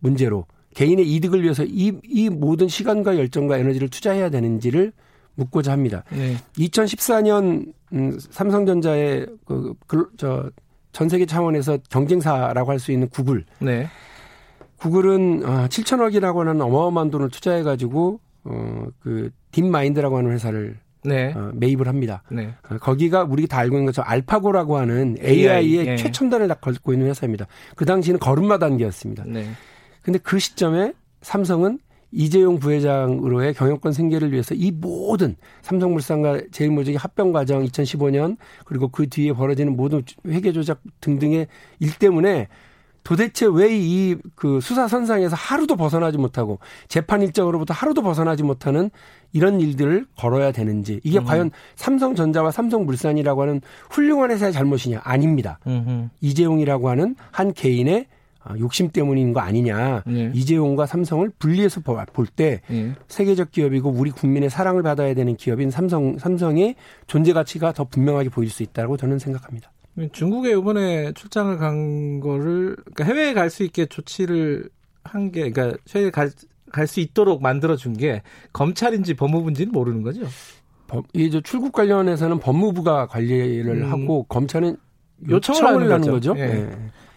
문제로 0.00 0.46
개인의 0.74 1.06
이득을 1.14 1.42
위해서 1.42 1.64
이, 1.64 1.92
이 2.04 2.28
모든 2.28 2.68
시간과 2.68 3.18
열정과 3.18 3.58
에너지를 3.58 3.88
투자해야 3.88 4.30
되는지를 4.30 4.92
묻고자 5.34 5.72
합니다. 5.72 6.04
네. 6.10 6.36
2014년 6.58 7.72
음, 7.92 8.18
삼성전자의 8.18 9.26
그, 9.44 9.74
그, 9.86 10.08
저, 10.16 10.50
전 10.92 11.08
세계 11.08 11.24
차원에서 11.26 11.78
경쟁사라고 11.90 12.70
할 12.70 12.78
수 12.78 12.92
있는 12.92 13.08
구글. 13.08 13.44
네. 13.58 13.86
구글은 14.78 15.42
어, 15.44 15.66
7천억이라고 15.68 16.38
하는 16.38 16.60
어마어마한 16.60 17.10
돈을 17.10 17.30
투자해가지고 17.30 18.20
어, 18.44 18.86
그 19.00 19.30
딥마인드라고 19.52 20.18
하는 20.18 20.32
회사를 20.32 20.78
네. 21.04 21.32
어, 21.34 21.50
매입을 21.54 21.86
합니다. 21.88 22.22
네. 22.30 22.54
어, 22.68 22.76
거기가 22.78 23.22
우리가 23.24 23.46
다 23.48 23.58
알고 23.58 23.76
있는 23.76 23.86
것처럼 23.86 24.10
알파고라고 24.10 24.78
하는 24.78 25.16
AI의 25.22 25.50
AI, 25.50 25.86
네. 25.86 25.96
최첨단을 25.96 26.48
다 26.48 26.54
걸고 26.54 26.92
있는 26.92 27.06
회사입니다. 27.08 27.46
그 27.76 27.84
당시에는 27.84 28.18
걸음마 28.18 28.58
단계였습니다. 28.58 29.24
네. 30.02 30.04
근데 30.04 30.18
그 30.18 30.38
시점에 30.38 30.92
삼성은 31.22 31.78
이재용 32.14 32.58
부회장으로의 32.58 33.54
경영권 33.54 33.92
생계를 33.92 34.32
위해서 34.32 34.54
이 34.54 34.70
모든 34.70 35.36
삼성물산과 35.62 36.42
제일모직의 36.50 36.98
합병 36.98 37.32
과정 37.32 37.64
2015년 37.64 38.36
그리고 38.66 38.88
그 38.88 39.08
뒤에 39.08 39.32
벌어지는 39.32 39.76
모든 39.76 40.02
회계 40.26 40.52
조작 40.52 40.82
등등의 41.00 41.46
일 41.80 41.98
때문에 41.98 42.48
도대체 43.04 43.46
왜 43.46 43.70
이 43.72 44.16
그 44.36 44.60
수사 44.60 44.86
선상에서 44.88 45.34
하루도 45.36 45.76
벗어나지 45.76 46.18
못하고 46.18 46.58
재판 46.86 47.22
일정으로부터 47.22 47.72
하루도 47.74 48.02
벗어나지 48.02 48.42
못하는 48.42 48.90
이런 49.32 49.60
일들을 49.60 50.06
걸어야 50.16 50.52
되는지 50.52 51.00
이게 51.02 51.18
음. 51.18 51.24
과연 51.24 51.50
삼성전자와 51.76 52.50
삼성물산이라고 52.50 53.42
하는 53.42 53.60
훌륭한 53.90 54.30
회사의 54.30 54.52
잘못이냐 54.52 55.00
아닙니다. 55.02 55.58
음흠. 55.66 56.10
이재용이라고 56.20 56.90
하는 56.90 57.16
한 57.30 57.52
개인의 57.54 58.06
아, 58.44 58.56
욕심 58.58 58.90
때문인 58.90 59.32
거 59.32 59.40
아니냐. 59.40 60.02
네. 60.06 60.30
이재용과 60.34 60.86
삼성을 60.86 61.30
분리해서 61.38 61.80
볼때 62.12 62.60
네. 62.68 62.92
세계적 63.08 63.50
기업이고 63.52 63.90
우리 63.90 64.10
국민의 64.10 64.50
사랑을 64.50 64.82
받아야 64.82 65.14
되는 65.14 65.36
기업인 65.36 65.70
삼성 65.70 66.18
삼성의 66.18 66.74
존재 67.06 67.32
가치가 67.32 67.72
더 67.72 67.84
분명하게 67.84 68.30
보일 68.30 68.50
수 68.50 68.62
있다고 68.62 68.96
저는 68.96 69.18
생각합니다. 69.18 69.70
중국에 70.12 70.52
이번에 70.52 71.12
출장을 71.12 71.56
간 71.58 72.18
거를 72.20 72.76
그러니까 72.94 73.04
해외에 73.04 73.34
갈 73.34 73.50
수 73.50 73.62
있게 73.62 73.86
조치를 73.86 74.68
한 75.04 75.30
게 75.30 75.50
그러니까 75.50 75.76
해외에 75.94 76.10
갈수 76.10 77.00
있도록 77.00 77.42
만들어 77.42 77.76
준 77.76 77.92
게 77.94 78.22
검찰인지 78.52 79.14
법무부인지는 79.14 79.70
모르는 79.72 80.02
거죠. 80.02 80.22
이제 81.14 81.40
출국 81.42 81.72
관련해서는 81.72 82.38
법무부가 82.40 83.06
관리를 83.06 83.82
음. 83.84 83.92
하고 83.92 84.24
검찰은 84.24 84.76
요청을, 85.28 85.60
요청을 85.60 85.82
하는 85.84 85.88
거죠. 86.00 86.12
거죠. 86.12 86.34
예. 86.38 86.46
네. 86.46 86.70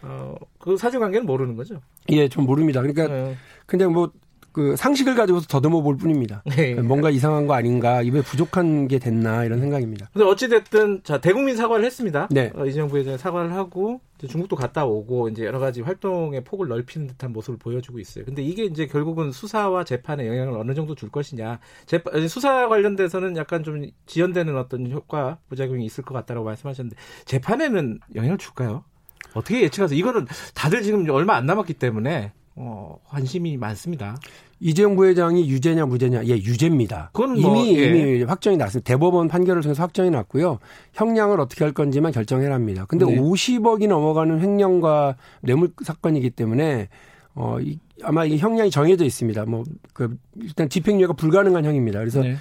어, 0.04 0.36
그 0.66 0.76
사실관계는 0.76 1.28
모르는 1.28 1.56
거죠? 1.56 1.80
예, 2.10 2.28
좀 2.28 2.46
모릅니다. 2.46 2.82
그러니까 2.82 3.08
네. 3.08 3.36
그냥 3.68 3.94
뭐 3.94 4.12
그 4.56 4.78
상식을 4.78 5.16
가지고서 5.16 5.48
더듬어 5.48 5.82
볼 5.82 5.98
뿐입니다. 5.98 6.42
네. 6.46 6.76
뭔가 6.76 7.10
이상한 7.10 7.46
거 7.46 7.56
아닌가, 7.56 8.02
입에 8.02 8.22
부족한 8.22 8.88
게 8.88 9.00
됐나 9.00 9.44
이런 9.44 9.60
생각입니다. 9.60 10.10
근데 10.14 10.26
어찌 10.26 10.48
됐든 10.48 11.02
자 11.04 11.20
대국민 11.20 11.58
사과를 11.58 11.84
했습니다. 11.84 12.30
네. 12.32 12.54
어, 12.56 12.66
이재용 12.66 12.88
부회장이 12.88 13.18
사과를 13.18 13.52
하고 13.52 14.00
중국도 14.26 14.56
갔다 14.56 14.86
오고 14.86 15.28
이제 15.28 15.44
여러 15.44 15.60
가지 15.60 15.82
활동의 15.82 16.46
폭을 16.46 16.70
넓히는 16.70 17.08
듯한 17.08 17.34
모습을 17.34 17.60
보여주고 17.60 18.00
있어요. 18.00 18.24
근데 18.24 18.44
이게 18.44 18.64
이제 18.64 18.88
결국은 18.88 19.34
수사와 19.34 19.84
재판에 19.84 20.26
영향을 20.26 20.58
어느 20.58 20.74
정도 20.74 20.96
줄 20.96 21.10
것이냐. 21.10 21.60
재판, 21.86 22.26
수사 22.30 22.70
관련돼서는 22.70 23.36
약간 23.36 23.62
좀 23.62 23.86
지연되는 24.06 24.56
어떤 24.58 24.90
효과 24.90 25.38
부작용이 25.50 25.84
있을 25.84 26.06
것 26.06 26.14
같다라고 26.14 26.46
말씀하셨는데 26.46 26.96
재판에는 27.26 28.00
영향을 28.16 28.38
줄까요? 28.38 28.86
어떻게 29.34 29.62
예측하세요? 29.64 29.98
이거는 29.98 30.28
다들 30.54 30.84
지금 30.84 31.10
얼마 31.10 31.36
안 31.36 31.46
남았기 31.46 31.74
때문에 31.74 32.32
어, 32.56 32.98
관심이 33.06 33.58
많습니다. 33.58 34.18
이재용 34.62 34.96
부회장이 34.96 35.50
유죄냐 35.50 35.86
무죄냐 35.86 36.26
예 36.26 36.32
유죄입니다. 36.36 37.10
그건 37.12 37.40
뭐, 37.42 37.58
이미 37.58 37.78
예. 37.78 37.86
이미 37.88 38.24
확정이 38.24 38.56
났습니다. 38.56 38.88
대법원 38.88 39.28
판결을 39.28 39.62
통해서 39.62 39.84
확정이 39.84 40.10
났고요. 40.10 40.60
형량을 40.94 41.42
어떻게 41.42 41.66
할 41.66 41.74
건지만 41.74 42.14
결정해라 42.14 42.56
합니다. 42.56 42.86
근데 42.88 43.06
네. 43.06 43.18
50억이 43.18 43.88
넘어가는 43.90 44.40
횡령과 44.40 45.18
뇌물 45.42 45.72
사건이기 45.84 46.30
때문에 46.30 46.88
어 47.34 47.58
이, 47.60 47.80
아마 48.02 48.24
이게 48.24 48.38
형량이 48.38 48.72
정해져 48.72 49.04
있습니다. 49.04 49.46
뭐 49.46 49.66
그 49.96 50.18
일단 50.42 50.68
집행유예가 50.70 51.14
불가능한 51.14 51.64
형입니다. 51.66 52.00
그래서 52.00 52.22
네. 52.22 52.36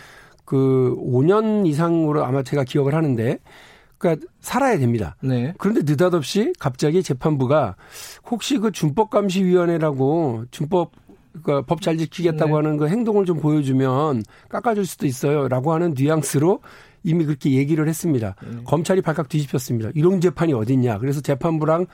그 0.45 0.97
5년 0.99 1.66
이상으로 1.66 2.24
아마 2.24 2.43
제가 2.43 2.64
기억을 2.64 2.95
하는데 2.95 3.39
그러니까 4.05 4.27
살아야 4.41 4.79
됩니다. 4.79 5.17
네. 5.23 5.55
그런데 5.57 5.81
느닷없이 5.91 6.53
갑자기 6.59 7.03
재판부가 7.03 7.77
혹시 8.31 8.59
그 8.59 8.71
준법감시위원회라고 8.71 10.45
준법 10.51 10.93
그러니까 11.43 11.67
법 11.67 11.81
잘 11.81 11.97
지키겠다고 11.97 12.49
네. 12.49 12.55
하는 12.55 12.77
그 12.77 12.87
행동을 12.87 13.25
좀 13.25 13.41
보여주면 13.41 14.23
깎아줄 14.51 14.85
수도 14.85 15.07
있어요라고 15.07 15.73
하는 15.73 15.95
뉘앙스로 15.97 16.61
이미 17.03 17.25
그렇게 17.25 17.53
얘기를 17.53 17.89
했습니다. 17.89 18.35
네. 18.43 18.63
검찰이 18.65 19.01
발칵 19.01 19.29
뒤집혔습니다. 19.31 19.91
이런 19.95 20.21
재판이 20.21 20.53
어딨냐. 20.53 20.99
그래서 20.99 21.21
재판부랑 21.23 21.87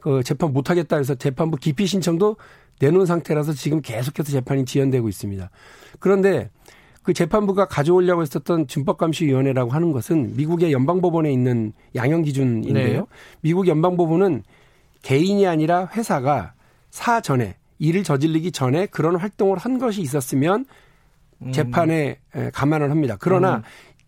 그 0.00 0.22
재판 0.22 0.52
못하겠다 0.52 0.96
해서 0.96 1.14
재판부 1.14 1.58
기피 1.58 1.86
신청도 1.86 2.36
내놓은 2.80 3.04
상태라서 3.04 3.52
지금 3.52 3.82
계속해서 3.82 4.32
재판이 4.32 4.64
지연되고 4.64 5.08
있습니다. 5.08 5.50
그런데 5.98 6.50
그 7.08 7.14
재판부가 7.14 7.64
가져오려고 7.68 8.20
했었던 8.20 8.66
준법감시위원회라고 8.66 9.70
하는 9.70 9.92
것은 9.92 10.36
미국의 10.36 10.72
연방법원에 10.72 11.32
있는 11.32 11.72
양형 11.94 12.20
기준인데요. 12.20 13.00
네. 13.00 13.06
미국 13.40 13.66
연방법원은 13.66 14.42
개인이 15.00 15.46
아니라 15.46 15.86
회사가 15.86 16.52
사전에 16.90 17.56
일을 17.78 18.02
저질리기 18.02 18.52
전에 18.52 18.84
그런 18.84 19.16
활동을 19.16 19.56
한 19.56 19.78
것이 19.78 20.02
있었으면 20.02 20.66
음. 21.38 21.50
재판에 21.50 22.18
감안을 22.52 22.90
합니다. 22.90 23.16
그러나 23.18 23.56
음. 23.56 23.62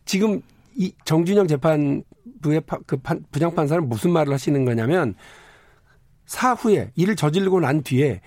지금 0.04 0.42
이 0.76 0.92
정준영 1.06 1.46
재판부의 1.46 2.60
그 2.86 2.98
부장판사는 3.32 3.88
무슨 3.88 4.10
말을 4.10 4.30
하시는 4.30 4.62
거냐면 4.66 5.14
사후에 6.26 6.90
일을 6.96 7.16
저지르고 7.16 7.60
난 7.60 7.82
뒤에 7.82 8.20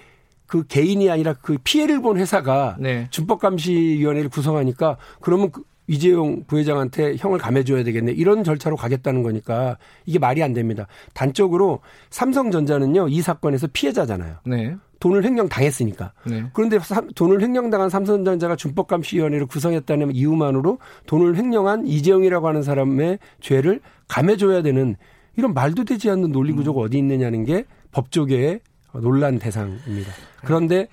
그 0.54 0.64
개인이 0.68 1.10
아니라 1.10 1.34
그 1.42 1.58
피해를 1.64 2.00
본 2.00 2.18
회사가 2.18 2.78
네. 2.80 3.08
준법감시위원회를 3.10 4.30
구성하니까 4.30 4.98
그러면 5.20 5.50
그 5.50 5.64
이재용 5.88 6.44
부회장한테 6.46 7.16
형을 7.18 7.40
감해줘야 7.40 7.84
되겠네. 7.84 8.12
이런 8.12 8.44
절차로 8.44 8.76
가겠다는 8.76 9.24
거니까 9.24 9.80
이게 10.06 10.20
말이 10.20 10.44
안 10.44 10.54
됩니다. 10.54 10.86
단적으로 11.16 11.80
삼성전자는요, 12.12 13.08
이 13.10 13.22
사건에서 13.22 13.68
피해자잖아요. 13.74 14.36
네. 14.46 14.76
돈을 15.00 15.26
횡령 15.26 15.50
당했으니까. 15.50 16.14
네. 16.28 16.44
그런데 16.54 16.78
돈을 17.16 17.42
횡령당한 17.42 17.90
삼성전자가 17.90 18.56
준법감시위원회를 18.56 19.48
구성했다는 19.48 20.14
이유만으로 20.14 20.78
돈을 21.08 21.36
횡령한 21.36 21.88
이재용이라고 21.88 22.48
하는 22.48 22.62
사람의 22.62 23.18
죄를 23.42 23.82
감해줘야 24.08 24.62
되는 24.62 24.98
이런 25.36 25.56
말도 25.56 25.84
되지 25.84 26.12
않는 26.12 26.32
논리 26.32 26.54
구조가 26.54 26.80
음. 26.80 26.86
어디 26.86 27.00
있느냐는 27.00 27.44
게 27.44 27.66
법조계의 27.92 28.60
논란 29.00 29.40
대상입니다. 29.40 30.12
그런데 30.44 30.88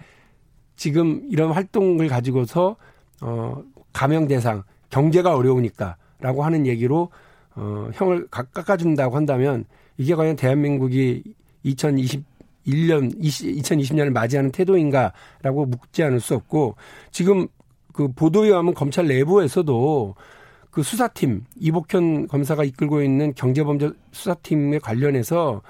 지금 0.76 1.22
이런 1.30 1.53
활동을 1.53 2.09
가지고서 2.09 2.76
어 3.20 3.62
감형 3.92 4.28
대상 4.28 4.62
경제가 4.88 5.34
어려우니까라고 5.36 6.42
하는 6.42 6.66
얘기로 6.66 7.11
어 7.57 7.90
형을 7.92 8.28
깎아준다고 8.28 9.16
한다면 9.16 9.64
이게 9.98 10.14
과연 10.14 10.36
대한민국이 10.36 11.22
2021년 11.64 12.24
2020년을 13.20 14.11
맞이하는 14.11 14.51
태도인가라고 14.53 15.66
묻지 15.66 16.03
않을 16.03 16.20
수 16.20 16.34
없고 16.34 16.76
지금 17.11 17.46
그 17.92 18.09
보도에 18.09 18.48
의하면 18.48 18.72
검찰 18.72 19.07
내부에서도 19.07 20.14
그 20.70 20.82
수사팀 20.82 21.44
이복현 21.57 22.28
검사가 22.28 22.64
이끌고 22.64 23.03
있는 23.03 23.34
경제범죄 23.34 23.90
수사팀에 24.12 24.78
관련해서 24.78 25.62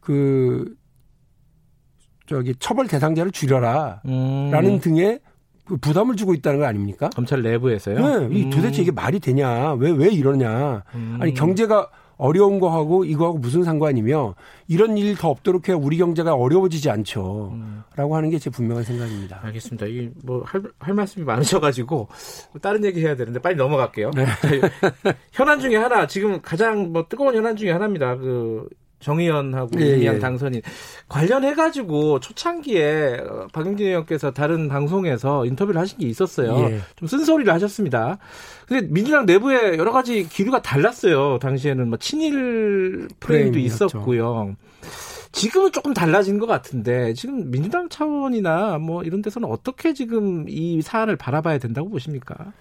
그 0.00 0.76
저기 2.26 2.54
처벌 2.58 2.86
대상자를 2.88 3.30
줄여라라는 3.32 4.00
음. 4.64 4.80
등의 4.80 5.20
그 5.64 5.76
부담을 5.78 6.14
주고 6.16 6.32
있다는 6.34 6.60
거 6.60 6.66
아닙니까? 6.66 7.10
검찰 7.14 7.42
내부에서요? 7.42 8.28
네. 8.28 8.36
이 8.38 8.44
음. 8.44 8.50
도대체 8.50 8.82
이게 8.82 8.92
말이 8.92 9.18
되냐? 9.18 9.72
왜, 9.74 9.90
왜 9.90 10.08
이러냐? 10.10 10.84
음. 10.94 11.18
아니, 11.20 11.34
경제가 11.34 11.90
어려운 12.18 12.60
거하고 12.60 13.04
이거하고 13.04 13.36
무슨 13.38 13.62
상관이며 13.62 14.36
이런 14.68 14.96
일 14.96 15.16
더 15.16 15.28
없도록 15.28 15.68
해야 15.68 15.76
우리 15.76 15.98
경제가 15.98 16.34
어려워지지 16.34 16.88
않죠. 16.88 17.50
음. 17.52 17.82
라고 17.94 18.16
하는 18.16 18.30
게 18.30 18.38
제 18.38 18.48
분명한 18.48 18.84
생각입니다. 18.84 19.40
알겠습니다. 19.42 19.86
이뭐할 19.86 20.62
할 20.78 20.94
말씀이 20.94 21.26
많으셔가지고 21.26 22.08
다른 22.62 22.84
얘기 22.84 23.00
해야 23.04 23.16
되는데 23.16 23.38
빨리 23.40 23.56
넘어갈게요. 23.56 24.12
네. 24.12 24.24
현안 25.32 25.60
중에 25.60 25.76
하나 25.76 26.06
지금 26.06 26.40
가장 26.40 26.90
뭐 26.92 27.04
뜨거운 27.08 27.34
현안 27.34 27.54
중에 27.56 27.70
하나입니다. 27.72 28.16
그 28.16 28.66
정의연하고 29.00 29.80
예, 29.80 29.98
이양 29.98 30.16
예. 30.16 30.18
당선인 30.18 30.62
관련해 31.08 31.54
가지고 31.54 32.18
초창기에 32.20 33.20
어, 33.28 33.46
박영진 33.52 33.86
의원께서 33.86 34.30
다른 34.32 34.68
방송에서 34.68 35.44
인터뷰를 35.44 35.80
하신 35.80 35.98
게 35.98 36.06
있었어요. 36.06 36.70
예. 36.70 36.80
좀 36.96 37.06
쓴소리를 37.06 37.52
하셨습니다. 37.52 38.18
근데 38.66 38.86
민주당 38.88 39.26
내부에 39.26 39.76
여러 39.76 39.92
가지 39.92 40.28
기류가 40.28 40.62
달랐어요. 40.62 41.38
당시에는 41.38 41.88
뭐 41.88 41.98
친일 41.98 43.08
프레임도 43.20 43.58
있었고요. 43.58 44.56
지금은 45.32 45.70
조금 45.70 45.92
달라진 45.92 46.38
것 46.38 46.46
같은데 46.46 47.12
지금 47.12 47.50
민주당 47.50 47.90
차원이나 47.90 48.78
뭐 48.78 49.02
이런 49.02 49.20
데서는 49.20 49.46
어떻게 49.48 49.92
지금 49.92 50.46
이 50.48 50.80
사안을 50.80 51.16
바라봐야 51.16 51.58
된다고 51.58 51.90
보십니까? 51.90 52.52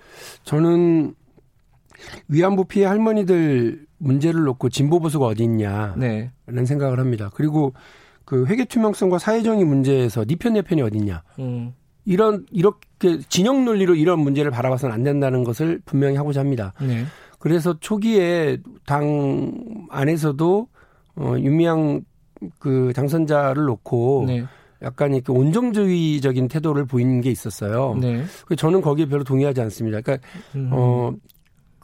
저는 0.44 1.16
위안부 2.28 2.66
피해 2.66 2.86
할머니들 2.86 3.86
문제를 3.98 4.44
놓고 4.44 4.70
진보 4.70 5.00
보수가 5.00 5.26
어디 5.26 5.44
있냐라는 5.44 6.00
네. 6.00 6.66
생각을 6.66 7.00
합니다. 7.00 7.30
그리고 7.34 7.74
그 8.26 8.46
회계 8.48 8.66
투명성과 8.66 9.20
사회정의 9.20 9.66
문제에서 9.66 10.26
니편 10.28 10.54
네 10.54 10.62
내편이 10.62 10.82
어디 10.82 10.98
있냐. 10.98 11.24
음. 11.40 11.74
이런 12.06 12.46
이렇게 12.52 13.20
진영 13.30 13.66
논리로 13.66 13.96
이런 13.96 14.20
문제를 14.20 14.52
바라봐서는 14.52 14.94
안 14.94 15.04
된다는 15.04 15.44
것을 15.44 15.82
분명히 15.86 16.18
하고자 16.18 16.40
합니다. 16.40 16.74
네. 16.80 17.06
그래서 17.40 17.76
초기에 17.80 18.60
당 18.86 19.88
안에서도 19.90 20.68
어 21.18 21.36
윤미향 21.38 22.02
그 22.60 22.92
당선자를 22.96 23.66
놓고 23.66 24.26
네. 24.28 24.46
약간 24.82 25.14
이렇게 25.14 25.32
온정주의적인 25.32 26.48
태도를 26.48 26.86
보이는 26.86 27.22
게 27.22 27.32
있었어요. 27.32 27.98
네. 28.00 28.24
저는 28.56 28.82
거기에 28.82 29.08
별로 29.08 29.24
동의하지 29.24 29.62
않습니다. 29.62 30.02
그러니까 30.02 30.28
음. 30.56 30.70
어 30.72 31.12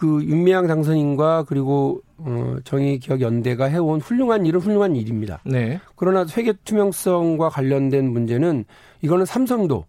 그 0.02 0.24
윤미향 0.24 0.66
당선인과 0.66 1.44
그리고 1.44 2.02
어 2.18 2.56
정의기억연대가 2.64 3.66
해온 3.66 4.02
훌륭한 4.02 4.48
일은 4.48 4.60
훌륭한 4.60 4.96
일입니다. 4.96 5.42
네. 5.46 5.80
그러나 5.96 6.26
회계 6.36 6.54
투명성과 6.54 7.50
관련된 7.50 8.12
문제는 8.12 8.66
이거는 9.04 9.28
삼성도 9.28 9.86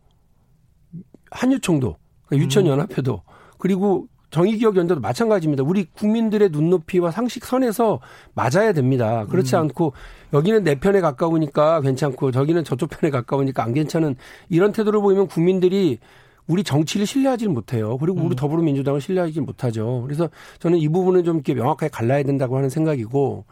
한유총도 1.30 1.96
그러니까 2.26 2.44
유천연합회도 2.44 3.14
음. 3.14 3.32
그리고 3.56 4.06
정의기억연대도 4.28 5.00
마찬가지입니다. 5.00 5.62
우리 5.62 5.84
국민들의 5.84 6.50
눈높이와 6.50 7.10
상식 7.10 7.46
선에서 7.46 8.00
맞아야 8.34 8.74
됩니다. 8.74 9.24
그렇지 9.30 9.56
음. 9.56 9.60
않고 9.60 9.94
여기는 10.34 10.62
내 10.62 10.74
편에 10.74 11.00
가까우니까 11.00 11.80
괜찮고 11.80 12.32
저기는 12.32 12.64
저쪽 12.64 12.90
편에 12.90 13.10
가까우니까 13.10 13.64
안 13.64 13.72
괜찮은 13.72 14.16
이런 14.50 14.72
태도를 14.72 15.00
보이면 15.00 15.28
국민들이 15.28 16.00
우리 16.46 16.64
정치를 16.64 17.06
신뢰하지 17.06 17.48
못해요. 17.48 17.96
그리고 17.98 18.20
우리 18.20 18.34
음. 18.34 18.36
더불어민주당을 18.36 19.00
신뢰하지 19.00 19.40
못하죠. 19.40 20.02
그래서 20.04 20.28
저는 20.58 20.78
이 20.78 20.88
부분은 20.88 21.24
좀 21.24 21.36
이렇게 21.36 21.54
명확하게 21.54 21.88
갈라야 21.90 22.22
된다고 22.24 22.56
하는 22.56 22.68
생각이고 22.68 23.44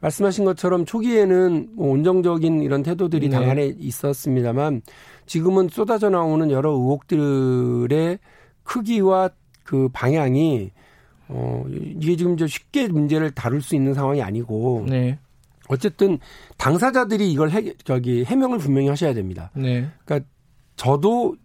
말씀하신 0.00 0.44
것처럼 0.44 0.86
초기에는 0.86 1.70
뭐 1.74 1.90
온정적인 1.90 2.62
이런 2.62 2.82
태도들이 2.82 3.28
네. 3.28 3.36
당 3.36 3.50
안에 3.50 3.74
있었습니다만 3.78 4.82
지금은 5.26 5.68
쏟아져 5.68 6.08
나오는 6.08 6.50
여러 6.50 6.70
의혹들의 6.70 8.18
크기와 8.62 9.30
그 9.62 9.88
방향이 9.92 10.70
어 11.28 11.64
이게 11.68 12.16
지금 12.16 12.36
저 12.36 12.46
쉽게 12.46 12.88
문제를 12.88 13.30
다룰 13.30 13.62
수 13.62 13.76
있는 13.76 13.94
상황이 13.94 14.22
아니고 14.22 14.86
네. 14.88 15.18
어쨌든 15.68 16.18
당사자들이 16.56 17.30
이걸 17.30 17.50
해 17.50 17.74
저기 17.84 18.24
해명을 18.24 18.58
분명히 18.58 18.88
하셔야 18.88 19.14
됩니다. 19.14 19.50
네. 19.54 19.88
그러니까 20.04 20.28
저도 20.74 21.36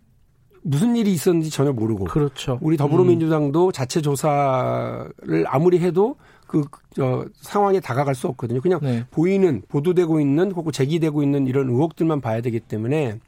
무슨 0.67 0.95
일이 0.95 1.11
있었는지 1.13 1.51
전혀 1.51 1.71
모르고 1.71 2.05
그렇죠. 2.05 2.57
우리 2.61 2.75
더불어민주당도 2.75 3.67
음. 3.67 3.71
자체 3.71 4.01
조사를 4.01 5.45
아무리 5.45 5.77
해도 5.79 6.15
그 6.47 6.61
어, 6.99 7.23
상황에 7.35 7.79
다가갈 7.79 8.15
수 8.15 8.27
없거든요. 8.27 8.61
그냥 8.61 8.79
네. 8.81 9.05
보이는 9.11 9.61
보도되고 9.67 10.19
있는 10.19 10.51
혹은 10.51 10.71
제기되고 10.71 11.21
있는 11.21 11.45
이런 11.45 11.69
의혹들만 11.69 12.19
봐야 12.19 12.41
되기 12.41 12.59
때문에 12.59 13.19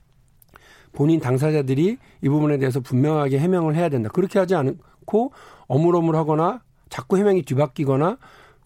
본인 0.93 1.19
당사자들이 1.19 1.97
이 2.23 2.29
부분에 2.29 2.57
대해서 2.57 2.79
분명하게 2.79 3.37
해명을 3.37 3.75
해야 3.75 3.89
된다. 3.89 4.09
그렇게 4.11 4.39
하지 4.39 4.55
않고 4.55 5.31
어물어물 5.67 6.15
하거나 6.15 6.61
자꾸 6.89 7.17
해명이 7.17 7.43
뒤바뀌거나 7.43 8.17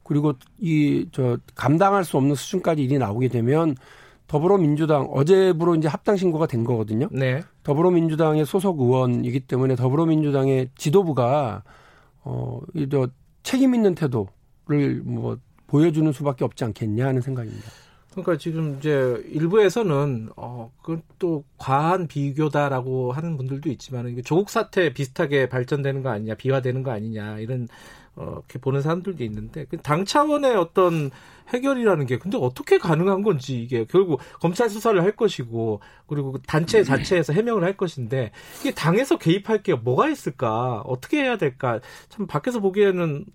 그리고 0.03 0.33
이 0.59 1.05
저 1.11 1.37
감당할 1.55 2.05
수 2.05 2.15
없는 2.15 2.35
수준까지 2.35 2.81
일이 2.83 2.97
나오게 2.97 3.27
되면 3.27 3.75
더불어민주당 4.27 5.09
어제부로 5.11 5.75
이제 5.75 5.89
합당 5.89 6.15
신고가 6.15 6.47
된 6.47 6.63
거거든요. 6.63 7.09
네. 7.11 7.41
더불어민주당의 7.63 8.45
소속 8.45 8.79
의원이기 8.81 9.41
때문에 9.41 9.75
더불어민주당의 9.75 10.69
지도부가 10.75 11.63
어 12.23 12.59
이저 12.75 13.07
책임 13.43 13.75
있는 13.75 13.95
태도를 13.95 15.01
뭐 15.03 15.37
보여주는 15.67 16.11
수밖에 16.11 16.43
없지 16.43 16.63
않겠냐 16.65 17.07
하는 17.07 17.21
생각입니다. 17.21 17.69
그러니까 18.11 18.37
지금 18.37 18.77
이제 18.77 19.23
일부에서는 19.27 20.29
어 20.35 20.71
그건 20.81 21.01
또 21.17 21.43
과한 21.57 22.07
비교다라고 22.07 23.13
하는 23.13 23.37
분들도 23.37 23.69
있지만 23.69 24.21
조국 24.25 24.49
사태 24.49 24.93
비슷하게 24.93 25.47
발전되는 25.47 26.03
거 26.03 26.09
아니냐 26.09 26.35
비화되는 26.35 26.83
거 26.83 26.91
아니냐 26.91 27.39
이런 27.39 27.67
어, 28.15 28.33
이렇게 28.33 28.59
보는 28.59 28.81
사람들도 28.81 29.23
있는데 29.23 29.63
그당 29.65 30.03
차원의 30.03 30.55
어떤 30.57 31.11
해결이라는 31.49 32.05
게 32.05 32.17
근데 32.17 32.37
어떻게 32.37 32.77
가능한 32.77 33.23
건지 33.23 33.61
이게 33.61 33.85
결국 33.85 34.19
검찰 34.41 34.69
수사를 34.69 35.01
할 35.01 35.15
것이고 35.15 35.79
그리고 36.07 36.33
그 36.33 36.41
단체 36.41 36.83
자체에서 36.83 37.31
해명을 37.31 37.63
할 37.63 37.77
것인데 37.77 38.31
이게 38.59 38.71
당에서 38.71 39.17
개입할 39.17 39.63
게 39.63 39.73
뭐가 39.73 40.09
있을까 40.09 40.81
어떻게 40.81 41.21
해야 41.21 41.37
될까 41.37 41.79
참 42.09 42.27
밖에서 42.27 42.59
보기에는 42.59 43.25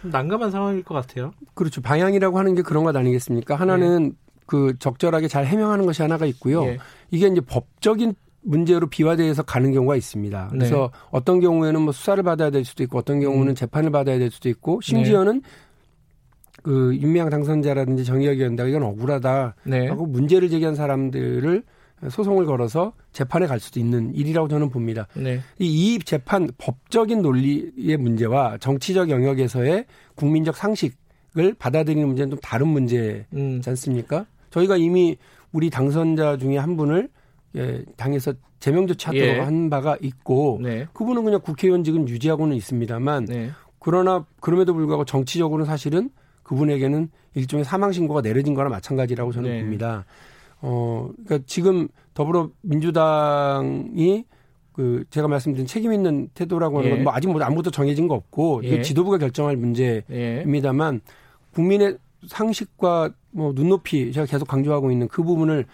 좀 0.00 0.10
난감한 0.10 0.50
상황일 0.50 0.82
것 0.84 0.94
같아요. 0.94 1.32
그렇죠. 1.54 1.80
방향이라고 1.80 2.38
하는 2.38 2.54
게 2.54 2.60
그런 2.60 2.84
것 2.84 2.94
아니겠습니까? 2.94 3.56
하나는 3.56 4.10
네. 4.10 4.25
그 4.46 4.74
적절하게 4.78 5.28
잘 5.28 5.44
해명하는 5.44 5.86
것이 5.86 6.02
하나가 6.02 6.24
있고요. 6.26 6.64
네. 6.64 6.78
이게 7.10 7.26
이제 7.26 7.40
법적인 7.40 8.14
문제로 8.42 8.86
비화돼서 8.88 9.42
가는 9.42 9.72
경우가 9.72 9.96
있습니다. 9.96 10.48
네. 10.52 10.58
그래서 10.58 10.90
네. 10.92 10.98
어떤 11.10 11.40
경우에는 11.40 11.82
뭐 11.82 11.92
수사를 11.92 12.22
받아야 12.22 12.50
될 12.50 12.64
수도 12.64 12.82
있고 12.84 12.98
어떤 12.98 13.20
경우는 13.20 13.52
음. 13.52 13.54
재판을 13.54 13.90
받아야 13.90 14.18
될 14.18 14.30
수도 14.30 14.48
있고 14.48 14.80
심지어는 14.80 15.42
네. 15.42 15.48
그 16.62 16.96
윤미향 16.96 17.28
당선자라든지 17.30 18.04
정의혁 18.04 18.38
위원장 18.38 18.68
이건 18.68 18.82
억울하다 18.84 19.56
네. 19.64 19.88
하고 19.88 20.06
문제를 20.06 20.48
제기한 20.48 20.74
사람들을 20.74 21.62
소송을 22.10 22.44
걸어서 22.44 22.92
재판에 23.12 23.46
갈 23.46 23.58
수도 23.58 23.80
있는 23.80 24.14
일이라고 24.14 24.48
저는 24.48 24.70
봅니다. 24.70 25.06
네. 25.14 25.40
이 25.58 25.98
재판 26.04 26.48
법적인 26.58 27.22
논리의 27.22 27.96
문제와 27.96 28.58
정치적 28.58 29.10
영역에서의 29.10 29.86
국민적 30.14 30.56
상식을 30.56 31.54
받아들이는 31.58 32.06
문제는 32.06 32.30
좀 32.30 32.38
다른 32.40 32.68
문제지 32.68 33.24
음. 33.32 33.62
않습니까? 33.66 34.26
저희가 34.56 34.76
이미 34.76 35.16
우리 35.52 35.70
당선자 35.70 36.38
중에 36.38 36.56
한 36.56 36.76
분을 36.76 37.08
예, 37.56 37.84
당에서 37.96 38.34
제명 38.58 38.86
조치하도록 38.86 39.28
예. 39.28 39.40
한 39.40 39.68
바가 39.70 39.96
있고 40.00 40.60
네. 40.62 40.86
그분은 40.92 41.24
그냥 41.24 41.40
국회의원직은 41.40 42.08
유지하고는 42.08 42.56
있습니다만 42.56 43.24
네. 43.26 43.50
그러나 43.78 44.26
그럼에도 44.40 44.74
불구하고 44.74 45.04
정치적으로는 45.04 45.66
사실은 45.66 46.10
그분에게는 46.42 47.08
일종의 47.34 47.64
사망 47.64 47.92
신고가 47.92 48.22
내려진 48.22 48.54
거나 48.54 48.70
마찬가지라고 48.70 49.32
저는 49.32 49.50
네. 49.50 49.60
봅니다. 49.60 50.04
어, 50.60 51.10
그러니까 51.24 51.46
지금 51.46 51.88
더불어민주당이 52.14 54.24
그 54.72 55.04
제가 55.10 55.28
말씀드린 55.28 55.66
책임 55.66 55.92
있는 55.92 56.28
태도라고 56.34 56.78
하는 56.78 56.90
예. 56.90 56.96
건뭐 56.96 57.12
아직 57.12 57.28
뭐 57.28 57.42
아무것도 57.42 57.70
정해진 57.70 58.08
거 58.08 58.14
없고 58.14 58.62
예. 58.64 58.82
지도부가 58.82 59.18
결정할 59.18 59.56
문제입니다만 59.56 61.00
국민의 61.52 61.98
상식과 62.28 63.10
뭐 63.30 63.52
눈높이 63.54 64.12
제가 64.12 64.26
계속 64.26 64.46
강조하고 64.48 64.90
있는 64.90 65.08
그 65.08 65.22
부분을 65.22 65.66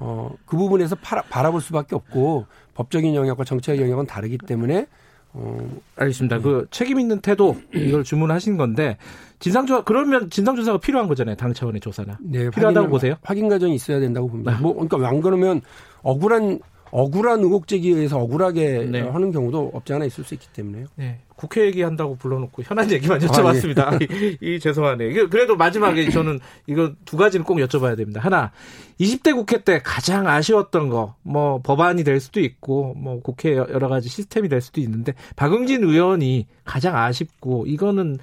어, 0.00 0.30
그 0.46 0.56
부분에서 0.56 0.96
팔아, 0.96 1.22
바라볼 1.22 1.60
수밖에 1.60 1.96
없고 1.96 2.46
법적인 2.74 3.14
영역과 3.14 3.44
정치적 3.44 3.80
영역은 3.80 4.06
다르기 4.06 4.38
때문에 4.38 4.86
어, 5.32 5.58
알겠습니다. 5.96 6.36
네. 6.36 6.42
그 6.42 6.66
책임 6.70 7.00
있는 7.00 7.20
태도 7.20 7.56
이걸 7.74 8.04
주문하신 8.04 8.56
건데 8.56 8.96
진상조사 9.40 9.82
그러면 9.84 10.30
진상조사가 10.30 10.78
필요한 10.78 11.08
거잖아요. 11.08 11.36
당 11.36 11.52
차원의 11.52 11.80
조사나 11.80 12.18
네, 12.20 12.50
필요하다고 12.50 12.84
확인, 12.84 12.90
보세요? 12.90 13.14
확인 13.22 13.48
과정이 13.48 13.74
있어야 13.74 14.00
된다고 14.00 14.28
봅니다. 14.28 14.52
네. 14.52 14.60
뭐 14.60 14.74
그러니까 14.74 15.08
안 15.08 15.20
그러면 15.20 15.60
억울한 16.02 16.60
억울한 16.90 17.40
의혹 17.40 17.66
제기에서 17.66 18.18
억울하게 18.18 18.88
네. 18.90 19.00
하는 19.00 19.32
경우도 19.32 19.72
없지 19.74 19.92
않아 19.92 20.04
있을 20.04 20.24
수 20.24 20.34
있기 20.34 20.48
때문에요. 20.52 20.86
네. 20.96 21.20
국회 21.36 21.64
얘기한다고 21.66 22.16
불러놓고 22.16 22.62
현안 22.64 22.90
얘기만 22.90 23.20
여쭤봤습니다. 23.20 23.78
아, 23.78 23.98
예. 24.00 24.06
이, 24.42 24.56
이 24.56 24.60
죄송하네요. 24.60 25.28
그래도 25.28 25.56
마지막에 25.56 26.10
저는 26.10 26.40
이거 26.66 26.92
두 27.04 27.16
가지는 27.16 27.44
꼭 27.44 27.58
여쭤봐야 27.58 27.96
됩니다. 27.96 28.20
하나, 28.20 28.50
20대 28.98 29.34
국회 29.34 29.62
때 29.62 29.80
가장 29.84 30.26
아쉬웠던 30.26 30.88
거, 30.88 31.14
뭐 31.22 31.60
법안이 31.62 32.02
될 32.02 32.18
수도 32.18 32.40
있고, 32.40 32.94
뭐 32.94 33.20
국회 33.20 33.54
여러 33.56 33.88
가지 33.88 34.08
시스템이 34.08 34.48
될 34.48 34.60
수도 34.60 34.80
있는데 34.80 35.14
박용진 35.36 35.84
의원이 35.84 36.48
가장 36.64 36.96
아쉽고 36.96 37.66
이거는 37.66 38.18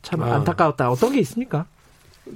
참 0.00 0.22
아. 0.22 0.36
안타까웠다. 0.36 0.90
어떤 0.90 1.12
게 1.12 1.20
있습니까? 1.20 1.66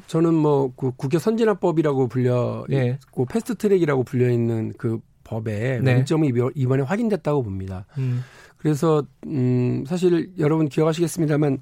저는 0.07 0.35
뭐 0.35 0.73
그 0.77 0.93
국회 0.97 1.19
선진화법이라고 1.19 2.09
불려 2.09 2.65
예. 2.71 2.99
그 3.15 3.25
패스트트랙이라고 3.27 4.03
불려 4.05 4.31
있는 4.31 4.73
그 4.77 5.01
법의 5.25 5.83
네. 5.83 5.95
문제점이 5.97 6.33
이번에 6.55 6.83
확인됐다고 6.83 7.43
봅니다. 7.43 7.87
음. 7.99 8.23
그래서 8.57 9.05
음 9.27 9.85
사실 9.87 10.31
여러분 10.39 10.69
기억하시겠습니다만 10.69 11.59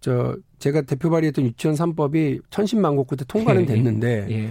저 0.00 0.36
제가 0.58 0.82
대표 0.82 1.10
발의했던 1.10 1.44
유치원 1.44 1.74
3법이 1.76 2.42
천신만고 2.50 3.04
끝에 3.04 3.18
통과는 3.26 3.62
예. 3.62 3.66
됐는데 3.66 4.26
예. 4.30 4.50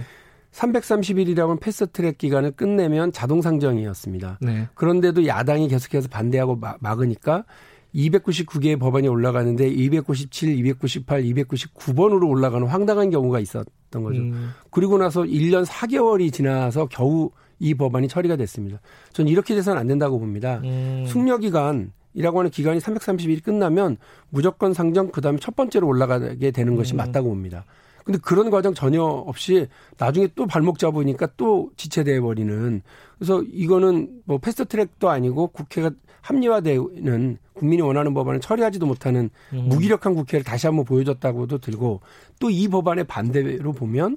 330일이라는 0.52 1.60
패스트트랙 1.60 2.18
기간을 2.18 2.52
끝내면 2.52 3.12
자동 3.12 3.42
상정이었습니다. 3.42 4.38
네. 4.40 4.68
그런데도 4.74 5.26
야당이 5.26 5.68
계속해서 5.68 6.08
반대하고 6.08 6.58
막으니까 6.80 7.44
299개의 7.94 8.78
법안이 8.78 9.08
올라가는데 9.08 9.68
297, 9.68 10.58
298, 10.58 11.22
299번으로 11.22 12.28
올라가는 12.28 12.66
황당한 12.66 13.10
경우가 13.10 13.40
있었던 13.40 14.02
거죠. 14.02 14.20
음. 14.20 14.50
그리고 14.70 14.98
나서 14.98 15.22
1년 15.22 15.64
4개월이 15.64 16.32
지나서 16.32 16.86
겨우 16.86 17.30
이 17.58 17.74
법안이 17.74 18.08
처리가 18.08 18.36
됐습니다. 18.36 18.80
저는 19.12 19.30
이렇게 19.30 19.54
돼서는 19.54 19.80
안 19.80 19.86
된다고 19.86 20.18
봅니다. 20.18 20.60
음. 20.64 21.04
숙려 21.06 21.38
기간 21.38 21.92
이라고 22.14 22.38
하는 22.40 22.50
기간이 22.50 22.80
330일이 22.80 23.42
끝나면 23.42 23.96
무조건 24.30 24.72
상정 24.74 25.10
그다음에 25.10 25.38
첫 25.40 25.54
번째로 25.54 25.86
올라가게 25.86 26.50
되는 26.50 26.74
것이 26.76 26.94
음. 26.94 26.96
맞다고 26.98 27.28
봅니다. 27.28 27.64
근데 28.04 28.18
그런 28.22 28.48
과정 28.50 28.72
전혀 28.72 29.02
없이 29.02 29.66
나중에 29.98 30.28
또 30.34 30.46
발목 30.46 30.78
잡으니까 30.78 31.28
또 31.36 31.70
지체돼 31.76 32.20
버리는 32.20 32.80
그래서 33.18 33.42
이거는 33.42 34.22
뭐 34.24 34.38
패스트 34.38 34.64
트랙도 34.64 35.10
아니고 35.10 35.48
국회가 35.48 35.90
합리화되는 36.22 37.38
국민이 37.52 37.82
원하는 37.82 38.14
법안을 38.14 38.40
처리하지도 38.40 38.86
못하는 38.86 39.30
음. 39.52 39.64
무기력한 39.68 40.14
국회를 40.14 40.44
다시 40.44 40.66
한번 40.66 40.84
보여줬다고도 40.84 41.58
들고 41.58 42.00
또 42.40 42.50
이 42.50 42.68
법안의 42.68 43.04
반대로 43.04 43.72
보면 43.72 44.16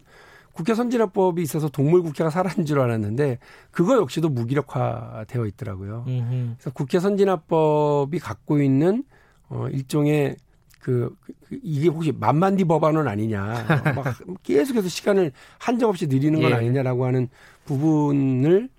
국회 0.53 0.73
선진화법이 0.73 1.41
있어서 1.41 1.69
동물 1.69 2.01
국회가 2.03 2.29
사라진 2.29 2.65
줄 2.65 2.79
알았는데 2.79 3.39
그거 3.71 3.97
역시도 3.97 4.29
무기력화되어 4.29 5.45
있더라고요. 5.47 6.05
음흠. 6.07 6.55
그래서 6.57 6.71
국회 6.73 6.99
선진화법이 6.99 8.19
갖고 8.19 8.61
있는 8.61 9.03
어, 9.49 9.67
일종의 9.69 10.37
그, 10.79 11.15
그 11.47 11.59
이게 11.61 11.89
혹시 11.89 12.11
만만디 12.11 12.65
법안은 12.65 13.07
아니냐. 13.07 13.65
막 13.95 14.17
계속해서 14.43 14.89
시간을 14.89 15.31
한정없이 15.59 16.07
늘리는 16.07 16.41
건 16.41 16.51
예. 16.51 16.55
아니냐라고 16.55 17.05
하는 17.05 17.29
부분을 17.65 18.69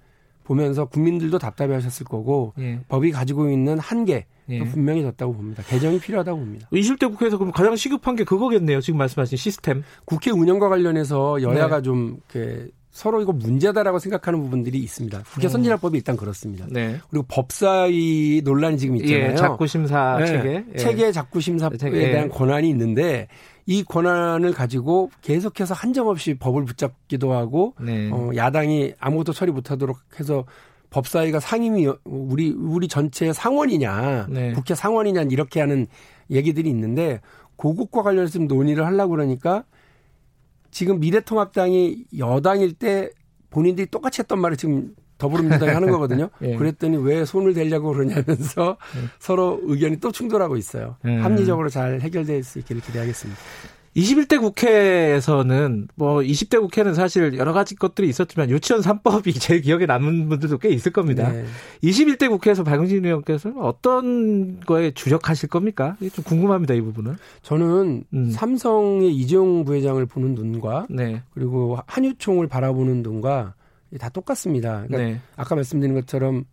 보면서 0.45 0.87
국민들도 0.87 1.39
답답해 1.39 1.73
하셨을 1.75 2.05
거고 2.05 2.55
예. 2.59 2.81
법이 2.89 3.13
가지고 3.13 3.49
있는 3.49 3.79
한계 3.79 4.27
예. 4.49 4.65
분명히 4.65 5.03
졌다고 5.03 5.35
봅니다. 5.35 5.63
개정이 5.63 6.01
필요하다고 6.01 6.39
봅니다. 6.39 6.69
20대 6.73 7.11
국회에서 7.11 7.39
그럼 7.39 7.53
가장 7.53 7.77
시급한 7.77 8.17
게 8.17 8.25
그거겠네요. 8.25 8.81
지금 8.81 8.99
말씀하신 8.99 9.39
시스템. 9.39 9.83
국회 10.05 10.31
운영과 10.31 10.69
관련해서 10.69 11.43
여야가 11.43 11.77
네. 11.77 11.83
좀 11.83 12.19
이렇게 12.35 12.69
서로 12.93 13.23
이거 13.23 13.33
문제다라고 13.33 13.99
생각하는 13.99 14.43
부분들이 14.43 14.79
있습니다. 14.79 15.23
국회 15.33 15.47
음. 15.47 15.49
선진화법이 15.49 15.97
일단 15.97 16.17
그렇습니다. 16.17 16.67
네. 16.69 16.99
그리고 17.09 17.25
법사위 17.27 18.43
논란이 18.45 18.77
지금 18.77 18.97
있잖아요. 18.97 19.31
예, 19.31 19.35
작구심사 19.35 20.19
네. 20.19 20.27
체계. 20.27 20.65
예. 20.75 20.77
체계 20.77 21.13
작구심사에 21.13 21.71
예. 21.85 22.11
대한 22.11 22.29
권한이 22.29 22.69
있는데 22.69 23.29
이 23.65 23.83
권한을 23.83 24.53
가지고 24.53 25.11
계속해서 25.23 25.73
한정없이 25.73 26.35
법을 26.35 26.67
붙잡기도 26.67 27.33
하고 27.33 27.75
네. 27.81 28.11
어, 28.13 28.31
야당이 28.37 28.93
아무것도 28.99 29.33
처리 29.33 29.53
못하도록 29.53 29.97
해서 30.21 30.45
법사위가 30.93 31.41
상임위 31.41 31.89
우리 32.05 32.51
우리 32.51 32.87
전체 32.87 33.33
상원이냐 33.33 34.27
네. 34.29 34.53
국회 34.53 34.75
상원이냐 34.75 35.23
이렇게 35.23 35.61
하는 35.61 35.87
얘기들이 36.31 36.69
있는데 36.71 37.21
고국과 37.57 38.03
관련해서 38.03 38.35
좀 38.35 38.47
논의를 38.47 38.87
하려고 38.87 39.11
그러니까 39.11 39.65
지금 40.71 41.01
미래통합당이 41.01 42.05
여당일 42.19 42.75
때 42.75 43.11
본인들이 43.51 43.87
똑같이 43.91 44.21
했던 44.21 44.39
말을 44.41 44.57
지금 44.57 44.95
더불어민주당이 45.19 45.73
하는 45.73 45.91
거거든요. 45.91 46.31
예. 46.43 46.57
그랬더니 46.57 46.97
왜 46.97 47.25
손을 47.25 47.55
대려고 47.55 47.93
그러냐면서 47.93 48.77
예. 48.97 49.09
서로 49.19 49.61
의견이 49.63 49.99
또 50.01 50.11
충돌하고 50.11 50.57
있어요. 50.57 50.97
예. 51.07 51.17
합리적으로 51.17 51.69
잘 51.69 52.01
해결될 52.01 52.43
수 52.43 52.59
있기를 52.59 52.83
기대하겠습니다. 52.83 53.41
21대 53.97 54.41
국회에서는 54.41 55.89
뭐 55.97 56.21
20대 56.21 56.61
국회는 56.61 56.95
사실 56.95 57.37
여러 57.37 57.53
가지 57.53 57.75
것들이 57.75 58.09
있었지만 58.09 58.49
유치원 58.49 58.81
3법이 58.81 59.35
제일 59.41 59.61
기억에 59.61 59.87
남는 59.87 60.29
분들도 60.29 60.59
꽤 60.59 60.71
있을 60.71 60.93
겁니다. 60.93 61.31
네. 61.31 61.45
21대 61.83 62.29
국회에서 62.31 62.65
박용진 62.65 63.05
의원께서는 63.05 63.59
어떤 63.61 64.61
거에 64.61 64.93
주력하실 64.93 65.51
겁니까? 65.51 65.97
좀 66.13 66.25
궁금합니다, 66.25 66.75
이 66.75 66.81
부분은. 66.81 67.17
저는 67.43 68.05
음. 68.15 68.31
삼성의 68.31 69.15
이재용 69.15 69.65
부회장을 69.65 70.05
보는 70.07 70.35
눈과 70.35 70.87
네. 70.89 71.23
그리고 71.35 71.79
한유총을 71.87 72.49
바라보는 72.49 73.03
눈과 73.03 73.55
다 73.99 74.09
똑같습니다. 74.09 74.85
그러니까 74.87 74.99
네. 74.99 75.21
아까 75.37 75.55
말씀드린 75.55 75.95
것처럼 75.95 76.45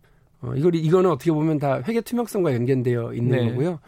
어, 0.42 0.52
이걸 0.56 0.74
이거는 0.74 1.10
어떻게 1.10 1.32
보면 1.32 1.58
다 1.58 1.82
회계 1.86 2.00
투명성과 2.00 2.54
연계되어 2.54 3.14
있는 3.14 3.30
네. 3.30 3.50
거고요. 3.50 3.78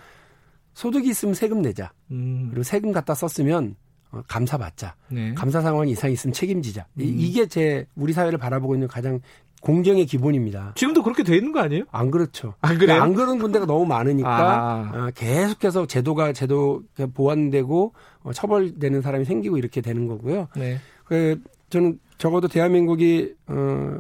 소득이 0.75 1.09
있으면 1.09 1.35
세금 1.35 1.63
내자. 1.63 1.93
음. 2.11 2.49
그리고 2.51 2.63
세금 2.63 2.93
갖다 2.93 3.15
썼으면 3.15 3.77
어, 4.11 4.23
감사 4.29 4.59
받자. 4.59 4.95
네. 5.11 5.35
감사 5.35 5.61
상황 5.61 5.89
이상 5.89 6.11
있으면 6.11 6.33
책임지자. 6.33 6.87
음. 6.99 7.01
이게 7.03 7.47
제 7.47 7.87
우리 7.95 8.13
사회를 8.13 8.39
바라보고 8.39 8.75
있는 8.75 8.89
가장 8.89 9.21
공정의 9.63 10.07
기본입니다. 10.07 10.73
지금도 10.75 11.03
그렇게 11.03 11.23
돼 11.23 11.37
있는 11.37 11.53
거 11.53 11.61
아니에요? 11.61 11.85
안 11.93 12.11
그렇죠. 12.11 12.55
안 12.61 12.79
그래요? 12.79 13.01
안 13.01 13.15
그런 13.15 13.39
군대가 13.39 13.65
너무 13.65 13.87
많으니까 13.87 14.31
아. 14.31 14.93
어, 14.93 15.11
계속해서 15.15 15.87
제도가 15.87 16.33
제도 16.33 16.83
보완되고 17.15 17.95
어, 18.25 18.33
처벌되는 18.33 19.01
사람이 19.03 19.25
생기고 19.25 19.57
이렇게 19.57 19.81
되는 19.81 20.09
거고요. 20.09 20.49
네. 20.57 20.79
그 21.05 21.41
저는 21.71 22.01
적어도 22.19 22.49
대한민국이 22.49 23.35
어 23.47 23.99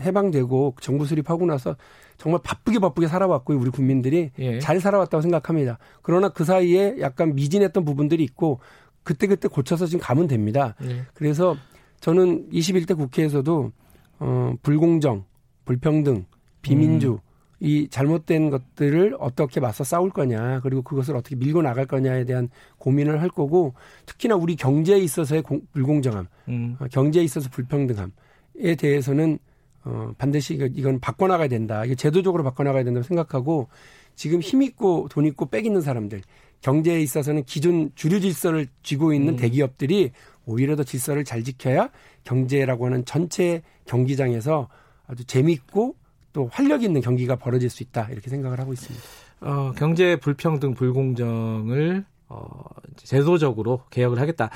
해방되고 0.00 0.76
정부 0.80 1.04
수립하고 1.04 1.46
나서 1.46 1.76
정말 2.22 2.40
바쁘게 2.44 2.78
바쁘게 2.78 3.08
살아왔고 3.08 3.52
우리 3.54 3.70
국민들이 3.70 4.30
예. 4.38 4.60
잘 4.60 4.80
살아왔다고 4.80 5.22
생각합니다. 5.22 5.78
그러나 6.02 6.28
그 6.28 6.44
사이에 6.44 6.94
약간 7.00 7.34
미진했던 7.34 7.84
부분들이 7.84 8.22
있고 8.22 8.60
그때 9.02 9.26
그때 9.26 9.48
고쳐서 9.48 9.86
지금 9.86 10.00
가면 10.00 10.28
됩니다. 10.28 10.76
예. 10.84 11.02
그래서 11.14 11.56
저는 11.98 12.48
21대 12.50 12.96
국회에서도 12.96 13.72
어 14.20 14.54
불공정, 14.62 15.24
불평등, 15.64 16.26
비민주 16.62 17.14
음. 17.14 17.18
이 17.58 17.88
잘못된 17.88 18.50
것들을 18.50 19.16
어떻게 19.18 19.58
맞서 19.58 19.82
싸울 19.82 20.10
거냐 20.10 20.60
그리고 20.60 20.82
그것을 20.82 21.16
어떻게 21.16 21.34
밀고 21.34 21.62
나갈 21.62 21.86
거냐에 21.86 22.24
대한 22.24 22.50
고민을 22.78 23.20
할 23.20 23.30
거고 23.30 23.74
특히나 24.06 24.36
우리 24.36 24.54
경제에 24.54 24.98
있어서의 24.98 25.42
공, 25.42 25.62
불공정함, 25.72 26.28
음. 26.50 26.76
어, 26.78 26.86
경제에 26.88 27.24
있어서 27.24 27.50
불평등함에 27.50 28.76
대해서는 28.78 29.40
어, 29.84 30.12
반드시 30.18 30.54
이건 30.74 31.00
바꿔나가야 31.00 31.48
된다. 31.48 31.84
이게 31.84 31.94
제도적으로 31.94 32.44
바꿔나가야 32.44 32.84
된다고 32.84 33.04
생각하고 33.04 33.68
지금 34.14 34.40
힘 34.40 34.62
있고 34.62 35.08
돈 35.10 35.24
있고 35.26 35.46
빽 35.46 35.64
있는 35.66 35.80
사람들 35.80 36.22
경제에 36.60 37.00
있어서는 37.00 37.44
기존 37.44 37.90
주류 37.94 38.20
질서를 38.20 38.68
쥐고 38.82 39.12
있는 39.12 39.34
음. 39.34 39.36
대기업들이 39.36 40.12
오히려 40.46 40.76
더 40.76 40.84
질서를 40.84 41.24
잘 41.24 41.42
지켜야 41.42 41.90
경제라고 42.24 42.86
하는 42.86 43.04
전체 43.04 43.62
경기장에서 43.86 44.68
아주 45.06 45.24
재미있고 45.24 45.96
또 46.32 46.48
활력 46.52 46.82
있는 46.82 47.00
경기가 47.00 47.36
벌어질 47.36 47.68
수 47.68 47.82
있다 47.82 48.08
이렇게 48.10 48.30
생각을 48.30 48.58
하고 48.60 48.72
있습니다. 48.72 49.04
어, 49.40 49.72
경제 49.76 50.16
불평등 50.16 50.74
불공정을 50.74 52.04
어, 52.28 52.64
제도적으로 52.96 53.82
개혁을 53.90 54.20
하겠다. 54.20 54.50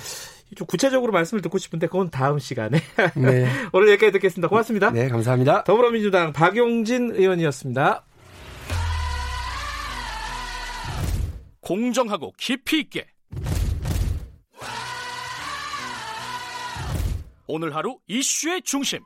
좀 0.55 0.67
구체적으로 0.67 1.13
말씀을 1.13 1.43
듣고 1.43 1.59
싶은데 1.59 1.87
그건 1.87 2.11
다음 2.11 2.39
시간에. 2.39 2.81
네. 3.17 3.51
오늘 3.73 3.89
여기까지 3.91 4.13
듣겠습니다. 4.13 4.49
고맙습니다. 4.49 4.91
네, 4.91 5.09
감사합니다. 5.09 5.65
더불어민주당 5.65 6.33
박용진 6.33 7.13
의원이었습니다. 7.15 8.05
공정하고 11.61 12.33
깊이 12.39 12.79
있게 12.79 13.07
오늘 17.49 17.75
하루 17.75 17.99
이슈의 18.07 18.63
중심 18.63 19.01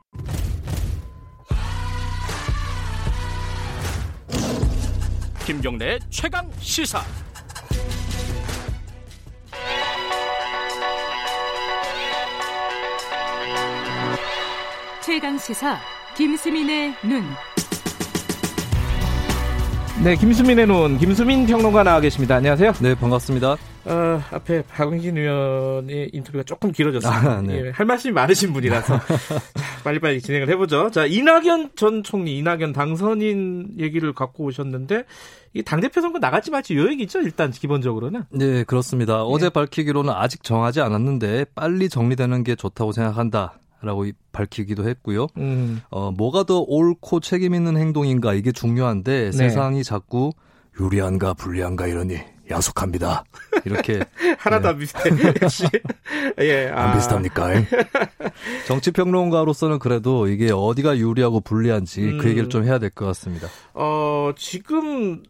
김경래 5.45 5.97
최강 6.11 6.51
시사 6.59 7.01
최강 15.03 15.35
시사 15.35 15.79
김수민의 16.15 16.93
눈. 17.03 17.23
네, 20.03 20.15
김수민의 20.15 20.67
눈, 20.67 20.99
김수민 20.99 21.47
평론가 21.47 21.83
나와 21.83 21.99
계십니다. 21.99 22.35
안녕하세요. 22.35 22.73
네, 22.81 22.93
반갑습니다. 22.93 23.57
어, 23.85 24.21
앞에 24.31 24.61
박은진 24.63 25.17
의원의 25.17 26.11
인터뷰가 26.13 26.43
조금 26.43 26.71
길어졌습니다. 26.71 27.31
아, 27.31 27.41
네. 27.41 27.65
예, 27.65 27.69
할 27.71 27.87
말씀이 27.87 28.13
많으신 28.13 28.53
분이라서 28.53 28.99
빨리빨리 29.83 30.21
진행을 30.21 30.49
해보죠. 30.49 30.91
자, 30.91 31.07
이낙연 31.07 31.71
전 31.75 32.03
총리, 32.03 32.37
이낙연 32.37 32.73
당선인 32.73 33.69
얘기를 33.79 34.13
갖고 34.13 34.43
오셨는데 34.45 35.05
이 35.53 35.63
당대표 35.63 36.01
선거 36.01 36.19
나갈지 36.19 36.51
말지 36.51 36.75
요 36.77 36.87
얘기죠, 36.91 37.21
일단 37.21 37.49
기본적으로는. 37.49 38.25
네, 38.29 38.63
그렇습니다. 38.65 39.17
네. 39.17 39.23
어제 39.25 39.49
밝히기로는 39.49 40.13
아직 40.15 40.43
정하지 40.43 40.81
않았는데 40.81 41.45
빨리 41.55 41.89
정리되는 41.89 42.43
게 42.43 42.55
좋다고 42.55 42.91
생각한다. 42.91 43.55
라고 43.81 44.05
밝히기도 44.31 44.87
했고요. 44.87 45.27
음. 45.37 45.81
어, 45.89 46.11
뭐가 46.11 46.43
더 46.43 46.59
옳고 46.59 47.19
책임 47.19 47.53
있는 47.55 47.77
행동인가 47.77 48.33
이게 48.33 48.51
중요한데 48.51 49.25
네. 49.25 49.31
세상이 49.31 49.83
자꾸 49.83 50.31
유리한가 50.79 51.33
불리한가 51.33 51.87
이러니 51.87 52.17
야속합니다. 52.49 53.23
이렇게 53.65 54.01
하나도 54.39 54.63
네. 54.63 54.69
안 54.69 54.77
비슷해. 54.77 55.09
역시 55.41 55.63
예, 56.39 56.69
아. 56.69 56.89
안 56.89 56.97
비슷합니까? 56.97 57.49
정치 58.67 58.91
평론가로서는 58.91 59.79
그래도 59.79 60.27
이게 60.27 60.51
어디가 60.51 60.97
유리하고 60.97 61.41
불리한지 61.41 62.01
그 62.01 62.07
음. 62.07 62.17
그 62.19 62.29
얘기를 62.29 62.49
좀 62.49 62.63
해야 62.65 62.77
될 62.79 62.89
것 62.91 63.05
같습니다. 63.05 63.47
어 63.73 64.31
지금 64.37 65.23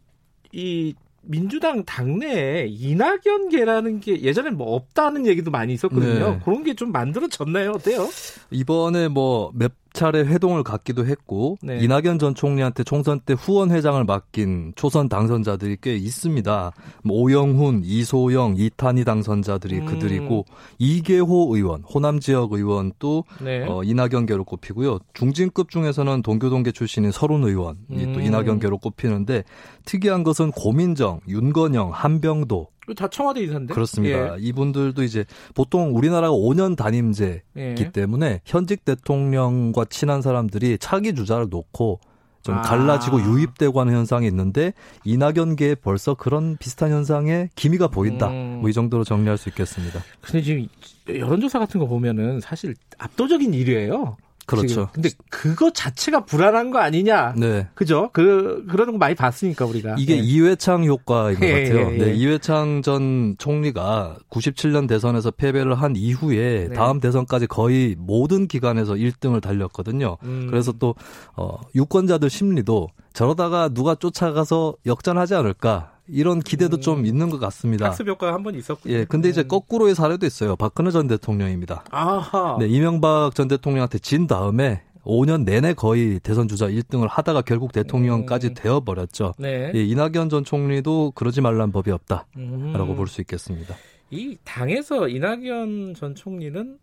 이 0.52 0.94
민주당 1.22 1.84
당내에 1.84 2.66
이낙연계라는 2.68 4.00
게 4.00 4.22
예전에 4.22 4.50
뭐 4.50 4.74
없다는 4.74 5.26
얘기도 5.26 5.50
많이 5.50 5.72
있었거든요. 5.74 6.30
네. 6.32 6.40
그런 6.44 6.64
게 6.64 6.74
좀 6.74 6.90
만들어졌나요? 6.92 7.72
어때요? 7.72 8.08
이번에 8.50 9.08
뭐 9.08 9.52
몇 9.54 9.72
차례 9.92 10.20
회동을 10.20 10.62
갖기도 10.62 11.06
했고 11.06 11.58
네. 11.62 11.78
이낙연 11.80 12.18
전 12.18 12.34
총리한테 12.34 12.84
총선 12.84 13.20
때 13.20 13.34
후원 13.34 13.70
회장을 13.70 14.02
맡긴 14.04 14.72
초선 14.76 15.08
당선자들이 15.08 15.78
꽤 15.80 15.94
있습니다. 15.96 16.72
뭐 17.04 17.20
오영훈, 17.20 17.82
이소영, 17.84 18.54
이탄희 18.56 19.04
당선자들이 19.04 19.80
음. 19.80 19.86
그들이고 19.86 20.44
이계호 20.78 21.54
의원, 21.54 21.82
호남 21.82 22.20
지역 22.20 22.52
의원도 22.52 23.24
네. 23.42 23.64
어, 23.68 23.82
이낙연계로 23.82 24.44
꼽히고요. 24.44 24.98
중진급 25.14 25.70
중에서는 25.70 26.22
동교동계 26.22 26.72
출신인 26.72 27.10
서른 27.10 27.44
의원이 27.44 27.76
음. 27.90 28.12
또 28.12 28.20
이낙연계로 28.20 28.78
꼽히는데 28.78 29.44
특이한 29.84 30.22
것은 30.22 30.52
고민정, 30.52 31.20
윤건영, 31.28 31.90
한병도 31.92 32.68
다 32.96 33.08
청와대 33.08 33.42
인사인데? 33.42 33.74
그렇습니다. 33.74 34.34
예. 34.34 34.40
이분들도 34.40 35.02
이제 35.02 35.24
보통 35.54 35.96
우리나라가 35.96 36.34
5년 36.34 36.76
단임제이기 36.76 37.42
예. 37.56 37.90
때문에 37.92 38.40
현직 38.44 38.84
대통령과 38.84 39.84
친한 39.86 40.22
사람들이 40.22 40.78
차기 40.78 41.14
주자를 41.14 41.46
놓고 41.48 42.00
좀 42.42 42.56
아. 42.56 42.62
갈라지고 42.62 43.20
유입되고 43.20 43.80
하는 43.80 43.94
현상이 43.94 44.26
있는데 44.26 44.72
이낙연계에 45.04 45.76
벌써 45.76 46.14
그런 46.14 46.56
비슷한 46.56 46.90
현상에 46.90 47.48
기미가 47.54 47.88
보인다. 47.88 48.28
음. 48.28 48.58
뭐이 48.60 48.72
정도로 48.72 49.04
정리할 49.04 49.38
수 49.38 49.48
있겠습니다. 49.48 50.00
근데 50.20 50.42
지금 50.42 50.66
여론조사 51.08 51.58
같은 51.60 51.78
거 51.78 51.86
보면은 51.86 52.40
사실 52.40 52.74
압도적인 52.98 53.52
1위예요. 53.52 54.16
그렇죠. 54.46 54.66
지금. 54.68 54.86
근데 54.92 55.10
그거 55.30 55.70
자체가 55.70 56.24
불안한 56.24 56.70
거 56.70 56.78
아니냐? 56.78 57.34
네. 57.36 57.68
그죠? 57.74 58.10
그 58.12 58.64
그러는 58.68 58.92
거 58.92 58.98
많이 58.98 59.14
봤으니까 59.14 59.64
우리가. 59.64 59.96
이게 59.98 60.16
네. 60.16 60.22
이회창 60.22 60.84
효과인 60.84 61.38
것 61.38 61.46
예, 61.46 61.64
같아요. 61.68 61.90
예, 61.90 61.94
예. 61.94 62.04
네, 62.04 62.14
이회창 62.14 62.82
전 62.82 63.36
총리가 63.38 64.18
97년 64.30 64.88
대선에서 64.88 65.30
패배를 65.30 65.74
한 65.74 65.94
이후에 65.96 66.68
네. 66.68 66.74
다음 66.74 67.00
대선까지 67.00 67.46
거의 67.46 67.94
모든 67.98 68.46
기관에서 68.46 68.94
1등을 68.94 69.40
달렸거든요. 69.40 70.16
음. 70.24 70.46
그래서 70.48 70.72
또 70.72 70.94
어, 71.36 71.58
유권자들 71.74 72.30
심리도 72.30 72.88
저러다가 73.12 73.68
누가 73.68 73.94
쫓아가서 73.94 74.74
역전하지 74.86 75.34
않을까 75.34 75.91
이런 76.08 76.40
기대도 76.40 76.78
음. 76.78 76.80
좀 76.80 77.06
있는 77.06 77.30
것 77.30 77.38
같습니다. 77.38 77.86
학습 77.86 78.08
효과가 78.08 78.34
한번 78.34 78.54
있었군요. 78.54 78.94
예, 78.94 79.04
근데 79.04 79.28
이제 79.28 79.42
음. 79.42 79.48
거꾸로의 79.48 79.94
사례도 79.94 80.26
있어요. 80.26 80.56
박근혜 80.56 80.90
전 80.90 81.06
대통령입니다. 81.06 81.84
아하. 81.90 82.56
네, 82.58 82.66
이명박 82.66 83.34
전 83.34 83.48
대통령한테 83.48 83.98
진 83.98 84.26
다음에 84.26 84.82
5년 85.04 85.44
내내 85.44 85.74
거의 85.74 86.20
대선 86.20 86.48
주자 86.48 86.68
1등을 86.68 87.08
하다가 87.08 87.42
결국 87.42 87.72
대통령까지 87.72 88.48
음. 88.48 88.54
되어 88.54 88.80
버렸죠. 88.80 89.34
네. 89.38 89.72
예, 89.74 89.82
이낙연 89.82 90.28
전 90.28 90.44
총리도 90.44 91.12
그러지 91.14 91.40
말란 91.40 91.72
법이 91.72 91.90
없다라고 91.90 92.32
음. 92.36 92.96
볼수 92.96 93.20
있겠습니다. 93.20 93.74
이 94.10 94.36
당에서 94.44 95.08
이낙연 95.08 95.94
전 95.94 96.14
총리는 96.14 96.78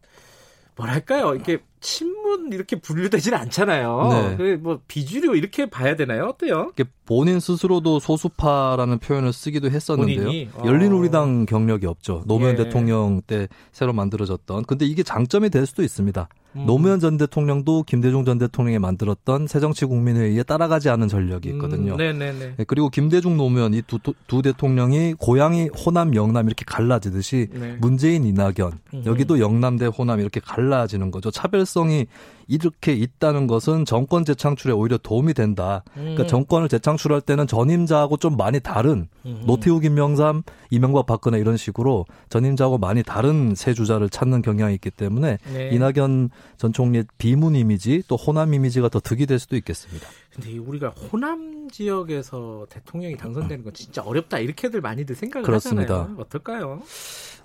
뭐랄까요? 0.79 1.35
이렇게 1.35 1.59
친문 1.81 2.53
이렇게 2.53 2.79
분류되지는 2.79 3.37
않잖아요. 3.37 4.35
네. 4.37 4.55
뭐 4.55 4.79
비주류 4.87 5.35
이렇게 5.35 5.69
봐야 5.69 5.95
되나요? 5.95 6.25
어때요? 6.25 6.71
본인 7.05 7.39
스스로도 7.39 7.99
소수파라는 7.99 8.99
표현을 8.99 9.33
쓰기도 9.33 9.69
했었는데요. 9.69 10.49
어. 10.53 10.63
열린 10.65 10.93
우리당 10.93 11.45
경력이 11.45 11.85
없죠. 11.85 12.23
노무현 12.27 12.57
예. 12.57 12.63
대통령 12.63 13.21
때 13.21 13.47
새로 13.71 13.91
만들어졌던. 13.93 14.63
근데 14.65 14.85
이게 14.85 15.03
장점이 15.03 15.49
될 15.49 15.65
수도 15.65 15.83
있습니다. 15.83 16.29
음. 16.55 16.65
노무현 16.65 16.99
전 16.99 17.17
대통령도 17.17 17.83
김대중 17.83 18.25
전 18.25 18.37
대통령이 18.39 18.79
만들었던 18.79 19.47
새정치국민회의에 19.47 20.43
따라가지 20.43 20.89
않은 20.89 21.07
전력이 21.07 21.49
있거든요. 21.49 21.93
음, 21.93 21.97
네네네. 21.97 22.53
네, 22.57 22.63
그리고 22.67 22.89
김대중 22.89 23.37
노무현 23.37 23.73
이 23.73 23.81
두 23.83 23.99
두 24.27 24.41
대통령이 24.41 25.13
고향이 25.19 25.69
호남 25.69 26.15
영남 26.15 26.47
이렇게 26.47 26.63
갈라지듯이 26.65 27.47
네. 27.53 27.77
문재인 27.79 28.23
이낙연 28.25 28.79
음. 28.93 29.03
여기도 29.05 29.39
영남 29.39 29.77
대 29.77 29.85
호남 29.85 30.19
이렇게 30.19 30.39
갈라지는 30.39 31.11
거죠. 31.11 31.31
차별성이 31.31 32.07
이렇게 32.49 32.93
있다는 32.93 33.45
것은 33.45 33.85
정권 33.85 34.25
재창출에 34.25 34.73
오히려 34.73 34.97
도움이 34.97 35.35
된다. 35.35 35.83
그러니까 35.93 36.23
음. 36.23 36.27
정권을 36.27 36.67
재창출할 36.67 37.21
때는 37.21 37.45
전임자하고 37.45 38.17
좀 38.17 38.35
많이 38.35 38.59
다른 38.59 39.07
음. 39.25 39.43
노태우, 39.45 39.79
김명삼, 39.79 40.41
이명박, 40.71 41.05
박근혜 41.05 41.39
이런 41.39 41.57
식으로 41.57 42.07
전임자하고 42.29 42.79
많이 42.79 43.03
다른 43.03 43.53
새 43.55 43.73
주자를 43.73 44.09
찾는 44.09 44.41
경향이 44.41 44.73
있기 44.75 44.89
때문에 44.89 45.37
네. 45.53 45.69
이낙연 45.71 46.31
전 46.57 46.73
총리의 46.73 47.05
비문 47.19 47.55
이미지 47.55 48.01
또 48.07 48.15
호남 48.15 48.53
이미지가 48.53 48.89
더 48.89 48.99
득이 48.99 49.27
될 49.27 49.37
수도 49.37 49.55
있겠습니다. 49.55 50.07
근데 50.33 50.57
우리가 50.57 50.89
호남 50.89 51.69
지역에서 51.71 52.65
대통령이 52.69 53.15
당선되는 53.17 53.63
건 53.63 53.73
진짜 53.73 54.01
어렵다 54.01 54.39
이렇게들 54.39 54.81
많이들 54.81 55.15
생각을 55.15 55.45
그렇습니다. 55.45 56.01
하잖아요. 56.01 56.17
어떨까요? 56.19 56.81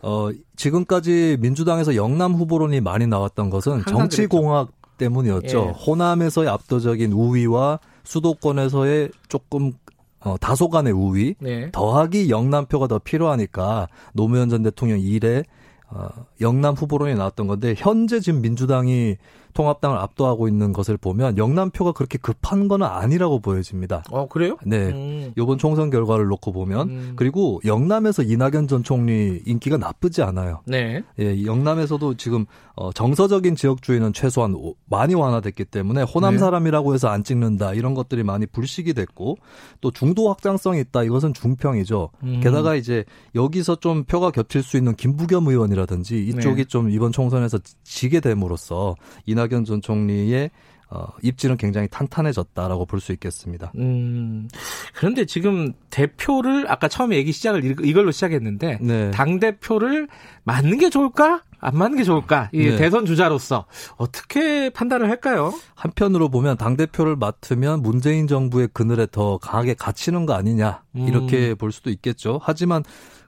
어, 0.00 0.30
지금까지 0.56 1.36
민주당에서 1.40 1.94
영남 1.94 2.32
후보론이 2.32 2.80
많이 2.80 3.06
나왔던 3.06 3.50
것은 3.50 3.84
정치공학 3.86 4.70
때문이었죠. 4.98 5.58
예. 5.68 5.80
호남에서의 5.86 6.48
압도적인 6.48 7.12
우위와 7.12 7.80
수도권에서의 8.04 9.10
조금 9.28 9.72
어, 10.20 10.36
다소간의 10.38 10.92
우위 10.92 11.34
네. 11.38 11.70
더하기 11.70 12.30
영남표가 12.30 12.86
더 12.86 12.98
필요하니까 12.98 13.88
노무현 14.14 14.48
전 14.48 14.62
대통령 14.62 14.98
일에 15.00 15.44
어, 15.90 16.08
영남 16.40 16.74
후보론이 16.74 17.14
나왔던 17.14 17.46
건데 17.46 17.74
현재 17.76 18.20
지금 18.20 18.40
민주당이 18.40 19.16
통합당을 19.54 19.96
압도하고 19.98 20.48
있는 20.48 20.72
것을 20.72 20.96
보면 20.96 21.38
영남표가 21.38 21.92
그렇게 21.92 22.18
급한 22.18 22.68
건 22.68 22.82
아니라고 22.82 23.38
보여집니다. 23.38 24.02
어, 24.10 24.26
그래요? 24.26 24.58
네. 24.66 24.88
음. 24.90 25.32
이번 25.38 25.58
총선 25.58 25.90
결과를 25.90 26.26
놓고 26.26 26.52
보면 26.52 26.88
음. 26.88 27.12
그리고 27.16 27.60
영남에서 27.64 28.22
이낙연 28.22 28.68
전 28.68 28.82
총리 28.82 29.40
인기가 29.46 29.76
나쁘지 29.76 30.22
않아요. 30.22 30.60
네. 30.66 31.02
예, 31.20 31.44
영남에서도 31.44 32.14
지금 32.16 32.46
어, 32.74 32.92
정서적인 32.92 33.54
지역주의는 33.54 34.12
최소한 34.12 34.56
많이 34.86 35.14
완화됐기 35.14 35.66
때문에 35.66 36.02
호남 36.02 36.34
네. 36.34 36.38
사람이라고 36.38 36.92
해서 36.92 37.08
안 37.08 37.22
찍는다 37.22 37.74
이런 37.74 37.94
것들이 37.94 38.24
많이 38.24 38.46
불식이 38.46 38.94
됐고 38.94 39.36
또 39.80 39.90
중도 39.92 40.28
확장성이 40.28 40.80
있다 40.80 41.04
이것은 41.04 41.32
중평이죠. 41.34 42.10
음. 42.24 42.40
게다가 42.42 42.74
이제 42.74 43.04
여기서 43.34 43.76
좀 43.76 44.04
표가 44.04 44.32
겹칠 44.32 44.62
수 44.62 44.76
있는 44.76 44.96
김부겸 44.96 45.46
의원이라든지 45.46 46.26
이쪽이 46.26 46.56
네. 46.56 46.64
좀 46.64 46.90
이번 46.90 47.12
총선에서 47.12 47.58
지게 47.84 48.20
됨으로써 48.20 48.96
이낙 49.26 49.43
이낙연 49.44 49.64
전 49.64 49.80
총리의 49.82 50.50
어, 50.90 51.06
입지는 51.22 51.56
굉장히 51.56 51.88
탄탄해졌다라고 51.88 52.86
볼 52.86 53.00
수 53.00 53.12
있겠습니다. 53.12 53.72
음, 53.76 54.48
그런데 54.94 55.24
지금 55.24 55.72
대표를 55.90 56.70
아까 56.70 56.88
처음에 56.88 57.16
얘기 57.16 57.32
시작을 57.32 57.84
이걸로 57.84 58.10
시작했는데 58.10 58.78
네. 58.80 59.10
당 59.10 59.40
대표를 59.40 60.08
맞는 60.44 60.78
게 60.78 60.90
좋을까? 60.90 61.42
안 61.58 61.76
맞는 61.78 61.96
게 61.96 62.04
좋을까? 62.04 62.50
이 62.52 62.58
네. 62.58 62.76
대선 62.76 63.06
주자로서 63.06 63.64
어떻게 63.96 64.70
판단을 64.70 65.08
할까요? 65.08 65.52
한편으로 65.74 66.28
보면 66.28 66.58
당 66.58 66.76
대표를 66.76 67.16
맡으면 67.16 67.82
문재인 67.82 68.26
정부의 68.26 68.68
그늘에 68.72 69.06
더 69.10 69.38
강하게 69.38 69.74
갇히는 69.74 70.26
거 70.26 70.34
아니냐 70.34 70.82
이렇게 70.94 71.50
음. 71.50 71.56
볼 71.56 71.72
수도 71.72 71.90
있겠죠. 71.90 72.38
하지만 72.42 72.84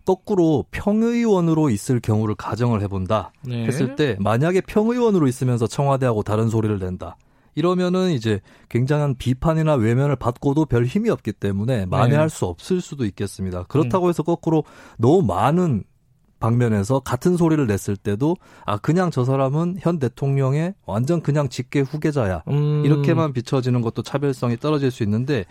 거꾸로 0.07 0.64
평의원으로 0.70 1.68
있을 1.68 2.00
경우를 2.00 2.36
가정을 2.36 2.80
해본다 2.80 3.32
네. 3.42 3.66
했을 3.66 3.96
때 3.96 4.16
만약에 4.20 4.62
평의원으로 4.62 5.26
있으면서 5.26 5.66
청와대하고 5.66 6.22
다른 6.22 6.48
소리를 6.48 6.78
낸다. 6.78 7.16
이러면은 7.57 8.12
이제 8.12 8.40
굉장한 8.68 9.16
비판이나 9.16 9.74
외면을 9.74 10.14
받고도 10.16 10.66
별 10.66 10.84
힘이 10.84 11.11
없기 11.11 11.32
때문에 11.32 11.86
만회할 11.86 12.28
네. 12.28 12.34
수 12.34 12.46
없을 12.46 12.80
수도 12.80 13.04
있겠습니다. 13.04 13.64
그렇다고 13.64 14.07
음. 14.07 14.09
해서 14.11 14.22
거꾸로 14.22 14.62
너무 14.98 15.22
많은 15.22 15.84
방면에서 16.38 17.00
같은 17.00 17.36
소리를 17.36 17.66
냈을 17.66 17.96
때도 17.96 18.36
아 18.66 18.76
그냥 18.76 19.11
저 19.11 19.24
사람은 19.24 19.78
현 19.80 19.98
대통령의 19.98 20.74
완전 20.84 21.22
그냥 21.22 21.48
직계 21.48 21.80
후계자야 21.80 22.42
음. 22.48 22.84
이렇게만 22.84 23.32
비춰지는 23.32 23.80
것도 23.80 24.02
차별성이 24.02 24.59
떨어질 24.59 24.90
수 24.90 25.02
있는데 25.02 25.46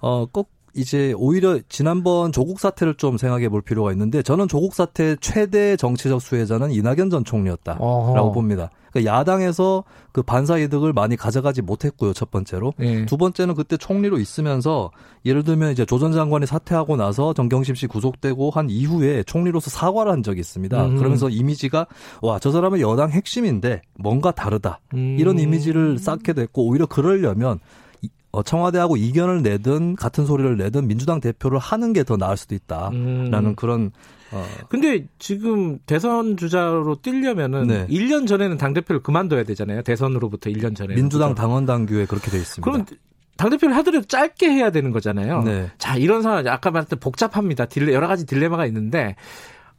어 0.00 0.26
꼭 0.30 0.57
이제 0.74 1.12
오히려 1.16 1.58
지난번 1.68 2.32
조국 2.32 2.60
사태를 2.60 2.94
좀 2.94 3.18
생각해 3.18 3.48
볼 3.48 3.62
필요가 3.62 3.92
있는데 3.92 4.22
저는 4.22 4.48
조국 4.48 4.74
사태 4.74 5.16
최대 5.20 5.76
정치적 5.76 6.20
수혜자는 6.22 6.70
이낙연 6.72 7.10
전 7.10 7.24
총리였다라고 7.24 7.84
어허. 7.84 8.32
봅니다. 8.32 8.70
그러니까 8.90 9.12
야당에서 9.18 9.84
그 10.12 10.22
반사 10.22 10.56
이득을 10.58 10.92
많이 10.94 11.14
가져가지 11.14 11.60
못했고요. 11.62 12.14
첫 12.14 12.30
번째로. 12.30 12.72
네. 12.78 13.04
두 13.06 13.16
번째는 13.18 13.54
그때 13.54 13.76
총리로 13.76 14.18
있으면서 14.18 14.90
예를 15.26 15.44
들면 15.44 15.72
이제 15.72 15.84
조 15.84 15.98
전 15.98 16.12
장관이 16.12 16.46
사퇴하고 16.46 16.96
나서 16.96 17.34
정경심 17.34 17.74
씨 17.74 17.86
구속되고 17.86 18.50
한 18.50 18.70
이후에 18.70 19.24
총리로서 19.24 19.68
사과를 19.68 20.10
한 20.12 20.22
적이 20.22 20.40
있습니다. 20.40 20.86
음. 20.86 20.96
그러면서 20.96 21.28
이미지가 21.28 21.86
와, 22.22 22.38
저 22.38 22.50
사람은 22.50 22.80
여당 22.80 23.10
핵심인데 23.10 23.82
뭔가 23.98 24.30
다르다. 24.30 24.80
음. 24.94 25.16
이런 25.18 25.38
이미지를 25.38 25.98
쌓게 25.98 26.32
됐고 26.32 26.66
오히려 26.66 26.86
그러려면 26.86 27.58
어, 27.58 27.58
청와대하고 28.42 28.96
이견을 28.96 29.42
내든 29.42 29.94
같은 29.96 30.26
소리를 30.26 30.56
내든 30.56 30.88
민주당 30.88 31.20
대표를 31.20 31.58
하는 31.58 31.92
게 31.92 32.02
더 32.08 32.16
나을 32.16 32.36
수도 32.38 32.54
있다라는 32.54 33.44
음. 33.44 33.54
그런 33.54 33.90
어. 34.30 34.46
근데 34.68 35.06
지금 35.18 35.78
대선 35.86 36.36
주자로 36.36 36.96
뛰려면은 37.02 37.66
네. 37.66 37.86
1년 37.88 38.26
전에는 38.26 38.56
당 38.56 38.72
대표를 38.72 39.02
그만둬야 39.02 39.44
되잖아요. 39.44 39.82
대선으로부터 39.82 40.50
1년 40.50 40.74
전에 40.74 40.94
민주당 40.94 41.34
당원 41.34 41.66
당규에 41.66 42.06
그렇게 42.06 42.30
돼 42.30 42.38
있습니다. 42.38 42.70
그럼 42.70 42.86
당 43.36 43.50
대표를 43.50 43.76
하더라도 43.76 44.06
짧게 44.06 44.50
해야 44.50 44.70
되는 44.70 44.90
거잖아요. 44.90 45.42
네. 45.42 45.70
자, 45.78 45.96
이런 45.96 46.22
상황, 46.22 46.46
아까 46.46 46.70
말했던 46.70 46.98
복잡합니다. 46.98 47.66
딜레, 47.66 47.92
여러 47.92 48.08
가지 48.08 48.26
딜레마가 48.26 48.66
있는데, 48.66 49.14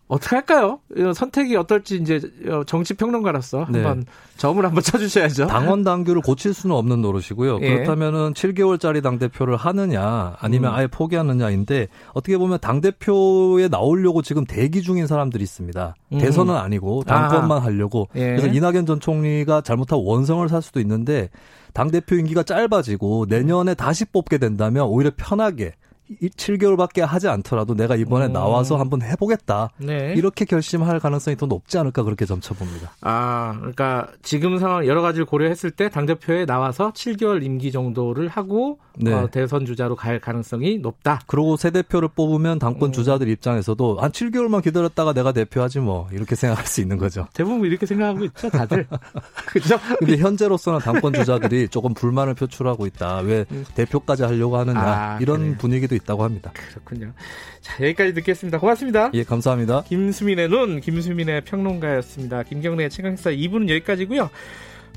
어떻게 0.09 0.37
할까요? 0.37 0.79
선택이 1.13 1.55
어떨지 1.55 1.97
이제 1.97 2.19
어, 2.47 2.63
정치 2.65 2.95
평론가로서 2.95 3.67
네. 3.69 3.83
한번 3.83 4.05
점을 4.37 4.65
한번 4.65 4.81
쳐주셔야죠. 4.81 5.45
당원 5.45 5.83
당규를 5.83 6.23
고칠 6.23 6.51
수는 6.51 6.75
없는 6.75 7.03
노릇이고요. 7.03 7.59
예. 7.61 7.75
그렇다면은 7.75 8.33
7개월짜리 8.33 9.03
당 9.03 9.19
대표를 9.19 9.55
하느냐 9.55 10.35
아니면 10.39 10.71
음. 10.71 10.75
아예 10.75 10.87
포기하느냐인데 10.87 11.89
어떻게 12.13 12.39
보면 12.39 12.57
당 12.59 12.81
대표에 12.81 13.67
나오려고 13.67 14.23
지금 14.23 14.45
대기 14.45 14.81
중인 14.81 15.05
사람들이 15.05 15.43
있습니다. 15.43 15.95
음. 16.13 16.17
대선은 16.17 16.55
아니고 16.55 17.03
당권만 17.03 17.59
아. 17.59 17.63
하려고. 17.63 18.07
예. 18.15 18.35
그래서 18.35 18.47
이낙연 18.47 18.87
전 18.87 18.99
총리가 18.99 19.61
잘못하면 19.61 20.05
원성을 20.05 20.49
살 20.49 20.63
수도 20.63 20.79
있는데 20.79 21.29
당 21.71 21.91
대표 21.91 22.15
임기가 22.15 22.41
짧아지고 22.41 23.27
내년에 23.29 23.75
다시 23.75 24.05
뽑게 24.05 24.39
된다면 24.39 24.87
오히려 24.87 25.11
편하게 25.15 25.73
7개월밖에 26.21 27.01
하지 27.01 27.27
않더라도 27.27 27.75
내가 27.75 27.95
이번에 27.95 28.27
음. 28.27 28.33
나와서 28.33 28.77
한번 28.77 29.01
해보겠다. 29.01 29.69
네. 29.77 30.13
이렇게 30.15 30.45
결심할 30.45 30.99
가능성이 30.99 31.37
더 31.37 31.45
높지 31.45 31.77
않을까 31.77 32.03
그렇게 32.03 32.25
점쳐봅니다. 32.25 32.91
아, 33.01 33.55
그러니까 33.59 34.07
지금 34.23 34.57
상황 34.57 34.85
여러 34.87 35.01
가지를 35.01 35.25
고려했을 35.25 35.71
때 35.71 35.89
당대표에 35.89 36.45
나와서 36.45 36.91
7개월 36.91 37.43
임기 37.43 37.71
정도를 37.71 38.27
하고 38.27 38.79
네. 38.97 39.13
어, 39.13 39.27
대선 39.31 39.65
주자로 39.65 39.95
갈 39.95 40.19
가능성이 40.19 40.79
높다. 40.79 41.21
그리고 41.27 41.55
새 41.57 41.71
대표를 41.71 42.09
뽑으면 42.09 42.59
당권 42.59 42.89
음. 42.89 42.93
주자들 42.93 43.29
입장에서도 43.29 43.99
한 43.99 44.11
7개월만 44.11 44.63
기다렸다가 44.63 45.13
내가 45.13 45.31
대표하지 45.31 45.79
뭐 45.79 46.07
이렇게 46.11 46.35
생각할 46.35 46.65
수 46.65 46.81
있는 46.81 46.97
거죠. 46.97 47.27
대부분 47.33 47.65
이렇게 47.65 47.85
생각하고 47.85 48.25
있죠, 48.25 48.49
다들. 48.49 48.87
그죠? 49.47 49.77
근데 49.99 50.17
현재로서는 50.17 50.79
당권 50.79 51.13
주자들이 51.13 51.69
조금 51.69 51.93
불만을 51.93 52.33
표출하고 52.33 52.85
있다. 52.87 53.19
왜 53.19 53.45
음. 53.51 53.65
대표까지 53.75 54.23
하려고 54.23 54.57
하느냐 54.57 54.79
아, 54.79 55.17
이런 55.21 55.39
그래요. 55.39 55.55
분위기도 55.59 55.95
있다고 55.99 56.23
합니다. 56.23 56.51
그렇군요. 56.53 57.13
자 57.61 57.83
여기까지 57.83 58.13
듣겠습니다. 58.15 58.59
고맙습니다. 58.59 59.11
예, 59.13 59.23
감사합니다. 59.23 59.83
김수민의 59.83 60.49
눈, 60.49 60.81
김수민의 60.81 61.41
평론가였습니다. 61.45 62.43
김경래의 62.43 62.89
최강사 62.89 63.29
2부는 63.29 63.69
여기까지고요. 63.69 64.29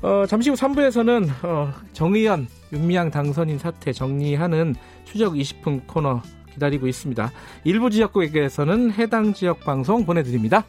어, 0.03 0.25
잠시 0.27 0.49
후 0.49 0.55
3부에서는 0.55 1.45
어, 1.45 1.73
정의연, 1.93 2.47
윤미향 2.73 3.09
당선인 3.09 3.57
사태 3.57 3.93
정리하는 3.93 4.75
추적 5.05 5.33
20분 5.33 5.87
코너 5.87 6.21
기다리고 6.53 6.87
있습니다. 6.87 7.31
일부 7.63 7.89
지역국에서는 7.89 8.91
해당 8.91 9.33
지역 9.33 9.61
방송 9.61 10.05
보내드립니다. 10.05 10.65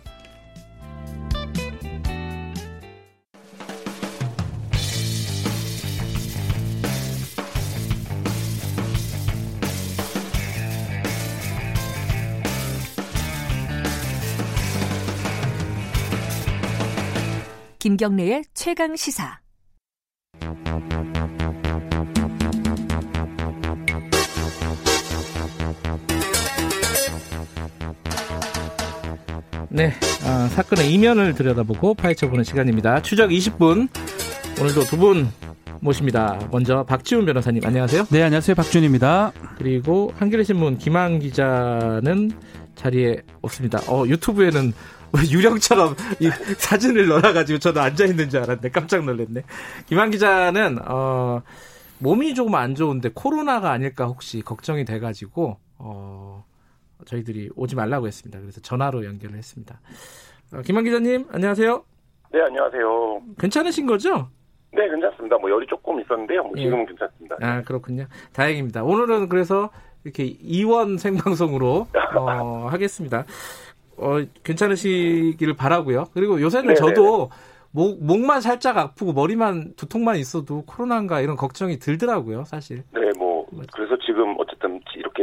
김경래의 17.84 18.44
최강 18.54 18.96
시사. 18.96 19.40
네, 29.68 29.92
아, 30.24 30.48
사건의 30.48 30.92
이면을 30.94 31.34
들여다보고 31.34 31.94
파헤쳐보는 31.94 32.44
시간입니다. 32.44 33.02
추적 33.02 33.28
20분. 33.30 33.88
오늘도 34.60 34.84
두 34.84 34.96
분 34.96 35.28
모십니다. 35.80 36.38
먼저 36.50 36.84
박지훈 36.84 37.26
변호사님 37.26 37.60
안녕하세요. 37.66 38.06
네, 38.10 38.22
안녕하세요. 38.22 38.54
박준입니다. 38.54 39.32
그리고 39.58 40.10
한겨레 40.16 40.44
신문 40.44 40.78
김한 40.78 41.18
기자는 41.18 42.30
자리에 42.76 43.20
없습니다. 43.42 43.80
어, 43.88 44.06
유튜브에는 44.06 44.72
유령처럼 45.30 45.94
이 46.20 46.28
사진을 46.58 47.08
넣어가지고 47.08 47.58
저도 47.58 47.80
앉아 47.80 48.04
있는 48.06 48.28
줄 48.28 48.40
알았네. 48.40 48.70
깜짝 48.70 49.04
놀랐네. 49.04 49.42
김한 49.86 50.10
기자는 50.10 50.78
어, 50.86 51.42
몸이 51.98 52.34
조금 52.34 52.54
안 52.54 52.74
좋은데 52.74 53.10
코로나가 53.14 53.70
아닐까 53.70 54.06
혹시 54.06 54.42
걱정이 54.42 54.84
돼가지고 54.84 55.58
어, 55.78 56.44
저희들이 57.06 57.50
오지 57.56 57.76
말라고 57.76 58.06
했습니다. 58.06 58.40
그래서 58.40 58.60
전화로 58.60 59.04
연결을 59.04 59.36
했습니다. 59.36 59.80
어, 60.52 60.62
김한 60.62 60.84
기자님 60.84 61.26
안녕하세요. 61.30 61.84
네 62.32 62.40
안녕하세요. 62.40 63.22
괜찮으신 63.38 63.86
거죠? 63.86 64.28
네 64.72 64.88
괜찮습니다. 64.88 65.36
뭐 65.38 65.48
열이 65.50 65.66
조금 65.68 66.00
있었는데요. 66.00 66.42
뭐 66.42 66.52
예. 66.56 66.62
지금은 66.64 66.82
예. 66.82 66.86
괜찮습니다. 66.86 67.36
아 67.40 67.62
그렇군요. 67.62 68.06
다행입니다. 68.32 68.82
오늘은 68.82 69.28
그래서 69.28 69.70
이렇게 70.02 70.24
이원 70.24 70.98
생방송으로 70.98 71.86
어, 72.16 72.68
하겠습니다. 72.70 73.24
어, 73.96 74.18
괜찮으시기를 74.42 75.54
바라고요. 75.54 76.06
그리고 76.14 76.40
요새는 76.40 76.74
네네. 76.74 76.76
저도 76.76 77.30
목, 77.70 78.04
목만 78.04 78.40
살짝 78.40 78.78
아프고 78.78 79.12
머리만 79.12 79.74
두통만 79.76 80.16
있어도 80.16 80.62
코로나인가 80.64 81.20
이런 81.20 81.36
걱정이 81.36 81.78
들더라고요, 81.78 82.44
사실. 82.44 82.84
네, 82.92 83.00
뭐 83.18 83.46
그래서 83.72 83.96
지금 84.04 84.34
어쨌든 84.38 84.80
이렇게 84.96 85.22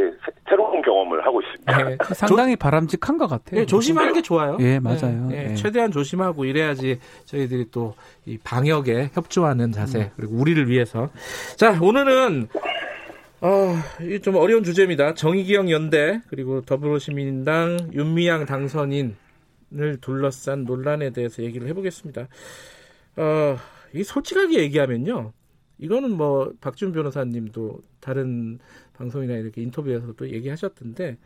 새, 0.49 0.55
로운 0.55 0.81
경험을 0.81 1.25
하고 1.25 1.41
있습니다. 1.41 1.83
네, 1.83 1.97
상당히 2.13 2.55
조, 2.55 2.59
바람직한 2.59 3.17
것 3.17 3.27
같아요. 3.27 3.61
네, 3.61 3.65
조심하는 3.65 4.13
게 4.13 4.21
좋아요. 4.21 4.57
예, 4.59 4.79
맞아요. 4.79 5.27
네, 5.29 5.47
네, 5.47 5.55
최대한 5.55 5.91
조심하고 5.91 6.43
이래야지 6.45 6.99
저희들이 7.25 7.71
또 7.71 7.93
이 8.25 8.37
방역에 8.37 9.09
협조하는 9.13 9.71
자세 9.71 9.99
음. 9.99 10.09
그리고 10.15 10.35
우리를 10.35 10.69
위해서. 10.69 11.09
자, 11.57 11.77
오늘은 11.81 12.47
아, 13.41 13.83
좀 14.21 14.35
어려운 14.35 14.63
주제입니다. 14.63 15.15
정의기억 15.15 15.69
연대 15.71 16.21
그리고 16.27 16.61
더불어시민당 16.61 17.89
윤미향 17.91 18.45
당선인을 18.45 19.15
둘러싼 19.99 20.63
논란에 20.63 21.09
대해서 21.09 21.41
얘기를 21.41 21.67
해보겠습니다. 21.67 22.27
어, 23.17 23.57
이 23.93 24.03
솔직하게 24.03 24.59
얘기하면요. 24.59 25.33
이거는 25.79 26.11
뭐 26.11 26.53
박준 26.61 26.91
변호사님도 26.91 27.79
다른 27.99 28.59
방송이나 28.93 29.33
이렇게 29.33 29.63
인터뷰에서도 29.63 30.29
얘기하셨던데 30.29 31.17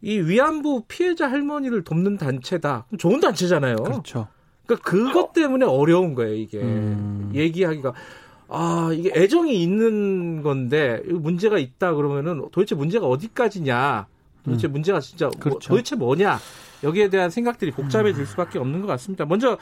이 0.00 0.18
위안부 0.20 0.84
피해자 0.88 1.30
할머니를 1.30 1.84
돕는 1.84 2.16
단체다. 2.16 2.86
좋은 2.98 3.20
단체잖아요. 3.20 3.76
그렇죠. 3.76 4.28
그러니까 4.64 4.90
그것 4.90 5.32
때문에 5.34 5.66
어려운 5.66 6.14
거예요, 6.14 6.34
이게. 6.34 6.60
음. 6.60 7.30
얘기하기가 7.34 7.92
아, 8.48 8.90
이게 8.94 9.12
애정이 9.14 9.62
있는 9.62 10.42
건데 10.42 11.02
문제가 11.06 11.58
있다 11.58 11.94
그러면은 11.94 12.48
도대체 12.50 12.74
문제가 12.74 13.06
어디까지냐? 13.06 14.06
도대체 14.42 14.68
음. 14.68 14.72
문제가 14.72 15.00
진짜 15.00 15.26
뭐, 15.26 15.38
그렇죠. 15.38 15.68
뭐, 15.68 15.76
도대체 15.76 15.96
뭐냐? 15.96 16.38
여기에 16.82 17.10
대한 17.10 17.30
생각들이 17.30 17.70
복잡해질 17.72 18.22
음. 18.22 18.26
수밖에 18.26 18.58
없는 18.58 18.80
것 18.80 18.86
같습니다. 18.86 19.26
먼저 19.26 19.58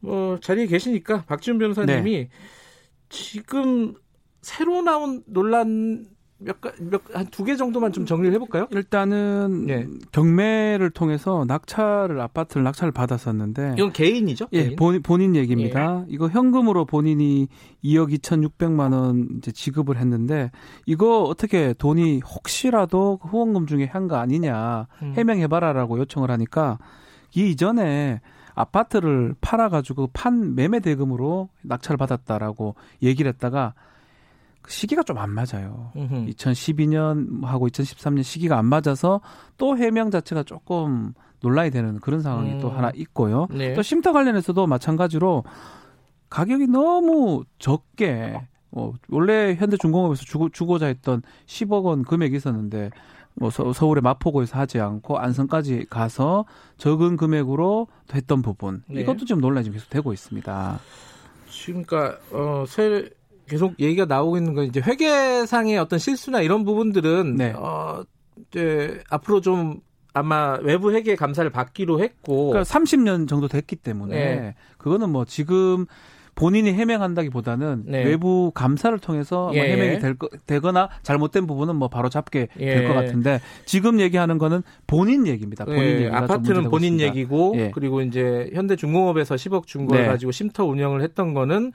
뭐 0.00 0.38
자리에 0.40 0.66
계시니까 0.66 1.24
박지훈 1.26 1.58
변호사님이 1.58 2.10
네. 2.10 2.28
지금 3.10 3.94
새로 4.40 4.80
나온 4.80 5.22
논란 5.26 6.08
몇몇한 6.40 7.26
두 7.30 7.44
개 7.44 7.54
정도만 7.56 7.92
좀 7.92 8.06
정리를 8.06 8.34
해볼까요? 8.34 8.66
일단은 8.70 9.66
예. 9.68 9.86
경매를 10.12 10.90
통해서 10.90 11.44
낙찰을 11.46 12.20
아파트를 12.20 12.62
낙찰을 12.64 12.92
받았었는데 12.92 13.74
이건 13.78 13.92
개인이죠? 13.92 14.46
예, 14.52 14.64
개인? 14.64 14.76
본, 14.76 15.02
본인 15.02 15.36
얘기입니다. 15.36 16.00
예. 16.02 16.06
이거 16.08 16.28
현금으로 16.28 16.84
본인이 16.86 17.48
2억 17.84 18.12
2,600만 18.18 18.92
원 18.92 19.28
이제 19.38 19.52
지급을 19.52 19.96
했는데 19.98 20.50
이거 20.86 21.22
어떻게 21.24 21.74
돈이 21.74 22.20
혹시라도 22.24 23.18
그 23.22 23.28
후원금 23.28 23.66
중에 23.66 23.84
한 23.84 24.08
거 24.08 24.16
아니냐 24.16 24.86
음. 25.02 25.12
해명해봐라라고 25.16 25.98
요청을 26.00 26.30
하니까 26.30 26.78
이 27.36 27.50
이전에 27.50 28.20
아파트를 28.54 29.34
팔아가지고 29.40 30.10
판 30.12 30.54
매매 30.54 30.80
대금으로 30.80 31.48
낙찰을 31.62 31.96
받았다라고 31.96 32.74
얘기를 33.02 33.28
했다가 33.30 33.74
시기가 34.68 35.02
좀 35.02 35.18
안 35.18 35.30
맞아요. 35.30 35.92
으흠. 35.96 36.26
2012년 36.26 37.44
하고 37.44 37.68
2013년 37.68 38.22
시기가 38.22 38.58
안 38.58 38.66
맞아서 38.66 39.20
또 39.56 39.76
해명 39.76 40.10
자체가 40.10 40.42
조금 40.44 41.12
논란이 41.42 41.70
되는 41.70 41.98
그런 42.00 42.20
상황이 42.20 42.52
음. 42.52 42.60
또 42.60 42.70
하나 42.70 42.90
있고요. 42.94 43.46
네. 43.50 43.74
또 43.74 43.82
쉼터 43.82 44.12
관련해서도 44.12 44.66
마찬가지로 44.66 45.44
가격이 46.28 46.68
너무 46.68 47.44
적게 47.58 48.40
뭐 48.70 48.94
원래 49.08 49.54
현대중공업에서 49.56 50.24
주고, 50.24 50.48
주고자 50.48 50.86
했던 50.86 51.22
10억 51.46 51.84
원 51.84 52.02
금액이 52.02 52.36
있었는데 52.36 52.90
뭐 53.34 53.50
서, 53.50 53.64
울의 53.64 54.00
마포구에서 54.02 54.58
하지 54.58 54.80
않고 54.80 55.18
안성까지 55.18 55.86
가서 55.90 56.44
적은 56.76 57.16
금액으로 57.16 57.88
했던 58.14 58.42
부분 58.42 58.82
네. 58.86 59.00
이것도 59.00 59.24
좀 59.24 59.40
논란이 59.40 59.64
좀 59.64 59.74
계속 59.74 59.90
되고 59.90 60.12
있습니다. 60.12 60.78
지금 61.48 61.82
그러니까 61.82 62.18
어, 62.32 62.64
세 62.66 63.10
계속 63.50 63.74
얘기가 63.80 64.04
나오고 64.04 64.36
있는 64.36 64.54
건 64.54 64.64
이제 64.64 64.80
회계상의 64.80 65.76
어떤 65.78 65.98
실수나 65.98 66.40
이런 66.40 66.64
부분들은 66.64 67.34
네. 67.36 67.52
어 67.56 68.04
이제 68.48 69.02
앞으로 69.10 69.40
좀 69.40 69.80
아마 70.14 70.56
외부 70.62 70.92
회계 70.92 71.16
감사를 71.16 71.48
받기로 71.50 72.00
했고 72.00 72.50
그러니까 72.50 72.62
30년 72.62 73.28
정도 73.28 73.48
됐기 73.48 73.76
때문에 73.76 74.14
네. 74.14 74.54
그거는 74.78 75.10
뭐 75.10 75.24
지금 75.24 75.86
본인이 76.34 76.72
해명한다기보다는 76.72 77.82
네. 77.86 78.04
외부 78.04 78.50
감사를 78.54 78.98
통해서 78.98 79.46
뭐 79.46 79.56
예. 79.56 79.60
뭐 79.60 79.66
해명이 79.66 79.98
될 79.98 80.14
거, 80.14 80.28
되거나 80.46 80.88
잘못된 81.02 81.46
부분은 81.46 81.76
뭐 81.76 81.88
바로 81.88 82.08
잡게 82.08 82.48
예. 82.58 82.76
될것 82.76 82.94
같은데 82.94 83.40
지금 83.66 84.00
얘기하는 84.00 84.38
거는 84.38 84.62
본인 84.86 85.26
얘기입니다. 85.26 85.64
본인 85.66 86.00
예. 86.00 86.08
아파트는 86.08 86.70
본인 86.70 86.94
있습니다. 86.94 87.06
얘기고 87.08 87.54
예. 87.56 87.70
그리고 87.74 88.00
이제 88.00 88.50
현대중공업에서 88.54 89.34
10억 89.34 89.66
준걸 89.66 90.06
가지고 90.06 90.32
쉼터 90.32 90.64
운영을 90.64 91.02
했던 91.02 91.34
거는 91.34 91.72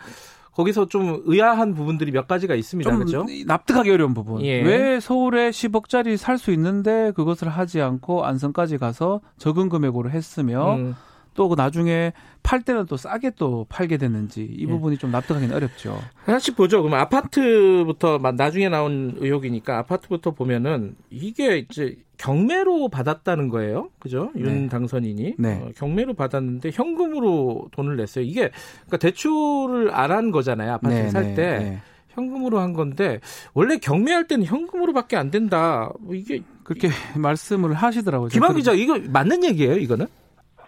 거기서 0.56 0.88
좀 0.88 1.22
의아한 1.26 1.74
부분들이 1.74 2.12
몇 2.12 2.28
가지가 2.28 2.56
있습니다. 2.56 2.89
좀 2.89 2.99
그렇죠? 2.99 3.26
납득하기 3.45 3.91
어려운 3.91 4.14
부분. 4.14 4.41
예. 4.43 4.62
왜 4.62 4.99
서울에 4.99 5.49
10억짜리 5.49 6.16
살 6.18 6.38
수 6.38 6.51
있는데 6.51 7.12
그것을 7.16 7.49
하지 7.49 7.82
않고 7.82 8.26
안성까지 8.26 8.78
가서 8.78 9.22
적은 9.38 9.70
금액으로 9.70 10.10
했으며 10.10 10.76
음. 10.76 10.95
또그 11.36 11.56
나중에 11.56 12.14
팔 12.44 12.62
때는 12.62 12.86
또 12.88 12.98
싸게 12.98 13.32
또 13.38 13.66
팔게 13.70 13.98
됐는지 13.98 14.44
이 14.44 14.64
예. 14.64 14.68
부분이 14.68 14.96
네. 14.96 15.00
좀 15.00 15.12
납득하기는 15.12 15.54
어렵죠. 15.56 16.00
하나씩 16.16 16.56
보죠. 16.56 16.82
그럼 16.82 17.00
아파트부터 17.00 18.20
나중에 18.36 18.70
나온 18.70 19.16
의혹이니까 19.20 19.78
아파트부터 19.80 20.32
보면은 20.32 20.96
이게 21.10 21.60
이제 21.70 21.98
경매로 22.18 22.88
받았다는 22.90 23.50
거예요. 23.50 23.90
그죠? 24.00 24.32
네. 24.36 24.42
윤 24.44 24.70
당선인이 24.70 25.36
네. 25.38 25.62
어, 25.62 25.70
경매로 25.76 26.14
받았는데 26.14 26.72
현금으로 26.74 27.68
돈을 27.72 27.98
냈어요. 27.98 28.24
이게 28.24 28.50
그러니까 28.88 28.98
대출을 28.98 29.94
안 29.94 30.12
한 30.16 30.32
거잖아요. 30.32 30.72
아파트 30.74 30.94
네, 30.94 31.10
살때. 31.10 31.36
네, 31.60 31.80
현금으로 32.12 32.60
한 32.60 32.72
건데 32.72 33.20
원래 33.54 33.78
경매할 33.78 34.28
때는 34.28 34.46
현금으로밖에 34.46 35.18
안 35.18 35.30
된다. 35.30 35.92
뭐 36.00 36.16
이게 36.16 36.42
그렇게 36.64 36.88
말씀을 37.18 37.74
하시더라고요. 37.74 38.30
김한 38.30 38.56
기자 38.56 38.72
이거 38.72 38.98
맞는 39.10 39.44
얘기예요, 39.44 39.76
이거는? 39.76 40.06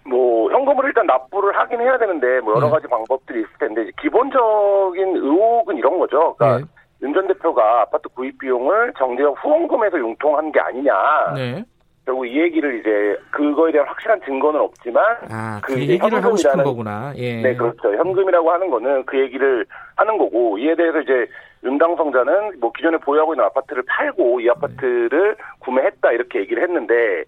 뭐 0.08 0.50
현금을 0.52 0.86
일단 0.86 1.06
납부를 1.06 1.58
하긴 1.58 1.82
해야 1.82 1.98
되는데 1.98 2.40
뭐 2.42 2.56
여러 2.56 2.68
네. 2.68 2.72
가지 2.72 2.88
방법들이 2.88 3.40
있을 3.40 3.50
텐데 3.60 3.92
기본적인 4.02 5.18
의혹은 5.18 5.78
이런 5.78 6.00
거죠. 6.00 6.36
그러니까 6.38 6.66
네. 6.66 7.06
윤전 7.08 7.28
대표가 7.28 7.82
아파트 7.82 8.10
구입 8.10 8.40
비용을 8.40 8.94
정대협 8.98 9.36
후원금에서 9.44 10.00
융통한 10.00 10.52
게 10.52 10.60
아니냐. 10.60 10.94
네. 11.36 11.64
결국 12.06 12.26
이 12.26 12.40
얘기를 12.40 12.80
이제 12.80 13.22
그거에 13.32 13.74
대한 13.74 13.86
확실한 13.86 14.22
증거는 14.26 14.62
없지만 14.62 15.04
아, 15.30 15.60
그, 15.62 15.74
그 15.74 15.82
얘기를 15.82 16.24
하고 16.24 16.38
싶은 16.38 16.64
거구나. 16.64 17.12
예. 17.18 17.42
네, 17.42 17.54
그렇죠. 17.54 17.94
현금이라고 17.94 18.50
하는 18.50 18.70
거는 18.70 19.06
그 19.06 19.20
얘기를 19.20 19.66
하는 19.98 20.18
거고 20.18 20.58
이에 20.58 20.74
대해서 20.76 21.02
이제 21.02 21.28
윤당성자는 21.66 22.62
뭐 22.62 22.72
기존에 22.72 22.98
보유하고 22.98 23.34
있는 23.34 23.44
아파트를 23.46 23.84
팔고 23.86 24.40
이 24.40 24.50
아파트를 24.50 25.36
네. 25.36 25.44
구매했다 25.60 26.12
이렇게 26.14 26.40
얘기를 26.40 26.64
했는데 26.64 27.26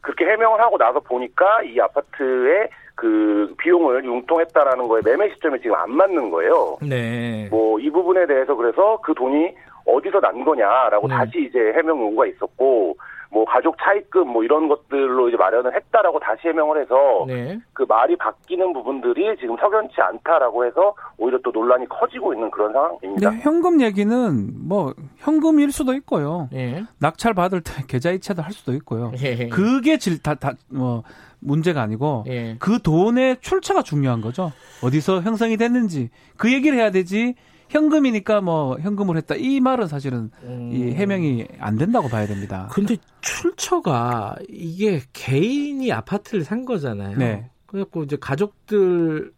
그렇게 0.00 0.24
해명을 0.26 0.60
하고 0.60 0.78
나서 0.78 1.00
보니까 1.00 1.62
이 1.62 1.78
아파트의 1.80 2.68
그 2.94 3.54
비용을 3.58 4.04
융통했다라는 4.04 4.88
거에 4.88 5.00
매매 5.04 5.28
시점이 5.34 5.60
지금 5.60 5.76
안 5.76 5.92
맞는 5.92 6.30
거예요. 6.30 6.78
네. 6.82 7.48
뭐 7.50 7.68
이 7.78 7.90
부분에 7.90 8.26
대해서 8.26 8.54
그래서 8.54 9.00
그 9.02 9.14
돈이 9.14 9.54
어디서 9.86 10.20
난 10.20 10.44
거냐라고 10.44 11.08
네. 11.08 11.14
다시 11.14 11.46
이제 11.48 11.58
해명 11.76 12.00
요구가 12.00 12.26
있었고 12.26 12.96
뭐 13.30 13.44
가족 13.44 13.76
차입금 13.78 14.28
뭐 14.28 14.42
이런 14.42 14.68
것들로 14.68 15.28
이제 15.28 15.36
마련을 15.36 15.74
했다라고 15.74 16.18
다시 16.18 16.48
해명을 16.48 16.80
해서 16.80 17.24
네. 17.26 17.58
그 17.72 17.84
말이 17.88 18.16
바뀌는 18.16 18.72
부분들이 18.72 19.36
지금 19.38 19.56
석연치 19.58 20.00
않다라고 20.00 20.64
해서 20.64 20.94
오히려 21.18 21.38
또 21.44 21.50
논란이 21.50 21.88
커지고 21.88 22.32
있는 22.32 22.50
그런 22.50 22.72
상황입니다. 22.72 23.30
네, 23.30 23.38
현금 23.40 23.80
얘기는 23.80 24.68
뭐 24.68 24.94
현금일 25.18 25.72
수도 25.72 25.92
있고요. 25.94 26.48
네. 26.52 26.84
낙찰 26.98 27.34
받을 27.34 27.60
때 27.60 27.72
계좌 27.86 28.10
이체도 28.10 28.42
할 28.42 28.52
수도 28.52 28.72
있고요. 28.74 29.12
예. 29.22 29.48
그게 29.48 29.98
질다다뭐 29.98 31.02
문제가 31.40 31.82
아니고 31.82 32.24
예. 32.28 32.56
그 32.58 32.80
돈의 32.80 33.38
출처가 33.40 33.82
중요한 33.82 34.20
거죠. 34.20 34.52
어디서 34.82 35.20
형성이 35.20 35.56
됐는지 35.56 36.10
그 36.36 36.52
얘기를 36.52 36.78
해야 36.78 36.90
되지. 36.90 37.34
현금이니까 37.68 38.40
뭐 38.40 38.78
현금을 38.78 39.16
했다 39.18 39.34
이 39.36 39.60
말은 39.60 39.88
사실은 39.88 40.30
음. 40.44 40.70
이 40.72 40.92
해명이 40.92 41.46
안 41.58 41.76
된다고 41.76 42.08
봐야 42.08 42.26
됩니다. 42.26 42.68
근데 42.72 42.96
출처가 43.20 44.36
이게 44.48 45.02
개인이 45.12 45.90
아파트를 45.92 46.44
산 46.44 46.64
거잖아요. 46.64 47.18
네. 47.18 47.50
그래갖고 47.66 48.04
이제 48.04 48.16
가족들의 48.18 49.30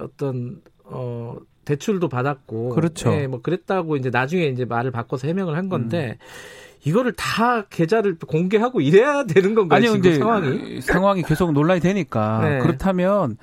어떤 0.00 0.60
어 0.84 1.36
대출도 1.64 2.08
받았고 2.08 2.70
그렇죠. 2.70 3.10
네, 3.10 3.26
뭐 3.26 3.40
그랬다고 3.40 3.96
이제 3.96 4.10
나중에 4.10 4.46
이제 4.46 4.64
말을 4.64 4.90
바꿔서 4.90 5.26
해명을 5.28 5.56
한 5.56 5.68
건데 5.68 6.18
음. 6.20 6.26
이거를 6.84 7.12
다 7.12 7.62
계좌를 7.70 8.18
공개하고 8.18 8.80
이래야 8.80 9.24
되는 9.24 9.54
건가요? 9.54 9.78
아니요, 9.78 9.92
지금 10.02 10.18
상황이 10.18 10.80
상황이 10.82 11.22
계속 11.22 11.52
논란이 11.52 11.80
되니까 11.80 12.40
네. 12.42 12.58
그렇다면 12.58 13.38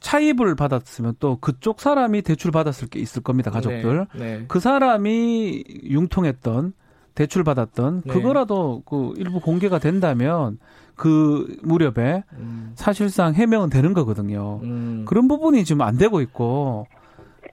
차입을 0.00 0.54
받았으면 0.54 1.16
또 1.20 1.36
그쪽 1.36 1.80
사람이 1.80 2.22
대출 2.22 2.50
받았을 2.50 2.88
게 2.88 2.98
있을 2.98 3.22
겁니다 3.22 3.50
가족들 3.50 4.06
네, 4.14 4.38
네. 4.38 4.44
그 4.48 4.60
사람이 4.60 5.64
융통했던 5.84 6.72
대출 7.14 7.44
받았던 7.44 8.02
네. 8.06 8.12
그거라도 8.12 8.82
그 8.86 9.12
일부 9.16 9.40
공개가 9.40 9.78
된다면 9.78 10.58
그 10.96 11.56
무렵에 11.62 12.24
음. 12.32 12.72
사실상 12.74 13.34
해명은 13.34 13.70
되는 13.70 13.92
거거든요 13.92 14.60
음. 14.62 15.04
그런 15.06 15.28
부분이 15.28 15.64
지금 15.64 15.82
안 15.82 15.96
되고 15.96 16.20
있고 16.20 16.86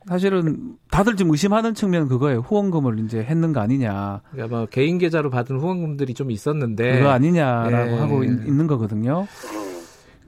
사실은 0.08 0.78
다들 0.90 1.18
지금 1.18 1.32
의심하는 1.32 1.74
측면은 1.74 2.08
그거예요. 2.08 2.40
후원금을 2.40 3.00
이제 3.00 3.20
했는 3.20 3.52
거 3.52 3.60
아니냐. 3.60 4.22
그러니까 4.32 4.58
뭐 4.58 4.66
개인 4.68 4.98
계좌로 4.98 5.30
받은 5.30 5.58
후원금들이 5.60 6.14
좀 6.14 6.32
있었는데 6.32 6.98
그거 6.98 7.10
아니냐라고 7.10 7.92
네. 7.92 7.98
하고 8.00 8.24
있, 8.24 8.30
는 8.30 8.68
거거든요. 8.68 9.28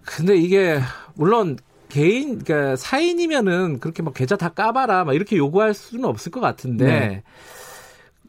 근데 0.04 0.36
이게 0.36 0.80
물론 1.16 1.58
개인 1.90 2.40
그러니까 2.40 2.76
사인이면은 2.76 3.80
그렇게 3.80 4.04
막 4.04 4.14
계좌 4.14 4.36
다 4.36 4.50
까봐라 4.50 5.04
막 5.04 5.14
이렇게 5.14 5.36
요구할 5.38 5.74
수는 5.74 6.06
없을 6.06 6.32
것 6.32 6.40
같은데 6.40 6.86
네. 6.86 7.24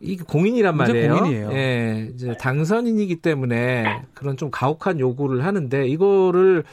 이게 0.01 0.25
공인이란 0.27 0.77
말이에요. 0.77 1.15
공인이에요. 1.15 1.53
예, 1.53 2.09
이제 2.15 2.35
당선인이기 2.41 3.17
때문에 3.17 4.03
그런 4.15 4.37
좀 4.37 4.51
가혹한 4.51 4.99
요구를 4.99 5.45
하는데 5.45 5.87
이거를 5.87 6.65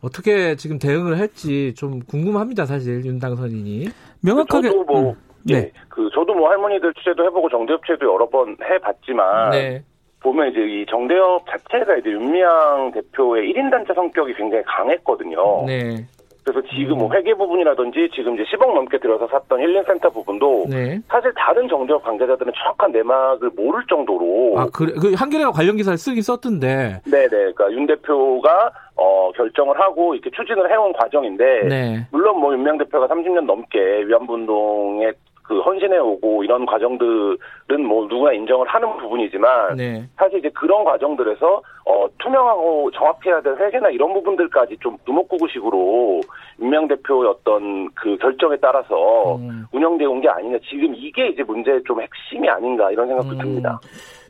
어떻게 0.00 0.56
지금 0.56 0.78
대응을 0.78 1.18
할지 1.18 1.74
좀 1.76 2.00
궁금합니다, 2.00 2.64
사실 2.66 3.04
윤 3.04 3.18
당선인이. 3.18 3.88
명확하게. 4.22 4.68
저도 4.68 4.84
뭐, 4.84 5.10
음. 5.10 5.14
네. 5.44 5.54
예, 5.54 5.72
그 5.88 6.08
저도 6.14 6.34
뭐 6.34 6.48
할머니들 6.48 6.94
취재도 6.94 7.24
해보고 7.26 7.50
정대협 7.50 7.84
취재도 7.84 8.12
여러 8.12 8.28
번 8.28 8.56
해봤지만. 8.62 9.50
네. 9.50 9.84
보면 10.22 10.52
이제 10.52 10.60
이 10.60 10.86
정대협 10.88 11.44
자체가 11.50 11.96
이제 11.96 12.10
윤미향 12.10 12.92
대표의 12.92 13.52
1인 13.52 13.70
단체 13.72 13.92
성격이 13.92 14.34
굉장히 14.34 14.62
강했거든요. 14.64 15.66
네. 15.66 16.06
그래서 16.44 16.66
지금 16.74 16.98
뭐 16.98 17.06
음. 17.08 17.12
회계 17.12 17.34
부분이라든지 17.34 18.10
지금 18.14 18.34
이제 18.34 18.44
10억 18.50 18.74
넘게 18.74 18.98
들어서 18.98 19.28
샀던 19.28 19.60
힐링센터 19.60 20.10
부분도 20.10 20.66
네. 20.68 21.00
사실 21.08 21.32
다른 21.36 21.68
정대협 21.68 22.02
관계자들은 22.02 22.52
정확한 22.56 22.90
내막을 22.90 23.50
모를 23.54 23.84
정도로 23.88 24.58
아 24.58 24.66
그래 24.72 24.92
그 25.00 25.12
한겨레가 25.14 25.52
관련 25.52 25.76
기사를 25.76 25.96
쓰긴 25.96 26.22
썼던데 26.22 27.02
네네 27.04 27.28
그러니까 27.28 27.70
윤 27.72 27.86
대표가 27.86 28.72
어 28.96 29.30
결정을 29.36 29.78
하고 29.78 30.14
이렇게 30.14 30.30
추진을 30.30 30.70
해온 30.70 30.92
과정인데 30.94 31.68
네. 31.68 32.06
물론 32.10 32.40
뭐 32.40 32.52
윤명 32.52 32.78
대표가 32.78 33.06
30년 33.06 33.44
넘게 33.44 34.04
위안부 34.06 34.34
운동에 34.34 35.12
그 35.52 35.60
헌신해 35.60 35.98
오고 35.98 36.44
이런 36.44 36.64
과정들은 36.64 37.86
뭐 37.86 38.06
누구나 38.06 38.32
인정을 38.32 38.66
하는 38.66 38.96
부분이지만 38.96 39.76
네. 39.76 40.08
사실 40.16 40.38
이제 40.38 40.48
그런 40.54 40.82
과정들에서 40.82 41.62
어 41.84 42.06
투명하고 42.18 42.90
정확해야 42.92 43.42
될 43.42 43.54
회계나 43.56 43.90
이런 43.90 44.14
부분들까지 44.14 44.78
좀 44.80 44.96
두목구구식으로 45.04 46.22
윤명 46.58 46.88
대표의 46.88 47.28
어떤 47.28 47.90
그 47.92 48.16
결정에 48.16 48.56
따라서 48.62 49.36
음. 49.36 49.66
운영되어 49.72 50.08
온 50.08 50.22
게 50.22 50.28
아니냐 50.28 50.56
지금 50.70 50.94
이게 50.94 51.28
이제 51.28 51.42
문제의 51.42 51.82
좀 51.84 52.00
핵심이 52.00 52.48
아닌가 52.48 52.90
이런 52.92 53.08
생각도 53.08 53.32
음. 53.32 53.38
듭니다. 53.38 53.80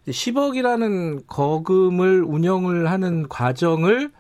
10억이라는 0.08 1.24
거금을 1.28 2.24
운영을 2.26 2.90
하는 2.90 3.28
과정을 3.28 4.10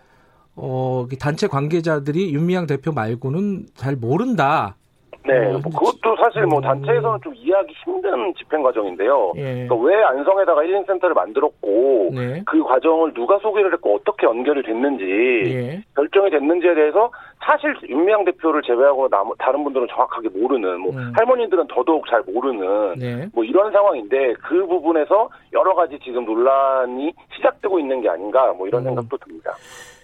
어, 0.54 1.06
단체 1.18 1.48
관계자들이 1.48 2.32
윤미향 2.34 2.66
대표 2.66 2.92
말고는 2.92 3.66
잘 3.74 3.96
모른다. 3.96 4.76
네, 5.24 5.52
뭐 5.52 5.60
그것도 5.62 6.16
사실 6.16 6.46
뭐 6.46 6.58
음. 6.58 6.62
단체에서는 6.62 7.20
좀 7.22 7.34
이해하기 7.34 7.74
힘든 7.84 8.34
집행 8.34 8.62
과정인데요. 8.62 9.32
예. 9.36 9.66
그러니까 9.66 9.74
왜 9.76 10.02
안성에다가 10.02 10.64
힐링 10.64 10.84
센터를 10.84 11.14
만들었고 11.14 12.10
네. 12.12 12.42
그 12.46 12.62
과정을 12.62 13.14
누가 13.14 13.38
소개를 13.38 13.72
했고 13.72 13.96
어떻게 13.96 14.26
연결이 14.26 14.62
됐는지 14.62 15.04
예. 15.04 15.84
결정이 15.94 16.30
됐는지에 16.30 16.74
대해서 16.74 17.10
사실 17.44 17.74
윤미향 17.88 18.24
대표를 18.24 18.62
제외하고 18.62 19.08
다른 19.38 19.64
분들은 19.64 19.88
정확하게 19.88 20.28
모르는 20.30 20.80
뭐 20.80 20.92
음. 20.92 21.12
할머니들은 21.14 21.66
더더욱 21.68 22.06
잘 22.08 22.22
모르는 22.22 22.94
네. 22.98 23.28
뭐 23.32 23.44
이런 23.44 23.72
상황인데 23.72 24.34
그 24.34 24.66
부분에서 24.66 25.28
여러 25.52 25.74
가지 25.74 25.98
지금 26.02 26.24
논란이 26.24 27.12
시작되고 27.36 27.78
있는 27.78 28.00
게 28.00 28.08
아닌가 28.08 28.52
뭐 28.52 28.66
이런 28.66 28.82
음. 28.82 28.86
생각도 28.86 29.16
듭니다. 29.18 29.52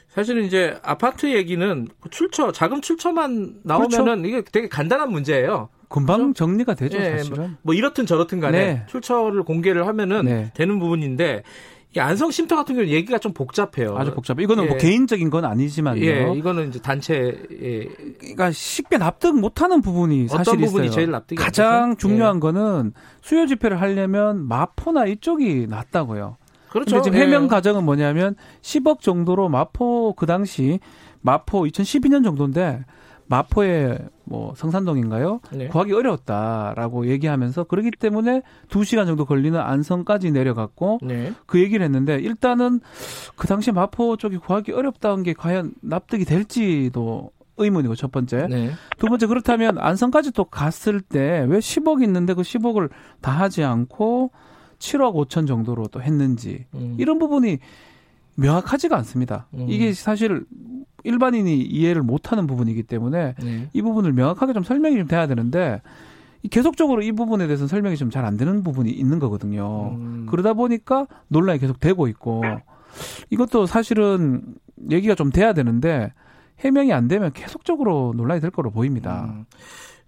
사실은 0.08 0.44
이제 0.44 0.78
아파트 0.82 1.26
얘기는 1.32 1.86
출처 2.10 2.50
자금 2.50 2.80
출처만 2.80 3.60
나오면은 3.62 4.22
그렇죠. 4.22 4.26
이게 4.26 4.42
되게 4.50 4.68
간단한 4.68 5.10
문제예요. 5.10 5.68
금방 5.88 6.18
그렇죠? 6.18 6.32
정리가 6.34 6.74
되죠, 6.74 6.98
네, 6.98 7.18
사실은. 7.18 7.56
뭐 7.62 7.74
이렇든 7.74 8.04
저렇든 8.06 8.40
간에 8.40 8.58
네. 8.58 8.82
출처를 8.88 9.42
공개를 9.42 9.86
하면은 9.86 10.24
네. 10.24 10.52
되는 10.54 10.78
부분인데 10.78 11.42
이 11.96 12.00
안성 12.00 12.30
쉼터 12.30 12.56
같은 12.56 12.74
경우는 12.74 12.92
얘기가 12.92 13.18
좀 13.18 13.32
복잡해요. 13.32 13.96
아주 13.96 14.12
복잡해. 14.12 14.42
이거는 14.42 14.64
뭐 14.64 14.66
예. 14.66 14.68
뭐 14.70 14.78
개인적인 14.78 15.30
건 15.30 15.46
아니지만요. 15.46 16.04
예, 16.04 16.32
이거는 16.36 16.68
이제 16.68 16.78
단체 16.80 17.40
예. 17.62 17.84
그러니까 18.18 18.50
쉽게 18.50 18.98
납득 18.98 19.38
못 19.38 19.62
하는 19.62 19.80
부분이 19.80 20.28
사실 20.28 20.52
어떤 20.52 20.66
부분이 20.66 20.86
있어요. 20.86 20.94
제일 20.94 21.10
납득이 21.10 21.40
가장 21.40 21.96
중요한 21.96 22.36
예. 22.36 22.40
거는 22.40 22.92
수요 23.22 23.46
집회를 23.46 23.80
하려면 23.80 24.46
마포나 24.46 25.06
이쪽이 25.06 25.66
낫다고요. 25.68 26.36
그렇죠. 26.70 27.02
지금 27.02 27.18
해명 27.18 27.44
예. 27.44 27.48
과정은 27.48 27.84
뭐냐면 27.84 28.34
10억 28.62 29.00
정도로 29.00 29.48
마포 29.48 30.14
그 30.16 30.26
당시 30.26 30.80
마포 31.20 31.62
2012년 31.64 32.24
정도인데 32.24 32.84
마포의 33.26 33.98
뭐 34.24 34.54
성산동인가요? 34.56 35.40
네. 35.52 35.68
구하기 35.68 35.92
어려웠다라고 35.92 37.08
얘기하면서 37.08 37.64
그러기 37.64 37.90
때문에 37.98 38.42
2시간 38.68 39.06
정도 39.06 39.24
걸리는 39.26 39.58
안성까지 39.58 40.30
내려갔고 40.30 41.00
네. 41.02 41.32
그 41.46 41.60
얘기를 41.60 41.84
했는데 41.84 42.16
일단은 42.16 42.80
그 43.36 43.46
당시 43.46 43.70
마포 43.70 44.16
쪽이 44.16 44.38
구하기 44.38 44.72
어렵다는 44.72 45.22
게 45.24 45.34
과연 45.34 45.72
납득이 45.82 46.24
될지도 46.24 47.30
의문이고 47.58 47.96
첫 47.96 48.12
번째. 48.12 48.46
네. 48.48 48.70
두 48.98 49.08
번째 49.08 49.26
그렇다면 49.26 49.78
안성까지 49.78 50.32
또 50.32 50.44
갔을 50.44 51.00
때 51.00 51.44
왜 51.48 51.58
10억 51.58 52.02
있는데 52.04 52.32
그 52.34 52.42
10억을 52.42 52.88
다 53.20 53.32
하지 53.32 53.62
않고 53.64 54.30
7억 54.78 55.14
5천 55.14 55.46
정도로 55.46 55.86
또 55.88 56.00
했는지 56.02 56.66
음. 56.74 56.96
이런 56.98 57.18
부분이 57.18 57.58
명확하지가 58.36 58.96
않습니다. 58.98 59.46
음. 59.54 59.66
이게 59.68 59.92
사실 59.92 60.44
일반인이 61.04 61.60
이해를 61.62 62.02
못하는 62.02 62.46
부분이기 62.46 62.82
때문에 62.84 63.34
네. 63.42 63.68
이 63.72 63.82
부분을 63.82 64.12
명확하게 64.12 64.52
좀 64.52 64.62
설명이 64.62 64.96
좀 64.96 65.06
돼야 65.08 65.26
되는데 65.26 65.82
계속적으로 66.50 67.02
이 67.02 67.10
부분에 67.12 67.46
대해서 67.46 67.62
는 67.64 67.68
설명이 67.68 67.96
좀 67.96 68.10
잘 68.10 68.24
안 68.24 68.36
되는 68.36 68.62
부분이 68.62 68.90
있는 68.90 69.18
거거든요. 69.18 69.90
음. 69.96 70.26
그러다 70.28 70.54
보니까 70.54 71.06
논란이 71.28 71.58
계속 71.58 71.80
되고 71.80 72.06
있고 72.08 72.42
이것도 73.30 73.66
사실은 73.66 74.42
얘기가 74.90 75.14
좀 75.14 75.30
돼야 75.30 75.52
되는데 75.52 76.12
해명이 76.60 76.92
안 76.92 77.08
되면 77.08 77.32
계속적으로 77.32 78.12
논란이 78.16 78.40
될 78.40 78.50
거로 78.50 78.70
보입니다. 78.70 79.26
음. 79.36 79.44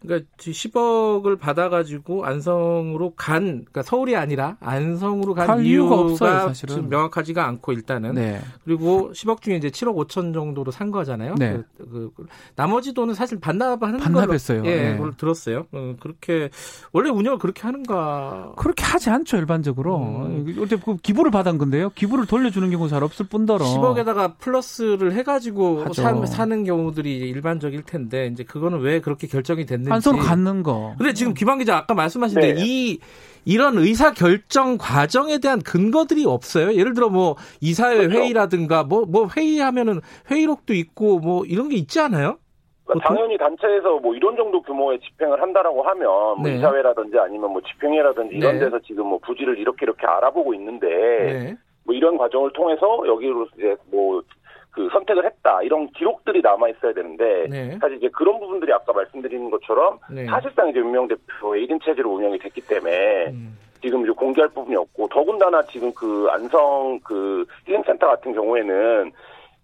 그러니까 0.03 0.29
10억을 0.39 1.39
받아가지고 1.39 2.25
안성으로 2.25 3.15
간, 3.17 3.43
그러니까 3.43 3.83
서울이 3.83 4.17
아니라 4.17 4.57
안성으로 4.61 5.35
간 5.35 5.63
이유가 5.63 5.97
없어요, 5.97 6.49
사실은. 6.49 6.89
명확하지가 6.89 7.47
않고 7.47 7.73
일단은. 7.73 8.15
네. 8.15 8.41
그리고 8.65 9.13
10억 9.13 9.43
중에 9.43 9.57
이제 9.57 9.69
7억 9.69 9.95
5천 10.07 10.33
정도로 10.33 10.71
산 10.71 10.91
거잖아요. 10.91 11.35
네. 11.39 11.61
그, 11.77 12.11
그, 12.17 12.27
나머지 12.57 12.95
돈은 12.95 13.15
사실 13.15 13.39
반납하는 13.39 13.99
반납했어요. 13.99 14.63
걸로, 14.63 14.73
예, 14.73 14.83
네. 14.83 14.97
그걸 14.97 15.15
들었어요. 15.17 15.67
어, 15.73 15.95
그렇게 16.01 16.49
원래 16.93 17.11
운영을 17.11 17.39
그렇게 17.39 17.63
하는가? 17.63 18.55
그렇게 18.57 18.85
하지 18.85 19.11
않죠 19.11 19.37
일반적으로. 19.37 19.99
음. 19.99 20.57
어제 20.61 20.77
그 20.77 20.97
기부를 20.97 21.31
받은 21.31 21.59
건데요. 21.59 21.91
기부를 21.95 22.27
돌려주는 22.27 22.71
경우 22.71 22.89
잘 22.89 23.05
없을 23.05 23.27
뿐더러 23.27 23.65
10억에다가 23.65 24.39
플러스를 24.39 25.13
해가지고 25.13 25.93
사, 25.93 26.25
사는 26.25 26.65
경우들이 26.65 27.19
일반적일 27.19 27.83
텐데 27.83 28.29
이제 28.29 28.45
그거는 28.45 28.81
왜 28.81 29.01
그렇게 29.01 29.27
결정이 29.27 29.67
됐는지. 29.67 29.90
한 29.91 30.01
손으로 30.01 30.23
갖는 30.23 30.63
거. 30.63 30.95
근데 30.99 31.13
지금 31.13 31.35
김한 31.35 31.59
기자 31.59 31.77
아까 31.77 31.95
말씀하신 31.95 32.41
네. 32.41 32.55
이 32.59 32.99
이런 33.45 33.79
의사 33.79 34.13
결정 34.13 34.77
과정에 34.79 35.39
대한 35.39 35.61
근거들이 35.61 36.25
없어요. 36.27 36.75
예를 36.75 36.95
들어 36.95 37.09
뭐 37.09 37.37
이사회 37.61 37.97
그렇죠. 37.97 38.19
회의라든가 38.19 38.85
뭐뭐 38.85 39.07
뭐 39.07 39.29
회의하면은 39.35 40.01
회의록도 40.31 40.75
있고 40.75 41.19
뭐 41.19 41.45
이런 41.45 41.69
게 41.69 41.77
있지 41.77 42.01
않아요? 42.01 42.39
그러니까 42.85 43.09
당연히 43.09 43.39
단체에서 43.39 43.99
뭐 44.01 44.15
이런 44.15 44.37
정도 44.37 44.61
규모의 44.63 44.99
집행을 45.01 45.41
한다라고 45.41 45.83
하면 45.83 46.09
뭐 46.09 46.43
네. 46.43 46.57
이사회라든지 46.57 47.19
아니면 47.19 47.53
뭐 47.53 47.63
집행회라든지 47.63 48.35
이런 48.35 48.55
네. 48.55 48.65
데서 48.65 48.79
지금 48.81 49.07
뭐 49.07 49.19
부지를 49.19 49.59
이렇게 49.59 49.85
이렇게 49.85 50.07
알아보고 50.07 50.55
있는데 50.55 50.87
네. 50.89 51.57
뭐 51.85 51.95
이런 51.95 52.19
과정을 52.19 52.53
통해서 52.53 53.03
여기로 53.07 53.47
이제 53.57 53.77
뭐 53.91 54.23
그 54.71 54.89
선택을 54.93 55.25
했다 55.25 55.63
이런 55.63 55.89
기록들이 55.91 56.41
남아 56.43 56.69
있어야 56.69 56.93
되는데 56.93 57.47
네. 57.49 57.79
사실 57.81 57.97
이제 57.97 58.09
그런 58.13 58.39
부분들이 58.39 58.73
아까 58.73 58.93
말씀드린 58.93 59.51
것처럼 59.51 59.99
네. 60.11 60.27
사실상 60.27 60.69
이제 60.69 60.79
윤명 60.79 61.09
대표의 61.09 61.67
1인 61.67 61.83
체제로 61.85 62.15
운영이 62.15 62.39
됐기 62.39 62.61
때문에 62.63 63.29
음. 63.29 63.59
지금 63.83 64.03
이제 64.03 64.13
공개할 64.13 64.51
부분이 64.51 64.77
없고 64.77 65.09
더군다나 65.09 65.63
지금 65.65 65.93
그 65.95 66.29
안성 66.31 67.01
그 67.03 67.45
힐링센터 67.67 68.07
같은 68.07 68.33
경우에는 68.33 69.11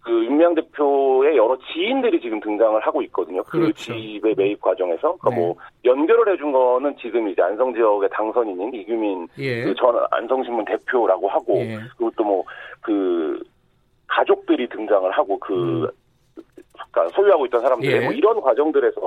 그 0.01 0.23
윤명 0.23 0.55
대표의 0.55 1.35
여러 1.35 1.57
지인들이 1.73 2.21
지금 2.21 2.39
등장을 2.39 2.79
하고 2.79 3.01
있거든요. 3.03 3.43
그 3.43 3.59
그렇죠. 3.59 3.93
집의 3.93 4.35
매입 4.35 4.61
과정에서 4.61 5.17
그러니까 5.17 5.29
네. 5.29 5.35
뭐 5.35 5.55
연결을 5.83 6.33
해준 6.33 6.51
거는 6.53 6.95
지금 6.97 7.27
이제 7.27 7.41
안성 7.41 7.73
지역의 7.73 8.09
당선인인 8.11 8.73
이규민 8.73 9.27
예. 9.37 9.65
그전 9.65 9.95
안성신문 10.11 10.65
대표라고 10.65 11.27
하고 11.27 11.57
예. 11.59 11.77
그리고 11.97 12.11
또 12.15 12.23
뭐 12.23 12.43
그 12.87 13.43
가족들이 14.07 14.67
등장을 14.69 15.09
하고 15.11 15.39
그 15.39 15.53
음. 15.83 15.87
그러니까 16.91 17.15
소유하고 17.15 17.45
있던 17.47 17.61
사람들 17.61 17.91
예. 17.91 17.99
뭐 18.01 18.11
이런 18.13 18.41
과정들에서 18.41 19.01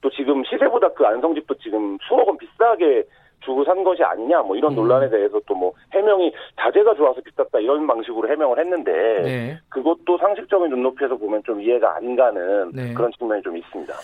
또 0.00 0.10
지금 0.10 0.44
시세보다 0.44 0.88
그 0.90 1.06
안성집도 1.06 1.54
지금 1.58 1.98
수억 2.06 2.28
원 2.28 2.36
비싸게 2.36 3.04
주고 3.40 3.64
산 3.64 3.84
것이 3.84 4.02
아니냐 4.02 4.42
뭐 4.42 4.56
이런 4.56 4.72
음. 4.72 4.76
논란에 4.76 5.08
대해서 5.08 5.40
또 5.46 5.56
뭐 5.56 5.72
해명이 5.92 6.32
자재가 6.60 6.94
좋아서 6.94 7.20
비쌌다 7.22 7.58
이런 7.58 7.86
방식으로 7.86 8.28
해명을 8.28 8.58
했는데 8.58 8.92
네. 9.22 9.58
그것도 9.70 10.18
상식적인 10.18 10.68
눈높이에서 10.68 11.16
보면 11.16 11.42
좀 11.44 11.60
이해가 11.60 11.96
안 11.96 12.14
가는 12.14 12.70
네. 12.72 12.92
그런 12.94 13.10
측면이 13.18 13.42
좀 13.42 13.56
있습니다. 13.56 13.94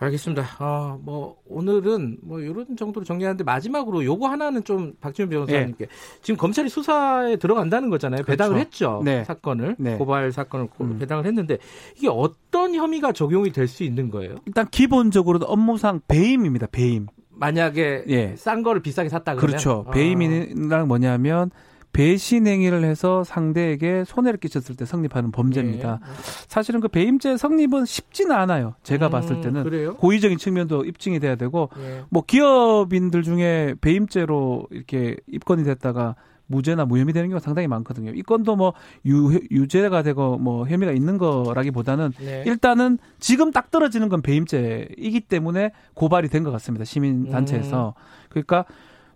알겠습니다. 0.00 0.44
어, 0.60 0.98
뭐 1.02 1.36
오늘은 1.46 2.18
뭐 2.22 2.40
이런 2.40 2.76
정도로 2.76 3.04
정리하는데 3.04 3.44
마지막으로 3.44 4.04
요거 4.04 4.28
하나는 4.28 4.64
좀 4.64 4.94
박지훈 5.00 5.28
변호사님께 5.28 5.86
네. 5.86 5.92
지금 6.22 6.38
검찰이 6.38 6.68
수사에 6.70 7.36
들어간다는 7.36 7.90
거잖아요. 7.90 8.22
그렇죠. 8.22 8.32
배당을 8.32 8.58
했죠. 8.60 9.02
네. 9.04 9.24
사건을 9.24 9.76
네. 9.78 9.96
고발 9.96 10.32
사건을 10.32 10.68
음. 10.80 10.98
배당을 10.98 11.26
했는데 11.26 11.58
이게 11.96 12.08
어떤 12.08 12.74
혐의가 12.74 13.12
적용이 13.12 13.52
될 13.52 13.68
수 13.68 13.84
있는 13.84 14.10
거예요? 14.10 14.34
일단 14.46 14.66
기본적으로는 14.68 15.46
업무상 15.46 16.00
배임입니다. 16.08 16.66
배임. 16.72 17.06
만약에 17.30 18.04
예. 18.08 18.34
싼 18.36 18.62
거를 18.62 18.82
비싸게 18.82 19.08
샀다 19.08 19.34
그러면 19.34 19.46
그렇죠. 19.46 19.84
아. 19.86 19.90
배임이란 19.92 20.88
뭐냐면 20.88 21.50
배신 21.92 22.46
행위를 22.46 22.84
해서 22.84 23.24
상대에게 23.24 24.04
손해를 24.04 24.38
끼쳤을 24.38 24.76
때 24.76 24.84
성립하는 24.84 25.32
범죄입니다. 25.32 26.00
네. 26.00 26.06
사실은 26.46 26.80
그 26.80 26.88
배임죄 26.88 27.36
성립은 27.36 27.84
쉽지는 27.84 28.34
않아요. 28.36 28.74
제가 28.82 29.08
음, 29.08 29.10
봤을 29.10 29.40
때는 29.40 29.64
그래요? 29.64 29.94
고의적인 29.96 30.38
측면도 30.38 30.84
입증이 30.84 31.18
돼야 31.20 31.34
되고 31.34 31.68
네. 31.76 32.02
뭐 32.10 32.22
기업인들 32.26 33.22
중에 33.22 33.74
배임죄로 33.80 34.66
이렇게 34.70 35.16
입건이 35.26 35.64
됐다가 35.64 36.14
무죄나 36.46 36.84
무혐의 36.84 37.14
되는 37.14 37.28
경우가 37.28 37.44
상당히 37.44 37.68
많거든요. 37.68 38.10
이 38.12 38.22
건도 38.22 38.56
뭐 38.56 38.72
유, 39.06 39.40
유죄가 39.52 40.02
되고 40.02 40.36
뭐 40.36 40.66
혐의가 40.66 40.90
있는 40.92 41.16
거라기보다는 41.16 42.12
네. 42.18 42.42
일단은 42.44 42.98
지금 43.20 43.52
딱 43.52 43.70
떨어지는 43.70 44.08
건 44.08 44.20
배임죄이기 44.20 45.20
때문에 45.22 45.70
고발이 45.94 46.28
된 46.28 46.42
것 46.42 46.50
같습니다. 46.52 46.84
시민 46.84 47.30
단체에서. 47.30 47.94
음. 47.96 48.02
그러니까 48.30 48.64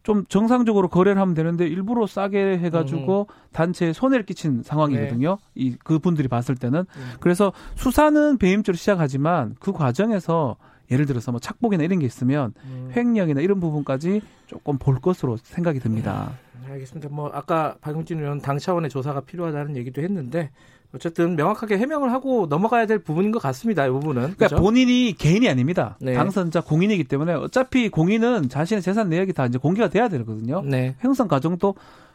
좀 0.04 0.26
정상적으로 0.28 0.88
거래를 0.88 1.20
하면 1.20 1.34
되는데 1.34 1.66
일부러 1.66 2.06
싸게 2.06 2.58
해가지고 2.58 3.26
음. 3.28 3.34
단체에 3.52 3.94
손해를 3.94 4.26
끼친 4.26 4.62
상황이거든요. 4.62 5.30
네. 5.30 5.50
이 5.54 5.76
그분들이 5.82 6.28
봤을 6.28 6.54
때는 6.54 6.80
음. 6.80 7.12
그래서 7.20 7.52
수사는 7.74 8.36
배임죄로 8.36 8.76
시작하지만 8.76 9.56
그 9.58 9.72
과정에서 9.72 10.56
예를 10.90 11.06
들어서 11.06 11.30
뭐 11.30 11.40
착복이나 11.40 11.82
이런 11.84 12.00
게 12.00 12.06
있으면 12.06 12.52
음. 12.64 12.92
횡령이나 12.94 13.40
이런 13.40 13.60
부분까지 13.60 14.20
조금 14.46 14.76
볼 14.76 15.00
것으로 15.00 15.38
생각이 15.38 15.80
듭니다. 15.80 16.32
네, 16.66 16.72
알겠습니다. 16.72 17.08
뭐 17.08 17.30
아까 17.32 17.76
박용진 17.80 18.20
의원 18.20 18.42
당 18.42 18.58
차원의 18.58 18.90
조사가 18.90 19.22
필요하다는 19.22 19.74
얘기도 19.78 20.02
했는데 20.02 20.50
어쨌든 20.94 21.36
명확하게 21.36 21.76
해명을 21.78 22.12
하고 22.12 22.46
넘어가야 22.48 22.86
될 22.86 22.98
부분인 22.98 23.32
것 23.32 23.40
같습니다. 23.42 23.86
이 23.86 23.90
부분은. 23.90 24.14
그러니까 24.22 24.48
그렇죠? 24.48 24.56
본인이 24.56 25.14
개인이 25.18 25.48
아닙니다. 25.48 25.96
네. 26.00 26.14
당선자 26.14 26.60
공인이기 26.60 27.04
때문에 27.04 27.34
어차피 27.34 27.88
공인은 27.88 28.48
자신의 28.48 28.82
재산 28.82 29.08
내역이 29.08 29.32
다 29.32 29.46
이제 29.46 29.58
공개가 29.58 29.88
돼야 29.88 30.08
되거든요. 30.08 30.62
네. 30.62 30.94
형성 31.00 31.26
과정도 31.26 31.74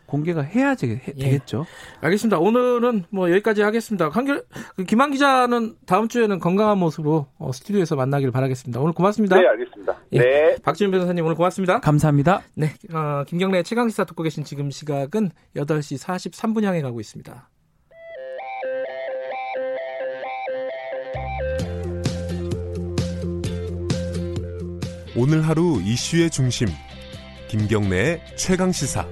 공개가 0.09 0.41
해야지 0.41 0.87
해, 0.87 1.01
예. 1.17 1.23
되겠죠. 1.23 1.65
알겠습니다. 2.01 2.39
오늘은 2.39 3.05
뭐 3.11 3.29
여기까지 3.29 3.61
하겠습니다. 3.61 4.09
한결 4.09 4.43
그 4.75 4.83
김한 4.83 5.11
기자는 5.11 5.75
다음 5.85 6.07
주에는 6.07 6.39
건강한 6.39 6.79
모습으로 6.79 7.27
어, 7.37 7.51
스튜디오에서 7.51 7.95
만나기를 7.95 8.31
바라겠습니다. 8.31 8.79
오늘 8.79 8.93
고맙습니다. 8.93 9.37
네, 9.37 9.47
알겠습니다. 9.47 9.95
예. 10.13 10.19
네. 10.19 10.55
박지훈 10.63 10.91
변호사님 10.91 11.23
오늘 11.23 11.35
고맙습니다. 11.35 11.79
감사합니다. 11.79 12.41
네. 12.55 12.73
어, 12.91 13.23
김경래 13.27 13.61
최강 13.63 13.87
시사 13.89 14.05
듣고 14.05 14.23
계신 14.23 14.43
지금 14.43 14.71
시각은 14.71 15.29
8시 15.55 16.03
43분 16.03 16.63
향해 16.63 16.81
가고 16.81 16.99
있습니다. 16.99 17.49
오늘 25.21 25.45
하루 25.45 25.81
이슈의 25.83 26.29
중심 26.29 26.69
김경래의 27.49 28.21
최강 28.37 28.71
시사 28.71 29.05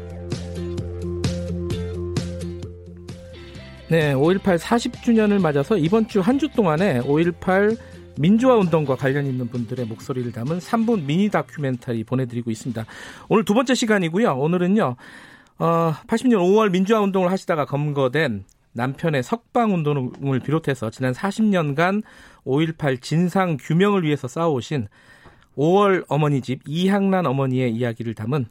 네, 3.89 4.13
5.18 4.13 4.57
40주년을 4.57 5.41
맞아서 5.41 5.77
이번 5.77 6.07
주 6.07 6.21
한 6.21 6.39
주 6.39 6.47
동안에 6.47 7.01
5.18 7.01 7.77
민주화 8.19 8.55
운동과 8.55 8.95
관련 8.95 9.25
있는 9.25 9.49
분들의 9.49 9.85
목소리를 9.85 10.31
담은 10.31 10.59
3분 10.59 11.03
미니 11.03 11.27
다큐멘터리 11.29 12.05
보내드리고 12.05 12.51
있습니다. 12.51 12.85
오늘 13.27 13.43
두 13.43 13.53
번째 13.53 13.75
시간이고요. 13.75 14.31
오늘은요, 14.31 14.95
어, 15.59 15.93
80년 16.07 16.37
5월 16.37 16.71
민주화 16.71 17.01
운동을 17.01 17.29
하시다가 17.31 17.65
검거된 17.65 18.45
남편의 18.71 19.23
석방 19.23 19.73
운동을 19.73 20.39
비롯해서 20.39 20.89
지난 20.89 21.11
40년간 21.11 22.03
5.18 22.45 23.01
진상 23.01 23.57
규명을 23.59 24.03
위해서 24.03 24.27
싸워오신 24.29 24.87
5월 25.57 26.05
어머니 26.07 26.41
집 26.41 26.61
이향란 26.65 27.25
어머니의 27.25 27.73
이야기를 27.73 28.13
담은 28.13 28.45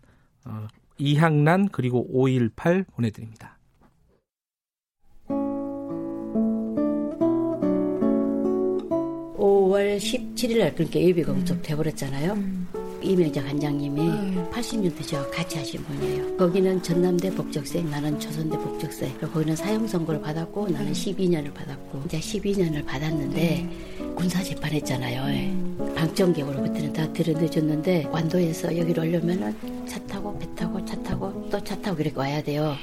어, 0.45 0.67
이향란 0.99 1.69
그리고 1.71 2.07
5.18 2.13 2.87
보내드립니다. 2.89 3.57
5월 9.37 9.97
5월 9.97 9.99
17일 9.99 10.59
날 10.59 10.75
그렇게 10.75 11.03
예비가 11.03 11.33
음속 11.33 11.63
돼버렸잖아요. 11.63 12.33
음. 12.33 12.69
이명자 13.07 13.43
관장님이 13.43 14.01
음. 14.01 14.49
80년대 14.53 15.07
저와 15.07 15.27
같이 15.31 15.59
하신 15.59 15.83
분이에요. 15.85 16.37
거기는 16.37 16.83
전남대 16.83 17.35
법적세, 17.35 17.83
나는 17.83 18.19
조선대 18.19 18.57
법적세. 18.59 19.13
거기는 19.21 19.55
사형 19.57 19.87
선고를 19.87 20.21
받았고 20.21 20.69
나는 20.69 20.93
12년을 20.93 21.53
받았고 21.55 22.03
이제 22.07 22.19
12년을 22.19 22.85
받았는데 22.85 23.69
군사 24.17 24.43
재판했잖아요. 24.43 25.23
음. 25.25 25.93
방청객으로 25.97 26.63
그때는 26.63 26.93
다 26.93 27.11
들여내줬는데 27.13 28.07
완도에서 28.11 28.77
여기로 28.77 29.03
오려면은 29.03 29.55
차 29.87 29.99
타고 30.07 30.37
배 30.39 30.47
타고 30.55 30.85
차 30.85 31.01
타고 31.03 31.49
또 31.51 31.61
차 31.61 31.81
타고 31.81 32.01
이렇게 32.01 32.19
와야 32.19 32.43
돼요. 32.43 32.75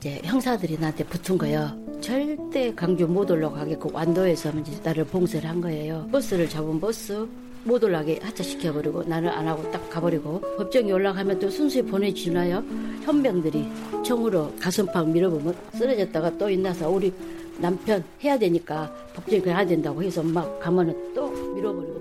이제 0.00 0.20
형사들이 0.24 0.78
나한테 0.78 1.04
붙은 1.04 1.38
거예요. 1.38 1.70
절대 2.00 2.74
강주 2.74 3.06
못 3.06 3.30
올라가게끔 3.30 3.94
완도에서 3.94 4.50
이제 4.60 4.72
나를 4.82 5.04
봉쇄를 5.06 5.48
한 5.48 5.60
거예요. 5.60 6.06
버스를 6.12 6.48
잡은 6.48 6.78
버스 6.78 7.26
못 7.64 7.82
올라가게 7.82 8.20
하차시켜버리고 8.22 9.04
나는 9.04 9.28
안 9.30 9.48
하고 9.48 9.68
딱 9.70 9.88
가버리고 9.90 10.40
법정에 10.56 10.92
올라가면 10.92 11.38
또 11.38 11.48
순수히 11.48 11.82
보내주나요? 11.82 12.62
현병들이 13.02 13.66
총으로 14.04 14.52
가슴팍 14.60 15.08
밀어보면 15.08 15.54
쓰러졌다가 15.74 16.36
또 16.36 16.50
있나서 16.50 16.90
우리 16.90 17.12
남편 17.58 18.02
해야 18.22 18.38
되니까 18.38 18.92
법정에 19.14 19.40
가야 19.40 19.64
된다고 19.64 20.02
해서 20.02 20.22
막 20.22 20.58
가면은 20.60 21.14
또 21.14 21.30
밀어버리고 21.30 21.93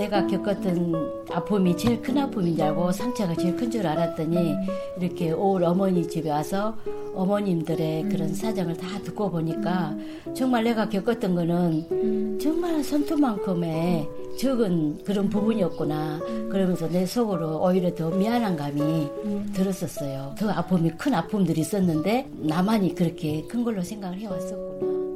내가 0.00 0.26
겪었던 0.26 1.26
아픔이 1.30 1.76
제일 1.76 2.00
큰 2.00 2.16
아픔인 2.16 2.56
줄 2.56 2.64
알고 2.64 2.90
상처가 2.90 3.34
제일 3.34 3.54
큰 3.54 3.70
줄 3.70 3.86
알았더니 3.86 4.54
이렇게 4.98 5.30
올 5.30 5.62
어머니 5.62 6.08
집에 6.08 6.30
와서 6.30 6.74
어머님들의 7.14 8.04
그런 8.04 8.32
사정을 8.34 8.78
다 8.78 8.98
듣고 9.04 9.30
보니까 9.30 9.94
정말 10.34 10.64
내가 10.64 10.88
겪었던 10.88 11.34
거는 11.34 12.38
정말 12.40 12.82
손톱만큼의 12.82 14.08
적은 14.38 15.04
그런 15.04 15.28
부분이었구나. 15.28 16.20
그러면서 16.50 16.88
내 16.88 17.04
속으로 17.04 17.62
오히려 17.62 17.94
더 17.94 18.08
미안한 18.10 18.56
감이 18.56 19.06
들었었어요. 19.52 20.34
더 20.38 20.48
아픔이 20.50 20.92
큰 20.92 21.12
아픔들이 21.12 21.60
있었는데 21.60 22.26
나만이 22.38 22.94
그렇게 22.94 23.42
큰 23.46 23.62
걸로 23.62 23.82
생각을 23.82 24.18
해왔었구나. 24.18 25.09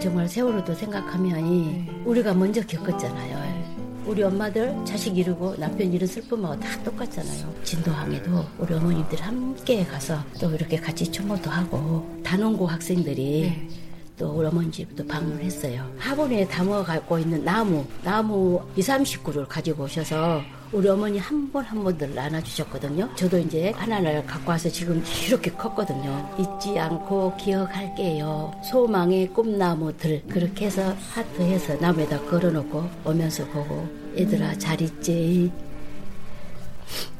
정말 0.00 0.28
세월호도 0.28 0.74
생각하면 0.74 1.44
네. 1.44 2.02
우리가 2.04 2.34
먼저 2.34 2.60
겪었잖아요. 2.62 3.38
네. 3.40 3.76
우리 4.06 4.22
엄마들 4.22 4.76
자식 4.84 5.18
이루고 5.18 5.56
남편 5.56 5.92
이룬 5.92 6.06
슬픔하고 6.06 6.60
다 6.60 6.80
똑같잖아요. 6.84 7.52
진도항에도 7.64 8.44
우리 8.58 8.74
어머님들 8.74 9.20
함께 9.20 9.84
가서 9.84 10.22
또 10.40 10.50
이렇게 10.52 10.76
같이 10.76 11.10
총무도 11.10 11.50
하고 11.50 12.20
단원고 12.22 12.66
학생들이 12.66 13.42
네. 13.42 13.68
또 14.16 14.30
우리 14.30 14.46
어머니 14.46 14.70
집도 14.70 15.06
방문했어요. 15.06 15.92
화분에 15.98 16.46
담아 16.46 16.84
갖고 16.84 17.18
있는 17.18 17.44
나무, 17.44 17.84
나무 18.02 18.62
2, 18.76 18.80
30그루를 18.80 19.46
가지고 19.48 19.84
오셔서 19.84 20.40
우리 20.72 20.88
어머니 20.88 21.18
한 21.18 21.50
번 21.52 21.64
한 21.64 21.82
번들 21.82 22.14
나눠주셨거든요. 22.14 23.08
저도 23.14 23.38
이제 23.38 23.72
하나를 23.76 24.26
갖고 24.26 24.50
와서 24.50 24.68
지금 24.68 25.02
이렇게 25.26 25.50
컸거든요. 25.52 26.28
잊지 26.38 26.78
않고 26.78 27.34
기억할게요. 27.36 28.52
소망의 28.64 29.28
꿈나무들 29.32 30.22
그렇게 30.28 30.66
해서 30.66 30.94
하트해서 31.12 31.76
나무에다 31.76 32.20
걸어놓고 32.22 32.88
오면서 33.04 33.46
보고 33.46 33.88
얘들아 34.18 34.58
잘 34.58 34.80
있지. 34.82 35.50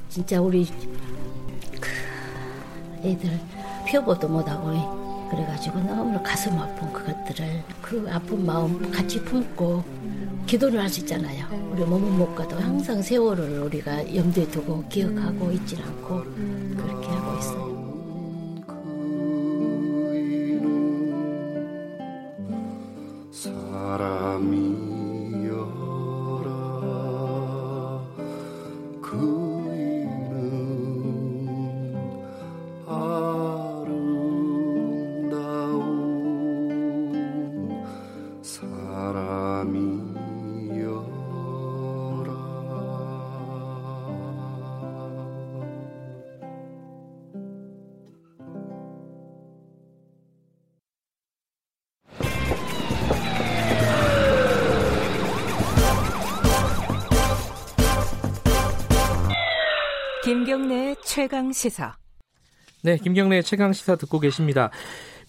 진짜 0.09 0.41
우리 0.41 0.67
그 1.81 1.91
애들 3.09 3.39
표보도 3.89 4.29
못하고 4.29 5.29
그래가지고 5.31 5.79
너무 5.81 6.21
가슴 6.23 6.59
아픈 6.59 6.93
그것들을 6.93 7.63
그 7.83 8.07
아픈 8.13 8.45
마음 8.45 8.91
같이 8.91 9.21
품고 9.23 9.85
기도를 10.47 10.81
할 10.81 10.89
수 10.89 11.01
있잖아요. 11.01 11.45
우리 11.73 11.83
몸은 11.85 12.19
못 12.19 12.35
가도 12.35 12.57
항상 12.57 13.03
세월을 13.03 13.59
우리가 13.61 14.15
염두에 14.15 14.47
두고 14.49 14.85
기억하고 14.89 15.51
있질 15.53 15.83
않고 15.83 16.23
그렇게 16.77 16.96
최강 61.17 61.51
시사. 61.51 61.97
네, 62.83 62.99
김경래 62.99 63.41
최강 63.41 63.73
시사 63.73 63.97
듣고 63.97 64.21
계십니다. 64.21 64.69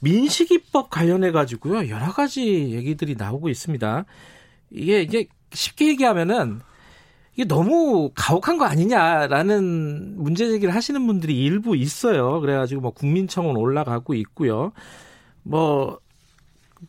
민식이법 0.02 0.90
관련해 0.90 1.32
가지고요 1.32 1.88
여러 1.88 2.12
가지 2.12 2.74
얘기들이 2.74 3.16
나오고 3.16 3.48
있습니다. 3.48 4.04
이게 4.70 5.02
이게 5.04 5.28
쉽게 5.54 5.88
얘기하면은 5.88 6.60
이게 7.36 7.46
너무 7.46 8.12
가혹한 8.16 8.58
거 8.58 8.66
아니냐라는 8.66 10.22
문제 10.22 10.50
제기를 10.50 10.76
하시는 10.76 11.08
분들이 11.08 11.42
일부 11.42 11.78
있어요. 11.78 12.42
그래가지고 12.42 12.82
뭐 12.82 12.92
국민청원 12.92 13.56
올라가고 13.56 14.14
있고요. 14.14 14.74
뭐 15.44 16.02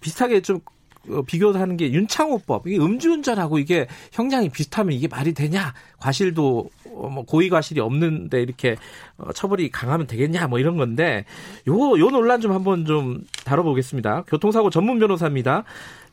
비슷하게 0.00 0.42
좀 0.42 0.56
어, 0.56 0.77
비교하는 1.26 1.76
게 1.76 1.90
윤창호법. 1.92 2.66
이게 2.66 2.78
음주운전하고 2.78 3.58
이게 3.58 3.86
형량이 4.12 4.50
비슷하면 4.50 4.92
이게 4.92 5.08
말이 5.08 5.32
되냐? 5.34 5.72
과실도 5.98 6.68
어, 6.94 7.08
뭐 7.08 7.24
고의 7.24 7.48
과실이 7.48 7.80
없는데 7.80 8.42
이렇게 8.42 8.76
어, 9.16 9.32
처벌이 9.32 9.70
강하면 9.70 10.06
되겠냐? 10.06 10.46
뭐 10.48 10.58
이런 10.58 10.76
건데 10.76 11.24
요요 11.66 12.10
논란 12.10 12.40
좀 12.40 12.52
한번 12.52 12.84
좀 12.84 13.22
다뤄보겠습니다. 13.44 14.24
교통사고 14.26 14.70
전문 14.70 14.98
변호사입니다. 14.98 15.64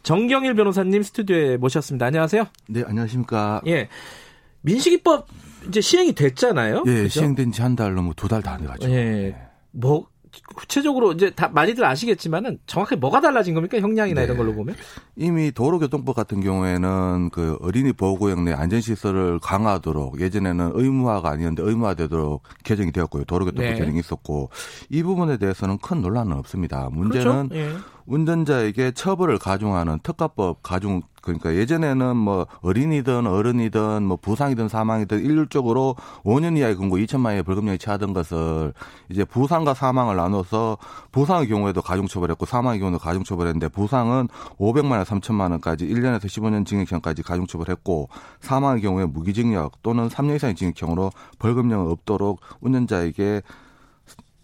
정경일 0.04 0.54
변호사님 0.54 1.02
스튜디오에 1.04 1.58
모셨습니다. 1.58 2.06
안녕하세요. 2.06 2.46
네 2.70 2.84
안녕하십니까. 2.86 3.62
예. 3.68 3.90
민식이법 4.62 5.28
이제 5.68 5.82
시행이 5.82 6.14
됐잖아요. 6.14 6.84
예 6.86 6.92
그렇죠? 6.94 7.10
시행된 7.10 7.52
지 7.52 7.62
한 7.62 7.76
달 7.76 7.94
넘어 7.96 8.14
두 8.14 8.28
달 8.28 8.42
다 8.42 8.58
돼가지고. 8.58 8.92
예. 8.92 8.96
네. 8.96 9.36
뭐 9.72 10.08
구체적으로 10.56 11.14
이제 11.14 11.30
다 11.30 11.50
많이들 11.50 11.84
아시겠지만은 11.86 12.60
정확하게 12.66 12.98
뭐가 12.98 13.22
달라진 13.22 13.54
겁니까 13.54 13.80
형량이나 13.80 14.22
네. 14.22 14.26
이런 14.26 14.38
걸로 14.38 14.54
보면 14.54 14.76
이미 15.16 15.52
도로교통법 15.52 16.16
같은 16.16 16.42
경우에는 16.42 17.30
그 17.32 17.58
어린이 17.62 17.94
보호구역 17.94 18.42
내 18.44 18.54
안전시설을 18.54 19.40
강화하도록 19.40 20.20
예전에는 20.20 20.72
의무화가 20.74 21.30
아니었는데 21.30 21.64
의무화되도록 21.64 22.44
개정이 22.64 22.92
되었고요 22.92 23.26
도로교통법 23.26 23.74
네. 23.74 23.80
개정이 23.80 24.00
있었고 24.00 24.50
이 24.90 25.04
부분에 25.04 25.38
대해서는 25.38 25.78
큰 25.80 26.02
논란은 26.02 26.34
없습니다 26.34 26.90
문제는 26.92 27.50
그렇죠? 27.50 27.56
예. 27.56 27.95
운전자에게 28.06 28.92
처벌을 28.92 29.38
가중하는 29.40 30.00
특가법 30.04 30.62
가중 30.62 31.02
그러니까 31.26 31.56
예전에는 31.56 32.16
뭐 32.16 32.46
어린이든 32.62 33.26
어른이든 33.26 34.04
뭐 34.04 34.16
부상이든 34.16 34.70
사망이든 34.70 35.26
일률적으로 35.26 35.96
5년 36.24 36.56
이하의 36.56 36.76
금고 36.76 36.98
2천만 36.98 37.26
원의 37.26 37.44
벌금형이 37.44 37.80
처하던 37.80 38.14
것을 38.14 38.74
이제 39.10 39.26
부상과 39.26 39.74
사망을 39.74 40.16
나눠서 40.16 40.78
부상의 41.12 41.48
경우에도 41.48 41.82
가중처벌했고 41.82 42.46
사망의 42.46 42.80
경우도 42.80 43.00
가중처벌했는데 43.00 43.70
부상은 43.70 44.28
500만 44.60 44.92
원, 44.92 45.04
3천만 45.04 45.50
원까지 45.52 45.88
1년에서 45.88 46.26
15년 46.26 46.66
징역형까지 46.66 47.24
가중처벌했고 47.24 48.10
사망의 48.42 48.84
경우에 48.84 49.06
무기징역 49.06 49.82
또는 49.82 50.08
3년 50.10 50.36
이상의 50.36 50.56
징역형으로 50.56 51.12
벌금형은 51.40 51.92
없도록 51.92 52.40
운전자에게 52.62 53.42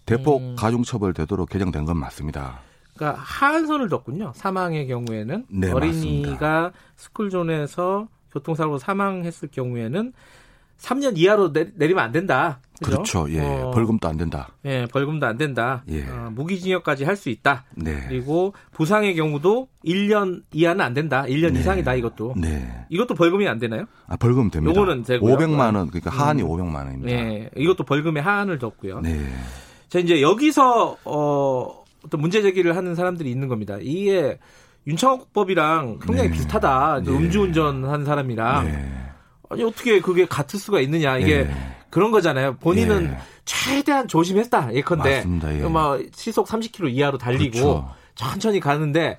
대폭 0.04 0.42
음. 0.42 0.56
가중처벌되도록 0.58 1.48
개정된 1.48 1.84
건 1.84 1.96
맞습니다. 1.96 2.71
그러니까 3.02 3.20
하한선을 3.20 3.88
뒀군요. 3.88 4.32
사망의 4.36 4.86
경우에는 4.86 5.46
네, 5.48 5.72
어린이가. 5.72 6.72
스쿨존에서 6.96 8.06
교통사고로 8.32 8.78
사망했을 8.78 9.48
경우에는 9.50 10.12
3년 10.78 11.16
이하로 11.18 11.52
내, 11.52 11.66
리면 11.76 11.98
안 12.02 12.12
된다. 12.12 12.60
그죠? 12.82 12.96
그렇죠 12.96 13.26
예. 13.30 13.40
어, 13.40 13.70
벌금도 13.72 14.08
안 14.08 14.16
된다. 14.16 14.48
예, 14.64 14.86
벌금도 14.86 15.26
안 15.26 15.36
된다. 15.36 15.84
예. 15.88 16.02
어, 16.08 16.30
무기징역까지 16.32 17.04
할 17.04 17.16
수 17.16 17.28
있다. 17.28 17.64
네. 17.76 18.04
그리고 18.08 18.54
부상의 18.72 19.14
경우도 19.14 19.68
1년 19.84 20.42
이하는 20.52 20.84
안 20.84 20.94
된다. 20.94 21.24
1년 21.24 21.52
네. 21.52 21.60
이상이다 21.60 21.94
이것도. 21.94 22.34
네. 22.36 22.86
이것도 22.88 23.14
벌금이 23.14 23.46
안 23.48 23.58
되나요? 23.58 23.84
아, 24.08 24.16
벌금 24.16 24.50
됩니다. 24.50 24.72
요거는 24.74 25.04
되고요. 25.04 25.36
500만 25.36 25.76
원. 25.76 25.88
그러니까 25.88 26.10
하한이 26.10 26.42
음. 26.42 26.48
500만 26.48 26.74
원입니다. 26.76 27.06
네. 27.06 27.50
이것도 27.56 27.84
벌금의 27.84 28.22
하한을 28.22 28.58
뒀고요. 28.58 29.00
네. 29.00 29.20
자, 29.88 29.98
이제 30.00 30.20
여기서 30.22 30.96
어 31.04 31.81
어떤 32.04 32.20
문제 32.20 32.42
제기를 32.42 32.76
하는 32.76 32.94
사람들이 32.94 33.30
있는 33.30 33.48
겁니다. 33.48 33.76
이게 33.80 34.38
윤창호법이랑 34.86 36.00
굉장히 36.00 36.28
네. 36.28 36.34
비슷하다. 36.34 37.02
네. 37.04 37.10
음주운전 37.10 37.84
한 37.84 38.04
사람이랑 38.04 38.64
네. 38.66 39.12
아니 39.50 39.64
어떻게 39.64 40.00
그게 40.00 40.26
같을 40.26 40.58
수가 40.58 40.80
있느냐 40.80 41.18
이게 41.18 41.44
네. 41.44 41.54
그런 41.90 42.10
거잖아요. 42.10 42.56
본인은 42.56 43.10
예. 43.12 43.18
최대한 43.44 44.08
조심했다. 44.08 44.74
예컨대 44.74 45.16
맞습니다. 45.16 45.54
예. 45.54 45.68
막 45.68 46.00
시속 46.14 46.46
30km 46.48 46.90
이하로 46.92 47.18
달리고 47.18 47.52
그렇죠. 47.52 47.94
천천히 48.14 48.60
가는데 48.60 49.18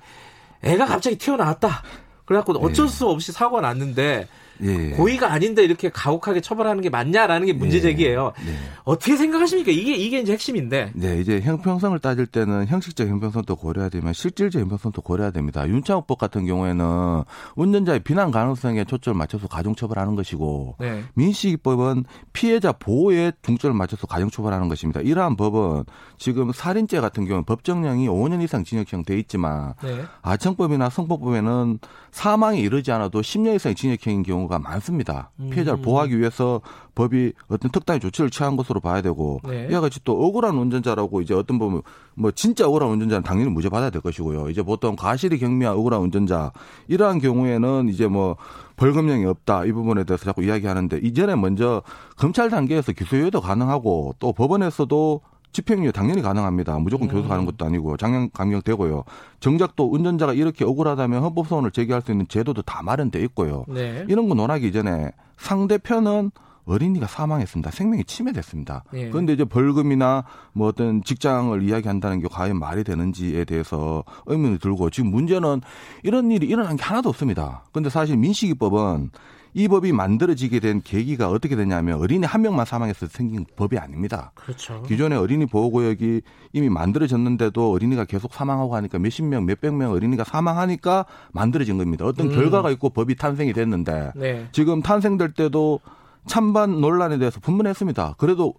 애가 0.62 0.86
갑자기 0.86 1.16
튀어나왔다. 1.16 1.82
그래갖고 2.24 2.52
어쩔 2.58 2.86
예. 2.86 2.90
수 2.90 3.08
없이 3.08 3.32
사고가 3.32 3.62
났는데 3.62 4.26
예. 4.62 4.90
고의가 4.90 5.32
아닌데 5.32 5.64
이렇게 5.64 5.90
가혹하게 5.90 6.40
처벌하는 6.40 6.82
게 6.82 6.90
맞냐라는 6.90 7.46
게 7.46 7.52
문제 7.52 7.78
예. 7.78 7.80
제기예요. 7.80 8.32
네. 8.44 8.52
어떻게 8.84 9.16
생각하십니까? 9.16 9.72
이게 9.72 9.94
이게 9.94 10.20
이제 10.20 10.32
핵심인데. 10.32 10.92
네, 10.94 11.20
이제 11.20 11.40
형평성을 11.40 11.98
따질 11.98 12.26
때는 12.26 12.66
형식적 12.66 13.08
형평성도 13.08 13.56
고려해야 13.56 13.88
되면 13.88 14.12
실질적 14.12 14.60
형평성도 14.60 15.02
고려해야 15.02 15.30
됩니다. 15.32 15.66
윤창호법 15.66 16.18
같은 16.18 16.46
경우에는 16.46 17.22
운전자의 17.56 18.00
비난 18.00 18.30
가능성에 18.30 18.84
초점을 18.84 19.16
맞춰서 19.16 19.48
가중처벌하는 19.48 20.14
것이고 20.14 20.76
네. 20.80 21.02
민식이법은 21.14 22.04
피해자 22.32 22.72
보호에 22.72 23.32
중점을 23.42 23.74
맞춰서 23.76 24.06
가중처벌하는 24.06 24.68
것입니다. 24.68 25.00
이러한 25.00 25.36
법은 25.36 25.84
지금 26.18 26.52
살인죄 26.52 27.00
같은 27.00 27.24
경우는 27.24 27.44
법정형이 27.44 28.08
5년 28.08 28.42
이상 28.42 28.64
징역형 28.64 29.04
돼 29.04 29.18
있지만 29.18 29.74
네. 29.82 30.02
아청법이나 30.22 30.90
성폭법에는 30.90 31.78
사망에 32.12 32.60
이르지 32.60 32.92
않아도 32.92 33.20
10년 33.20 33.56
이상의 33.56 33.74
징역형인 33.74 34.22
경우 34.22 34.43
경우가 34.44 34.58
많습니다. 34.58 35.30
피해자를 35.50 35.80
음. 35.80 35.82
보호하기 35.82 36.18
위해서 36.18 36.60
법이 36.94 37.32
어떤 37.48 37.70
특단의 37.70 38.00
조치를 38.00 38.30
취한 38.30 38.56
것으로 38.56 38.80
봐야 38.80 39.02
되고 39.02 39.40
네. 39.48 39.68
이와 39.70 39.80
같이 39.80 40.00
또 40.04 40.24
억울한 40.24 40.56
운전자라고 40.56 41.20
이제 41.20 41.34
어떤 41.34 41.58
보면 41.58 41.82
뭐 42.14 42.30
진짜 42.30 42.66
억울한 42.66 42.90
운전자는 42.90 43.22
당연히 43.22 43.50
무죄 43.50 43.68
받아야 43.68 43.90
될 43.90 44.00
것이고요. 44.00 44.50
이제 44.50 44.62
보통 44.62 44.96
과실이 44.96 45.38
경미한 45.38 45.76
억울한 45.76 46.00
운전자 46.00 46.52
이러한 46.88 47.18
경우에는 47.18 47.88
이제 47.88 48.06
뭐 48.06 48.36
벌금형이 48.76 49.24
없다 49.26 49.64
이 49.64 49.72
부분에 49.72 50.04
대해서 50.04 50.24
자꾸 50.24 50.42
이야기하는데 50.44 50.98
이전에 50.98 51.36
먼저 51.36 51.82
검찰 52.16 52.50
단계에서 52.50 52.92
기소유예도 52.92 53.40
가능하고 53.40 54.14
또 54.18 54.32
법원에서도 54.32 55.20
집행유예 55.54 55.92
당연히 55.92 56.20
가능합니다. 56.20 56.78
무조건 56.80 57.08
교수 57.08 57.28
가는 57.28 57.44
음. 57.44 57.46
것도 57.46 57.64
아니고 57.64 57.96
장량 57.96 58.30
감경되고요. 58.30 59.04
정작 59.40 59.76
또 59.76 59.90
운전자가 59.90 60.34
이렇게 60.34 60.64
억울하다면 60.64 61.22
헌법소원을 61.22 61.70
제기할 61.70 62.02
수 62.02 62.10
있는 62.10 62.26
제도도 62.28 62.62
다 62.62 62.82
마련돼 62.82 63.22
있고요. 63.22 63.64
네. 63.68 64.04
이런 64.08 64.28
거 64.28 64.34
논하기 64.34 64.72
전에 64.72 65.12
상대편은 65.38 66.32
어린이가 66.66 67.06
사망했습니다. 67.06 67.70
생명이 67.70 68.04
침해됐습니다. 68.04 68.84
예. 68.94 69.10
그런데 69.10 69.34
이제 69.34 69.44
벌금이나 69.44 70.24
뭐 70.54 70.68
어떤 70.68 71.02
직장을 71.04 71.62
이야기한다는 71.62 72.20
게 72.20 72.28
과연 72.28 72.58
말이 72.58 72.84
되는지에 72.84 73.44
대해서 73.44 74.02
의문이 74.26 74.58
들고 74.58 74.90
지금 74.90 75.10
문제는 75.10 75.60
이런 76.02 76.30
일이 76.30 76.46
일어난 76.46 76.76
게 76.76 76.82
하나도 76.82 77.10
없습니다. 77.10 77.64
그런데 77.70 77.90
사실 77.90 78.16
민식이법은 78.16 79.10
이 79.54 79.68
법이 79.68 79.92
만들어지게 79.92 80.58
된 80.58 80.82
계기가 80.82 81.30
어떻게 81.30 81.54
되냐면 81.54 82.00
어린이 82.00 82.26
한 82.26 82.42
명만 82.42 82.66
사망해서 82.66 83.06
생긴 83.06 83.46
법이 83.56 83.78
아닙니다. 83.78 84.32
그렇죠. 84.34 84.82
기존의 84.82 85.16
어린이 85.16 85.46
보호구역이 85.46 86.22
이미 86.52 86.68
만들어졌는데도 86.68 87.70
어린이가 87.70 88.04
계속 88.04 88.34
사망하고 88.34 88.74
하니까 88.74 88.98
몇십 88.98 89.24
명, 89.24 89.46
몇백 89.46 89.72
명 89.74 89.92
어린이가 89.92 90.24
사망하니까 90.24 91.06
만들어진 91.32 91.78
겁니다. 91.78 92.04
어떤 92.04 92.26
음. 92.26 92.34
결과가 92.34 92.70
있고 92.70 92.90
법이 92.90 93.14
탄생이 93.14 93.52
됐는데 93.52 94.12
네. 94.16 94.48
지금 94.50 94.82
탄생될 94.82 95.34
때도 95.34 95.78
찬반 96.26 96.80
논란에 96.80 97.18
대해서 97.18 97.38
분분했습니다. 97.38 98.14
그래도 98.18 98.54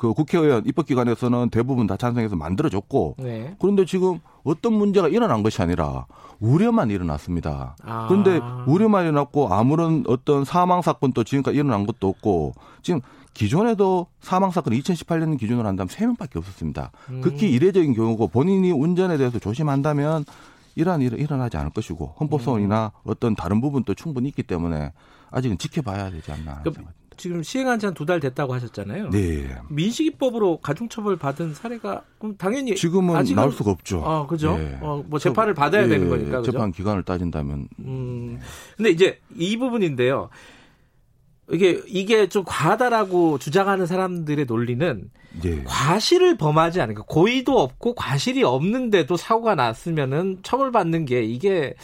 그 0.00 0.14
국회의원 0.14 0.64
입법기관에서는 0.64 1.50
대부분 1.50 1.86
다 1.86 1.94
찬성해서 1.94 2.34
만들어졌고 2.34 3.16
네. 3.18 3.54
그런데 3.60 3.84
지금 3.84 4.18
어떤 4.44 4.72
문제가 4.72 5.08
일어난 5.08 5.42
것이 5.42 5.60
아니라 5.60 6.06
우려만 6.38 6.88
일어났습니다. 6.88 7.76
아. 7.84 8.06
그런데 8.08 8.40
우려만 8.66 9.04
일어났고 9.04 9.52
아무런 9.52 10.04
어떤 10.08 10.46
사망 10.46 10.80
사건도 10.80 11.24
지금까지 11.24 11.58
일어난 11.58 11.84
것도 11.84 12.08
없고 12.08 12.54
지금 12.80 13.02
기존에도 13.34 14.06
사망 14.20 14.50
사건 14.52 14.72
2018년 14.72 15.38
기준으로 15.38 15.68
한다면 15.68 15.88
3명밖에 15.88 16.38
없었습니다. 16.38 16.92
음. 17.10 17.20
극히 17.20 17.50
이례적인 17.52 17.92
경우고 17.92 18.28
본인이 18.28 18.70
운전에 18.70 19.18
대해서 19.18 19.38
조심한다면 19.38 20.24
이러한 20.76 21.02
일은 21.02 21.18
일어나지 21.18 21.58
않을 21.58 21.72
것이고 21.72 22.14
헌법소원이나 22.18 22.92
음. 22.94 23.00
어떤 23.04 23.36
다른 23.36 23.60
부분도 23.60 23.92
충분히 23.92 24.30
있기 24.30 24.44
때문에 24.44 24.94
아직은 25.30 25.58
지켜봐야 25.58 26.10
되지 26.10 26.32
않나. 26.32 26.62
그, 26.62 26.72
지금 27.20 27.42
시행한 27.42 27.78
지 27.78 27.86
한 27.86 27.94
두 27.94 28.06
달 28.06 28.18
됐다고 28.18 28.54
하셨잖아요. 28.54 29.10
네. 29.10 29.46
민식이법으로 29.68 30.58
가중처벌 30.58 31.16
받은 31.16 31.54
사례가 31.54 32.02
그럼 32.18 32.36
당연히 32.36 32.74
지금은 32.74 33.14
아직은, 33.14 33.36
나올 33.36 33.52
수가 33.52 33.70
없죠. 33.70 34.02
아, 34.04 34.26
그죠? 34.26 34.56
네. 34.56 34.78
어, 34.80 35.04
뭐 35.06 35.18
재판을 35.18 35.54
받아야 35.54 35.82
네. 35.82 35.88
되는 35.90 36.08
거니까. 36.08 36.38
그죠? 36.40 36.52
재판 36.52 36.72
기간을 36.72 37.02
따진다면. 37.04 37.68
음. 37.80 38.40
근데 38.76 38.90
이제 38.90 39.20
이 39.36 39.56
부분인데요. 39.56 40.30
이게 41.52 41.80
이게 41.88 42.28
좀 42.28 42.44
과하다라고 42.46 43.38
주장하는 43.38 43.86
사람들의 43.86 44.44
논리는 44.46 45.10
네. 45.42 45.64
과실을 45.64 46.36
범하지 46.36 46.80
않으니까 46.80 47.02
고의도 47.08 47.58
없고 47.60 47.94
과실이 47.96 48.44
없는데도 48.44 49.16
사고가 49.16 49.56
났으면은 49.56 50.38
처벌받는 50.42 51.06
게 51.06 51.22
이게 51.24 51.74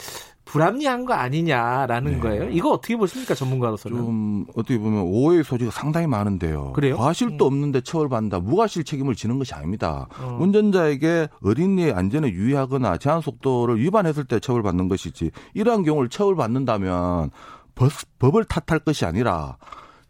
불합리한 0.47 1.05
거 1.05 1.13
아니냐라는 1.13 2.13
네. 2.13 2.19
거예요. 2.19 2.49
이거 2.49 2.71
어떻게 2.71 2.95
보십니까 2.95 3.35
전문가로서는? 3.35 3.97
좀 3.97 4.45
어떻게 4.55 4.77
보면 4.77 5.03
오해의 5.03 5.43
소지가 5.43 5.71
상당히 5.71 6.07
많은데요. 6.07 6.73
그래요? 6.73 6.97
과실도 6.97 7.45
음. 7.45 7.47
없는데 7.47 7.81
처벌받는다. 7.81 8.39
무과실 8.39 8.83
책임을 8.83 9.15
지는 9.15 9.37
것이 9.37 9.53
아닙니다. 9.53 10.07
어. 10.21 10.37
운전자에게 10.39 11.27
어린이의 11.43 11.93
안전에 11.93 12.29
유의하거나 12.29 12.97
제한 12.97 13.21
속도를 13.21 13.79
위반했을 13.79 14.25
때 14.25 14.39
처벌받는 14.39 14.87
것이지 14.87 15.31
이러한 15.53 15.83
경우를 15.83 16.09
처벌받는다면 16.09 17.31
법, 17.75 17.91
법을 18.19 18.45
탓할 18.45 18.79
것이 18.79 19.05
아니라 19.05 19.57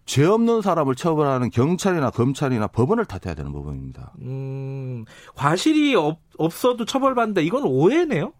죄 0.05 0.23
없는 0.25 0.61
사람을 0.61 0.95
처벌하는 0.95 1.49
경찰이나 1.49 2.11
검찰이나 2.11 2.67
법원을 2.67 3.05
탓해야 3.05 3.35
되는 3.35 3.51
부분입니다. 3.51 4.13
음, 4.21 5.03
과실이 5.35 5.95
없, 5.95 6.19
없어도 6.37 6.85
처벌받는다. 6.85 7.41
이건 7.41 7.63
오해네요? 7.63 8.31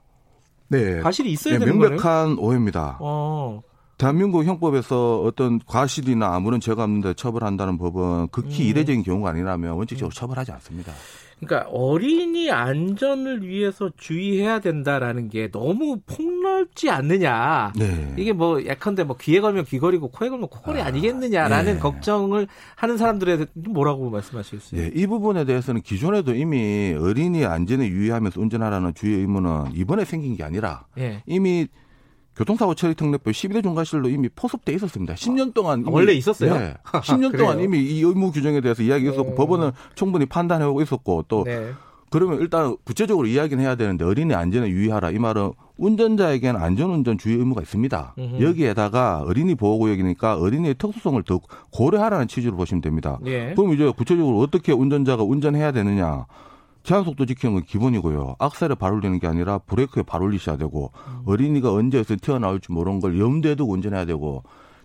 네. 0.70 1.00
과실이 1.00 1.32
있어야 1.32 1.54
네, 1.54 1.60
되는 1.66 1.78
명백한 1.80 2.36
거예요? 2.36 2.40
오해입니다. 2.40 2.98
어. 3.00 3.62
대한민국 3.98 4.44
형법에서 4.44 5.22
어떤 5.24 5.60
과실이나 5.66 6.36
아무런 6.36 6.60
죄가 6.60 6.84
없는데 6.84 7.16
처벌한다는 7.16 7.78
법은 7.78 8.28
극히 8.32 8.66
음. 8.66 8.70
이례적인 8.70 9.04
경우가 9.04 9.32
아니라면 9.32 9.72
원칙적으로 9.74 10.10
음. 10.10 10.14
처벌하지 10.14 10.52
않습니다. 10.52 10.94
그러니까 11.40 11.70
어린이 11.70 12.50
안전을 12.52 13.48
위해서 13.48 13.92
주의해야 13.96 14.60
된다라는 14.60 15.30
게 15.30 15.52
너무 15.52 16.00
폭넓지 16.06 16.90
않느냐. 16.90 17.74
네. 17.78 18.14
이게 18.18 18.34
뭐 18.34 18.66
약한데 18.66 19.04
뭐 19.04 19.16
귀에 19.18 19.40
걸면 19.40 19.66
귀걸이고 19.66 20.10
코에 20.10 20.30
걸면 20.30 20.50
코걸이 20.50 20.82
아, 20.82 20.88
아니겠느냐라는 20.88 21.74
네. 21.76 21.80
걱정을 21.80 22.48
하는 22.76 22.98
사람들에 22.98 23.38
대해 23.38 23.48
뭐라고 23.54 24.10
말씀하시겠어요? 24.10 24.82
네, 24.82 24.92
이 24.96 25.06
부분에 25.06 25.46
대해서는 25.46 25.82
기존에도 25.82 26.34
이미 26.34 26.96
어린이 27.00 27.46
안전에 27.46 27.88
유의하면서 27.88 28.42
운전하라는 28.42 28.96
주의 28.96 29.18
의무는 29.18 29.76
이번에 29.76 30.06
생긴 30.06 30.36
게 30.36 30.44
아니라 30.44 30.86
네. 30.96 31.22
이미 31.28 31.68
교통사고 32.38 32.76
처리 32.76 32.94
특례법 32.94 33.34
12대 33.34 33.64
중과실로 33.64 34.10
이미 34.10 34.30
포섭돼 34.30 34.72
있었습니다. 34.74 35.16
10년 35.16 35.56
동안 35.56 35.84
아, 35.88 35.90
원래 35.90 36.14
있었어요? 36.14 36.54
네. 36.58 36.76
10년 36.84 37.36
동안 37.36 37.60
이미 37.60 37.80
이 37.80 38.02
의무 38.02 38.32
규정에 38.32 38.62
대해서 38.62 38.84
이야기했었고 38.84 39.32
네. 39.32 39.36
법원은 39.36 39.72
충분히 39.96 40.28
판단해오고 40.28 40.84
있었고 40.84 41.26
또 41.28 41.44
네. 41.44 41.72
그러면 42.10 42.40
일단 42.40 42.78
구체적으로 42.84 43.28
이야기는 43.28 43.62
해야 43.62 43.76
되는데 43.76 44.06
어린이 44.06 44.34
안전에 44.34 44.70
유의하라 44.70 45.12
이 45.12 45.20
말은 45.20 45.52
운전자에게는 45.78 46.62
안전운전 46.62 47.18
주의 47.18 47.38
의무가 47.38 47.62
있습니다. 47.62 48.16
음흠. 48.18 48.44
여기에다가 48.44 49.24
어린이 49.26 49.56
보호구역이니까 49.56 50.38
어린이의 50.38 50.76
특수성을 50.76 51.22
더 51.24 51.42
고려하라는 51.72 52.28
취지로 52.28 52.56
보시면 52.56 52.82
됩니다. 52.82 53.20
예. 53.26 53.54
그럼 53.56 53.74
이제 53.74 53.92
구체적으로 53.96 54.40
어떻게 54.40 54.72
운전자가 54.72 55.24
운전해야 55.24 55.72
되느냐 55.72 56.26
제한 56.88 57.04
속도 57.04 57.26
지키는 57.26 57.54
건 57.54 57.64
기본이고요. 57.66 58.38
악셀에 58.40 58.76
발 58.76 58.94
올리는 58.94 59.20
게 59.20 59.28
아니라 59.28 59.58
브레이크에 59.58 60.04
발 60.04 60.24
올리셔야 60.24 60.56
되고 60.56 60.94
음. 61.10 61.24
어린이가 61.26 61.74
언제 61.74 62.00
어디에서 62.00 62.16
튀어나올지 62.16 62.72
모르는 62.72 63.02
걸 63.02 63.20
염두에 63.20 63.56
두고 63.56 63.74
운전해야 63.74 64.06
되고 64.06 64.44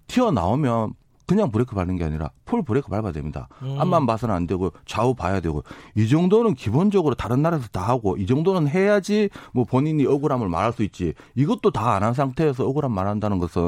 튀어나오면 0.08 0.94
그냥 1.28 1.52
브레이크 1.52 1.76
밟는 1.76 1.96
게 1.98 2.04
아니라 2.04 2.30
full 2.44 2.62
브레이크 2.64 2.88
밟아야 2.88 3.12
됩니다. 3.12 3.46
음. 3.62 3.76
앞만 3.80 4.04
봐서는 4.06 4.34
안 4.34 4.48
되고 4.48 4.72
좌우 4.84 5.14
봐야 5.14 5.38
되고 5.38 5.62
이 5.94 6.08
정도는 6.08 6.54
기본적으로 6.54 7.14
다른 7.14 7.40
나라에서 7.40 7.68
다 7.68 7.82
하고 7.82 8.16
이 8.16 8.26
정도는 8.26 8.66
해야지 8.66 9.30
뭐 9.52 9.64
본인이 9.64 10.04
억울함을 10.04 10.48
말할 10.48 10.72
수 10.72 10.82
있지. 10.82 11.14
이것도 11.36 11.70
다 11.70 11.94
안 11.94 12.02
한 12.02 12.14
상태에서 12.14 12.66
억울함 12.66 12.90
말한다는 12.90 13.38
것은 13.38 13.62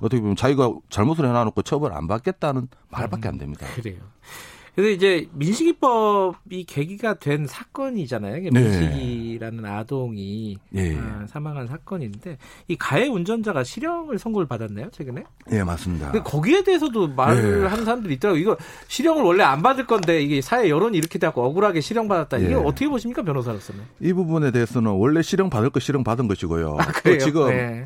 어떻게 0.00 0.20
보면 0.22 0.36
자기가 0.36 0.72
잘못을 0.88 1.26
해놔놓고 1.26 1.60
처벌 1.62 1.92
안 1.92 2.08
받겠다는 2.08 2.68
말밖에 2.90 3.28
안 3.28 3.36
됩니다. 3.36 3.66
그래요. 3.74 3.98
근데 4.78 4.92
이제 4.92 5.28
민식이법이 5.32 6.62
계기가 6.62 7.14
된 7.14 7.48
사건이잖아요. 7.48 8.48
네. 8.48 8.50
민식이라는 8.52 9.64
아동이 9.64 10.56
네. 10.70 10.96
사망한 11.26 11.66
사건인데 11.66 12.38
이 12.68 12.76
가해 12.76 13.08
운전자가 13.08 13.64
실형을 13.64 14.20
선고를 14.20 14.46
받았나요 14.46 14.90
최근에? 14.92 15.24
네 15.48 15.64
맞습니다. 15.64 16.12
근데 16.12 16.22
거기에 16.22 16.62
대해서도 16.62 17.08
말을 17.08 17.62
네. 17.62 17.66
하는 17.66 17.84
사람들이 17.84 18.14
있더라고요. 18.14 18.40
이거 18.40 18.56
실형을 18.86 19.24
원래 19.24 19.42
안 19.42 19.62
받을 19.62 19.84
건데 19.84 20.22
이게 20.22 20.40
사회 20.40 20.68
여론이 20.68 20.96
이렇게 20.96 21.18
돼갖고 21.18 21.42
억울하게 21.42 21.80
실형 21.80 22.06
받았다. 22.06 22.36
이게 22.38 22.50
네. 22.50 22.54
어떻게 22.54 22.86
보십니까 22.86 23.22
변호사로서는? 23.22 23.82
이 23.98 24.12
부분에 24.12 24.52
대해서는 24.52 24.92
원래 24.92 25.22
실형 25.22 25.50
받을 25.50 25.70
거 25.70 25.80
실형 25.80 26.04
받은 26.04 26.28
것이고요. 26.28 26.76
아, 26.78 27.18
지금 27.18 27.48
네. 27.48 27.84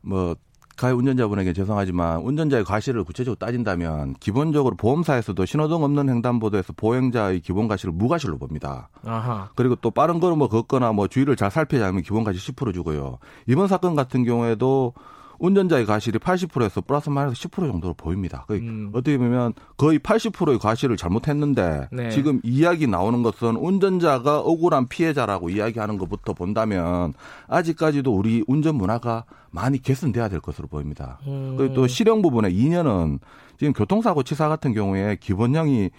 뭐 0.00 0.34
가해 0.76 0.92
운전자분에게 0.92 1.52
죄송하지만 1.52 2.22
운전자의 2.22 2.64
과실을 2.64 3.04
구체적으로 3.04 3.36
따진다면 3.36 4.14
기본적으로 4.14 4.76
보험사에서도 4.76 5.44
신호등 5.44 5.82
없는 5.82 6.08
횡단보도에서 6.08 6.72
보행자의 6.76 7.40
기본 7.40 7.68
과실을 7.68 7.92
무과실로 7.92 8.38
봅니다. 8.38 8.88
아하. 9.04 9.50
그리고 9.54 9.76
또 9.76 9.90
빠른 9.90 10.20
걸음을 10.20 10.38
뭐 10.38 10.48
걷거나 10.48 10.92
뭐 10.92 11.08
주의를 11.08 11.36
잘 11.36 11.50
살피지 11.50 11.82
않으면 11.82 12.02
기본 12.02 12.24
과실 12.24 12.54
10% 12.54 12.72
주고요. 12.72 13.18
이번 13.46 13.68
사건 13.68 13.94
같은 13.94 14.24
경우에도 14.24 14.94
운전자의 15.42 15.86
과실이 15.86 16.20
80%에서 16.20 16.82
플러스 16.82 17.10
마이너스 17.10 17.48
10% 17.48 17.66
정도로 17.72 17.94
보입니다. 17.94 18.46
음. 18.50 18.90
어떻게 18.92 19.18
보면 19.18 19.54
거의 19.76 19.98
80%의 19.98 20.60
과실을 20.60 20.96
잘못했는데 20.96 21.88
네. 21.90 22.10
지금 22.10 22.40
이야기 22.44 22.86
나오는 22.86 23.24
것은 23.24 23.56
운전자가 23.56 24.38
억울한 24.38 24.86
피해자라고 24.86 25.50
이야기하는 25.50 25.98
것부터 25.98 26.32
본다면 26.32 27.12
아직까지도 27.48 28.14
우리 28.14 28.44
운전 28.46 28.76
문화가 28.76 29.24
많이 29.50 29.82
개선돼야 29.82 30.28
될 30.28 30.40
것으로 30.40 30.68
보입니다. 30.68 31.18
음. 31.26 31.56
그리고 31.58 31.74
또 31.74 31.86
실형 31.88 32.22
부분에 32.22 32.48
2년은 32.48 33.18
지금 33.58 33.72
교통사고 33.72 34.22
치사 34.22 34.48
같은 34.48 34.72
경우에 34.72 35.16
기본형이 35.20 35.90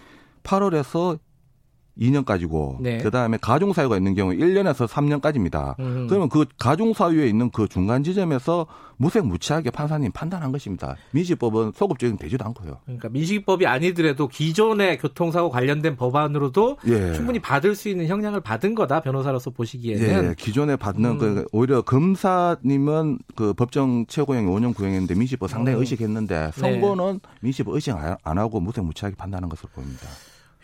8월에서 0.43 1.19
2년까지고 1.99 2.81
네. 2.81 2.97
그다음에 2.99 3.37
가중 3.39 3.73
사유가 3.73 3.97
있는 3.97 4.15
경우 4.15 4.33
1년에서 4.33 4.87
3년까지입니다. 4.87 5.79
음. 5.79 6.07
그러면 6.07 6.29
그 6.29 6.45
가중 6.57 6.93
사유에 6.93 7.27
있는 7.27 7.49
그 7.51 7.67
중간 7.67 8.03
지점에서 8.03 8.67
무색 8.97 9.25
무치하게 9.25 9.71
판사님 9.71 10.11
판단한 10.11 10.51
것입니다. 10.51 10.95
민식법은 11.11 11.73
소급 11.75 11.99
적용 11.99 12.17
되지도 12.17 12.45
않고요. 12.45 12.79
그러니까 12.85 13.09
민식법이 13.09 13.65
아니더라도 13.65 14.27
기존의 14.27 14.97
교통사고 14.99 15.49
관련된 15.49 15.95
법안으로도 15.95 16.77
예. 16.87 17.13
충분히 17.13 17.39
받을 17.39 17.75
수 17.75 17.89
있는 17.89 18.07
형량을 18.07 18.41
받은 18.41 18.75
거다 18.75 19.01
변호사로서 19.01 19.49
보시기에는 19.49 20.29
예. 20.29 20.35
기존에 20.37 20.75
받는 20.75 21.09
음. 21.11 21.17
그 21.17 21.45
오히려 21.51 21.81
검사님은 21.81 23.19
그 23.35 23.53
법정 23.53 24.05
최고형이 24.07 24.47
5년 24.47 24.75
구형했는데 24.75 25.15
민식법 25.15 25.49
상당히 25.49 25.77
음. 25.77 25.81
의식했는데 25.81 26.51
선고는 26.53 27.19
네. 27.21 27.29
민식법 27.41 27.75
의식 27.75 27.93
안 27.93 28.37
하고 28.37 28.59
무색 28.59 28.83
무치하게 28.85 29.15
판단한 29.15 29.49
것으로 29.49 29.69
보입니다. 29.73 30.07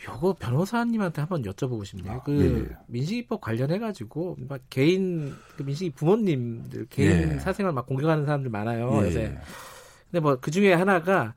요거 0.07 0.37
변호사님한테 0.39 1.21
한번 1.21 1.43
여쭤보고 1.43 1.83
싶네요. 1.85 2.13
아, 2.13 2.23
그 2.23 2.67
예. 2.71 2.75
민식이법 2.87 3.41
관련해 3.41 3.79
가지고 3.79 4.37
막 4.47 4.61
개인 4.69 5.35
그 5.57 5.63
민식이 5.63 5.91
부모님들 5.91 6.85
개인 6.89 7.33
예. 7.33 7.39
사생활 7.39 7.73
막 7.73 7.85
공격하는 7.85 8.25
사람들 8.25 8.49
많아요. 8.49 8.89
예. 9.01 9.07
요새. 9.07 9.37
근데 10.09 10.21
뭐 10.21 10.37
그 10.39 10.51
중에 10.51 10.73
하나가 10.73 11.33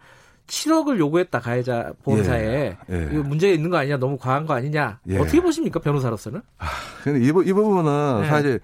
7억을 0.46 0.98
요구했다 0.98 1.40
가해자 1.40 1.92
보험사에 2.04 2.44
예. 2.44 2.76
예. 2.90 3.08
이거 3.12 3.22
문제 3.22 3.52
있는 3.52 3.68
거 3.70 3.78
아니냐 3.78 3.96
너무 3.96 4.16
과한 4.16 4.46
거 4.46 4.54
아니냐 4.54 5.00
예. 5.08 5.18
어떻게 5.18 5.40
보십니까 5.40 5.80
변호사로서는? 5.80 6.40
아, 6.58 6.66
근데 7.02 7.20
이, 7.24 7.28
이 7.28 7.32
부분은 7.52 8.22
네. 8.22 8.28
사실 8.28 8.60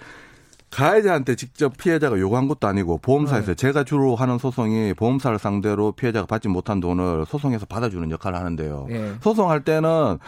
가해자한테 0.70 1.34
직접 1.34 1.76
피해자가 1.76 2.18
요구한 2.18 2.48
것도 2.48 2.66
아니고 2.66 2.98
보험사에서 2.98 3.46
네. 3.46 3.54
제가 3.54 3.84
주로 3.84 4.14
하는 4.14 4.38
소송이 4.38 4.94
보험사를 4.94 5.38
상대로 5.38 5.92
피해자가 5.92 6.26
받지 6.26 6.48
못한 6.48 6.80
돈을 6.80 7.24
소송에서 7.26 7.66
받아주는 7.66 8.10
역할을 8.10 8.38
하는데요. 8.38 8.86
네. 8.88 9.14
소송할 9.22 9.64
때는 9.64 10.18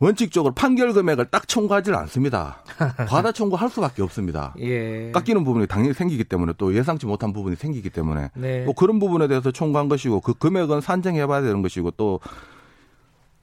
원칙적으로 0.00 0.52
판결 0.52 0.92
금액을 0.92 1.26
딱 1.26 1.48
청구하지는 1.48 1.98
않습니다. 2.00 2.62
과다 3.08 3.32
청구할 3.32 3.70
수밖에 3.70 4.02
없습니다. 4.02 4.54
예. 4.58 5.10
깎이는 5.12 5.44
부분이 5.44 5.66
당연히 5.66 5.94
생기기 5.94 6.24
때문에 6.24 6.52
또 6.58 6.74
예상치 6.74 7.06
못한 7.06 7.32
부분이 7.32 7.56
생기기 7.56 7.88
때문에 7.90 8.30
네. 8.34 8.64
또 8.66 8.74
그런 8.74 8.98
부분에 8.98 9.28
대해서 9.28 9.50
청구한 9.50 9.88
것이고 9.88 10.20
그 10.20 10.34
금액은 10.34 10.82
산정해봐야 10.82 11.40
되는 11.42 11.62
것이고 11.62 11.92
또 11.92 12.20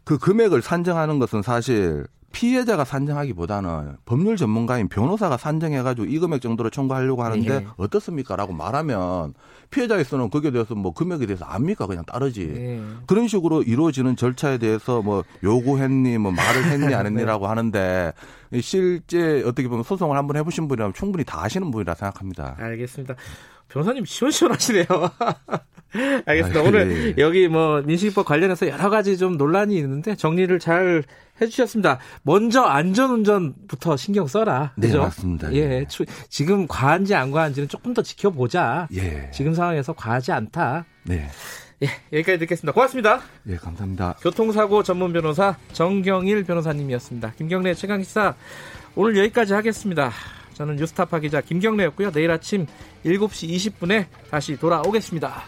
그 0.03 0.18
금액을 0.18 0.61
산정하는 0.61 1.19
것은 1.19 1.41
사실 1.41 2.06
피해자가 2.31 2.85
산정하기보다는 2.85 3.97
법률 4.05 4.37
전문가인 4.37 4.87
변호사가 4.87 5.37
산정해가지고 5.37 6.07
이 6.07 6.19
금액 6.19 6.41
정도로 6.41 6.69
청구하려고 6.69 7.23
하는데 7.23 7.59
네. 7.59 7.67
어떻습니까라고 7.77 8.53
말하면 8.53 9.33
피해자에서는 9.69 10.29
거기에 10.29 10.51
대해서 10.51 10.75
뭐 10.75 10.93
금액에 10.93 11.25
대해서 11.25 11.45
압니까 11.45 11.87
그냥 11.87 12.03
따르지 12.05 12.47
네. 12.47 12.81
그런 13.07 13.27
식으로 13.27 13.63
이루어지는 13.63 14.15
절차에 14.15 14.57
대해서 14.57 15.01
뭐 15.01 15.23
요구했니 15.43 16.17
뭐 16.17 16.31
말을 16.31 16.65
했니 16.65 16.93
안 16.95 17.05
했니라고 17.05 17.45
네. 17.45 17.49
하는데 17.49 18.13
실제 18.61 19.43
어떻게 19.45 19.67
보면 19.67 19.83
소송을 19.83 20.17
한번 20.17 20.37
해보신 20.37 20.67
분이라면 20.67 20.93
충분히 20.93 21.23
다 21.23 21.43
아시는 21.43 21.71
분이라 21.71 21.93
생각합니다. 21.95 22.55
알겠습니다. 22.59 23.15
변호사님 23.69 24.05
시원시원하시네요. 24.05 24.85
알겠습니다. 26.26 26.59
아, 26.59 26.63
오늘 26.63 27.15
예. 27.18 27.22
여기 27.22 27.47
뭐 27.47 27.81
민식이법 27.81 28.26
관련해서 28.26 28.68
여러 28.68 28.89
가지 28.89 29.18
좀 29.18 29.38
논란이 29.38 29.76
있는데 29.77 30.15
정리를 30.15 30.57
잘 30.59 31.03
해주셨습니다. 31.41 31.99
먼저 32.23 32.61
안전운전부터 32.61 33.97
신경 33.97 34.27
써라. 34.27 34.73
네, 34.76 34.88
그죠? 34.88 35.01
맞습니다. 35.01 35.53
예, 35.53 35.85
추, 35.89 36.05
지금 36.30 36.68
과한지 36.68 37.15
안 37.15 37.31
과한지는 37.31 37.68
조금 37.68 37.93
더 37.93 38.01
지켜보자. 38.01 38.88
예. 38.95 39.30
지금 39.31 39.53
상황에서 39.53 39.93
과하지 39.93 40.31
않다. 40.31 40.85
네. 41.03 41.27
예, 41.84 41.88
여기까지 42.13 42.38
듣겠습니다. 42.39 42.73
고맙습니다. 42.73 43.22
예, 43.47 43.55
감사합니다. 43.55 44.15
교통사고 44.22 44.84
전문 44.84 45.11
변호사 45.13 45.57
정경일 45.73 46.43
변호사님이었습니다. 46.43 47.34
김경래 47.38 47.73
최강시사 47.73 48.35
오늘 48.95 49.18
여기까지 49.18 49.53
하겠습니다. 49.53 50.11
저는 50.53 50.76
뉴스타파 50.76 51.19
기자 51.19 51.41
김경래였고요. 51.41 52.11
내일 52.11 52.30
아침 52.30 52.68
7시 53.03 53.49
20분에 53.49 54.05
다시 54.30 54.57
돌아오겠습니다. 54.57 55.43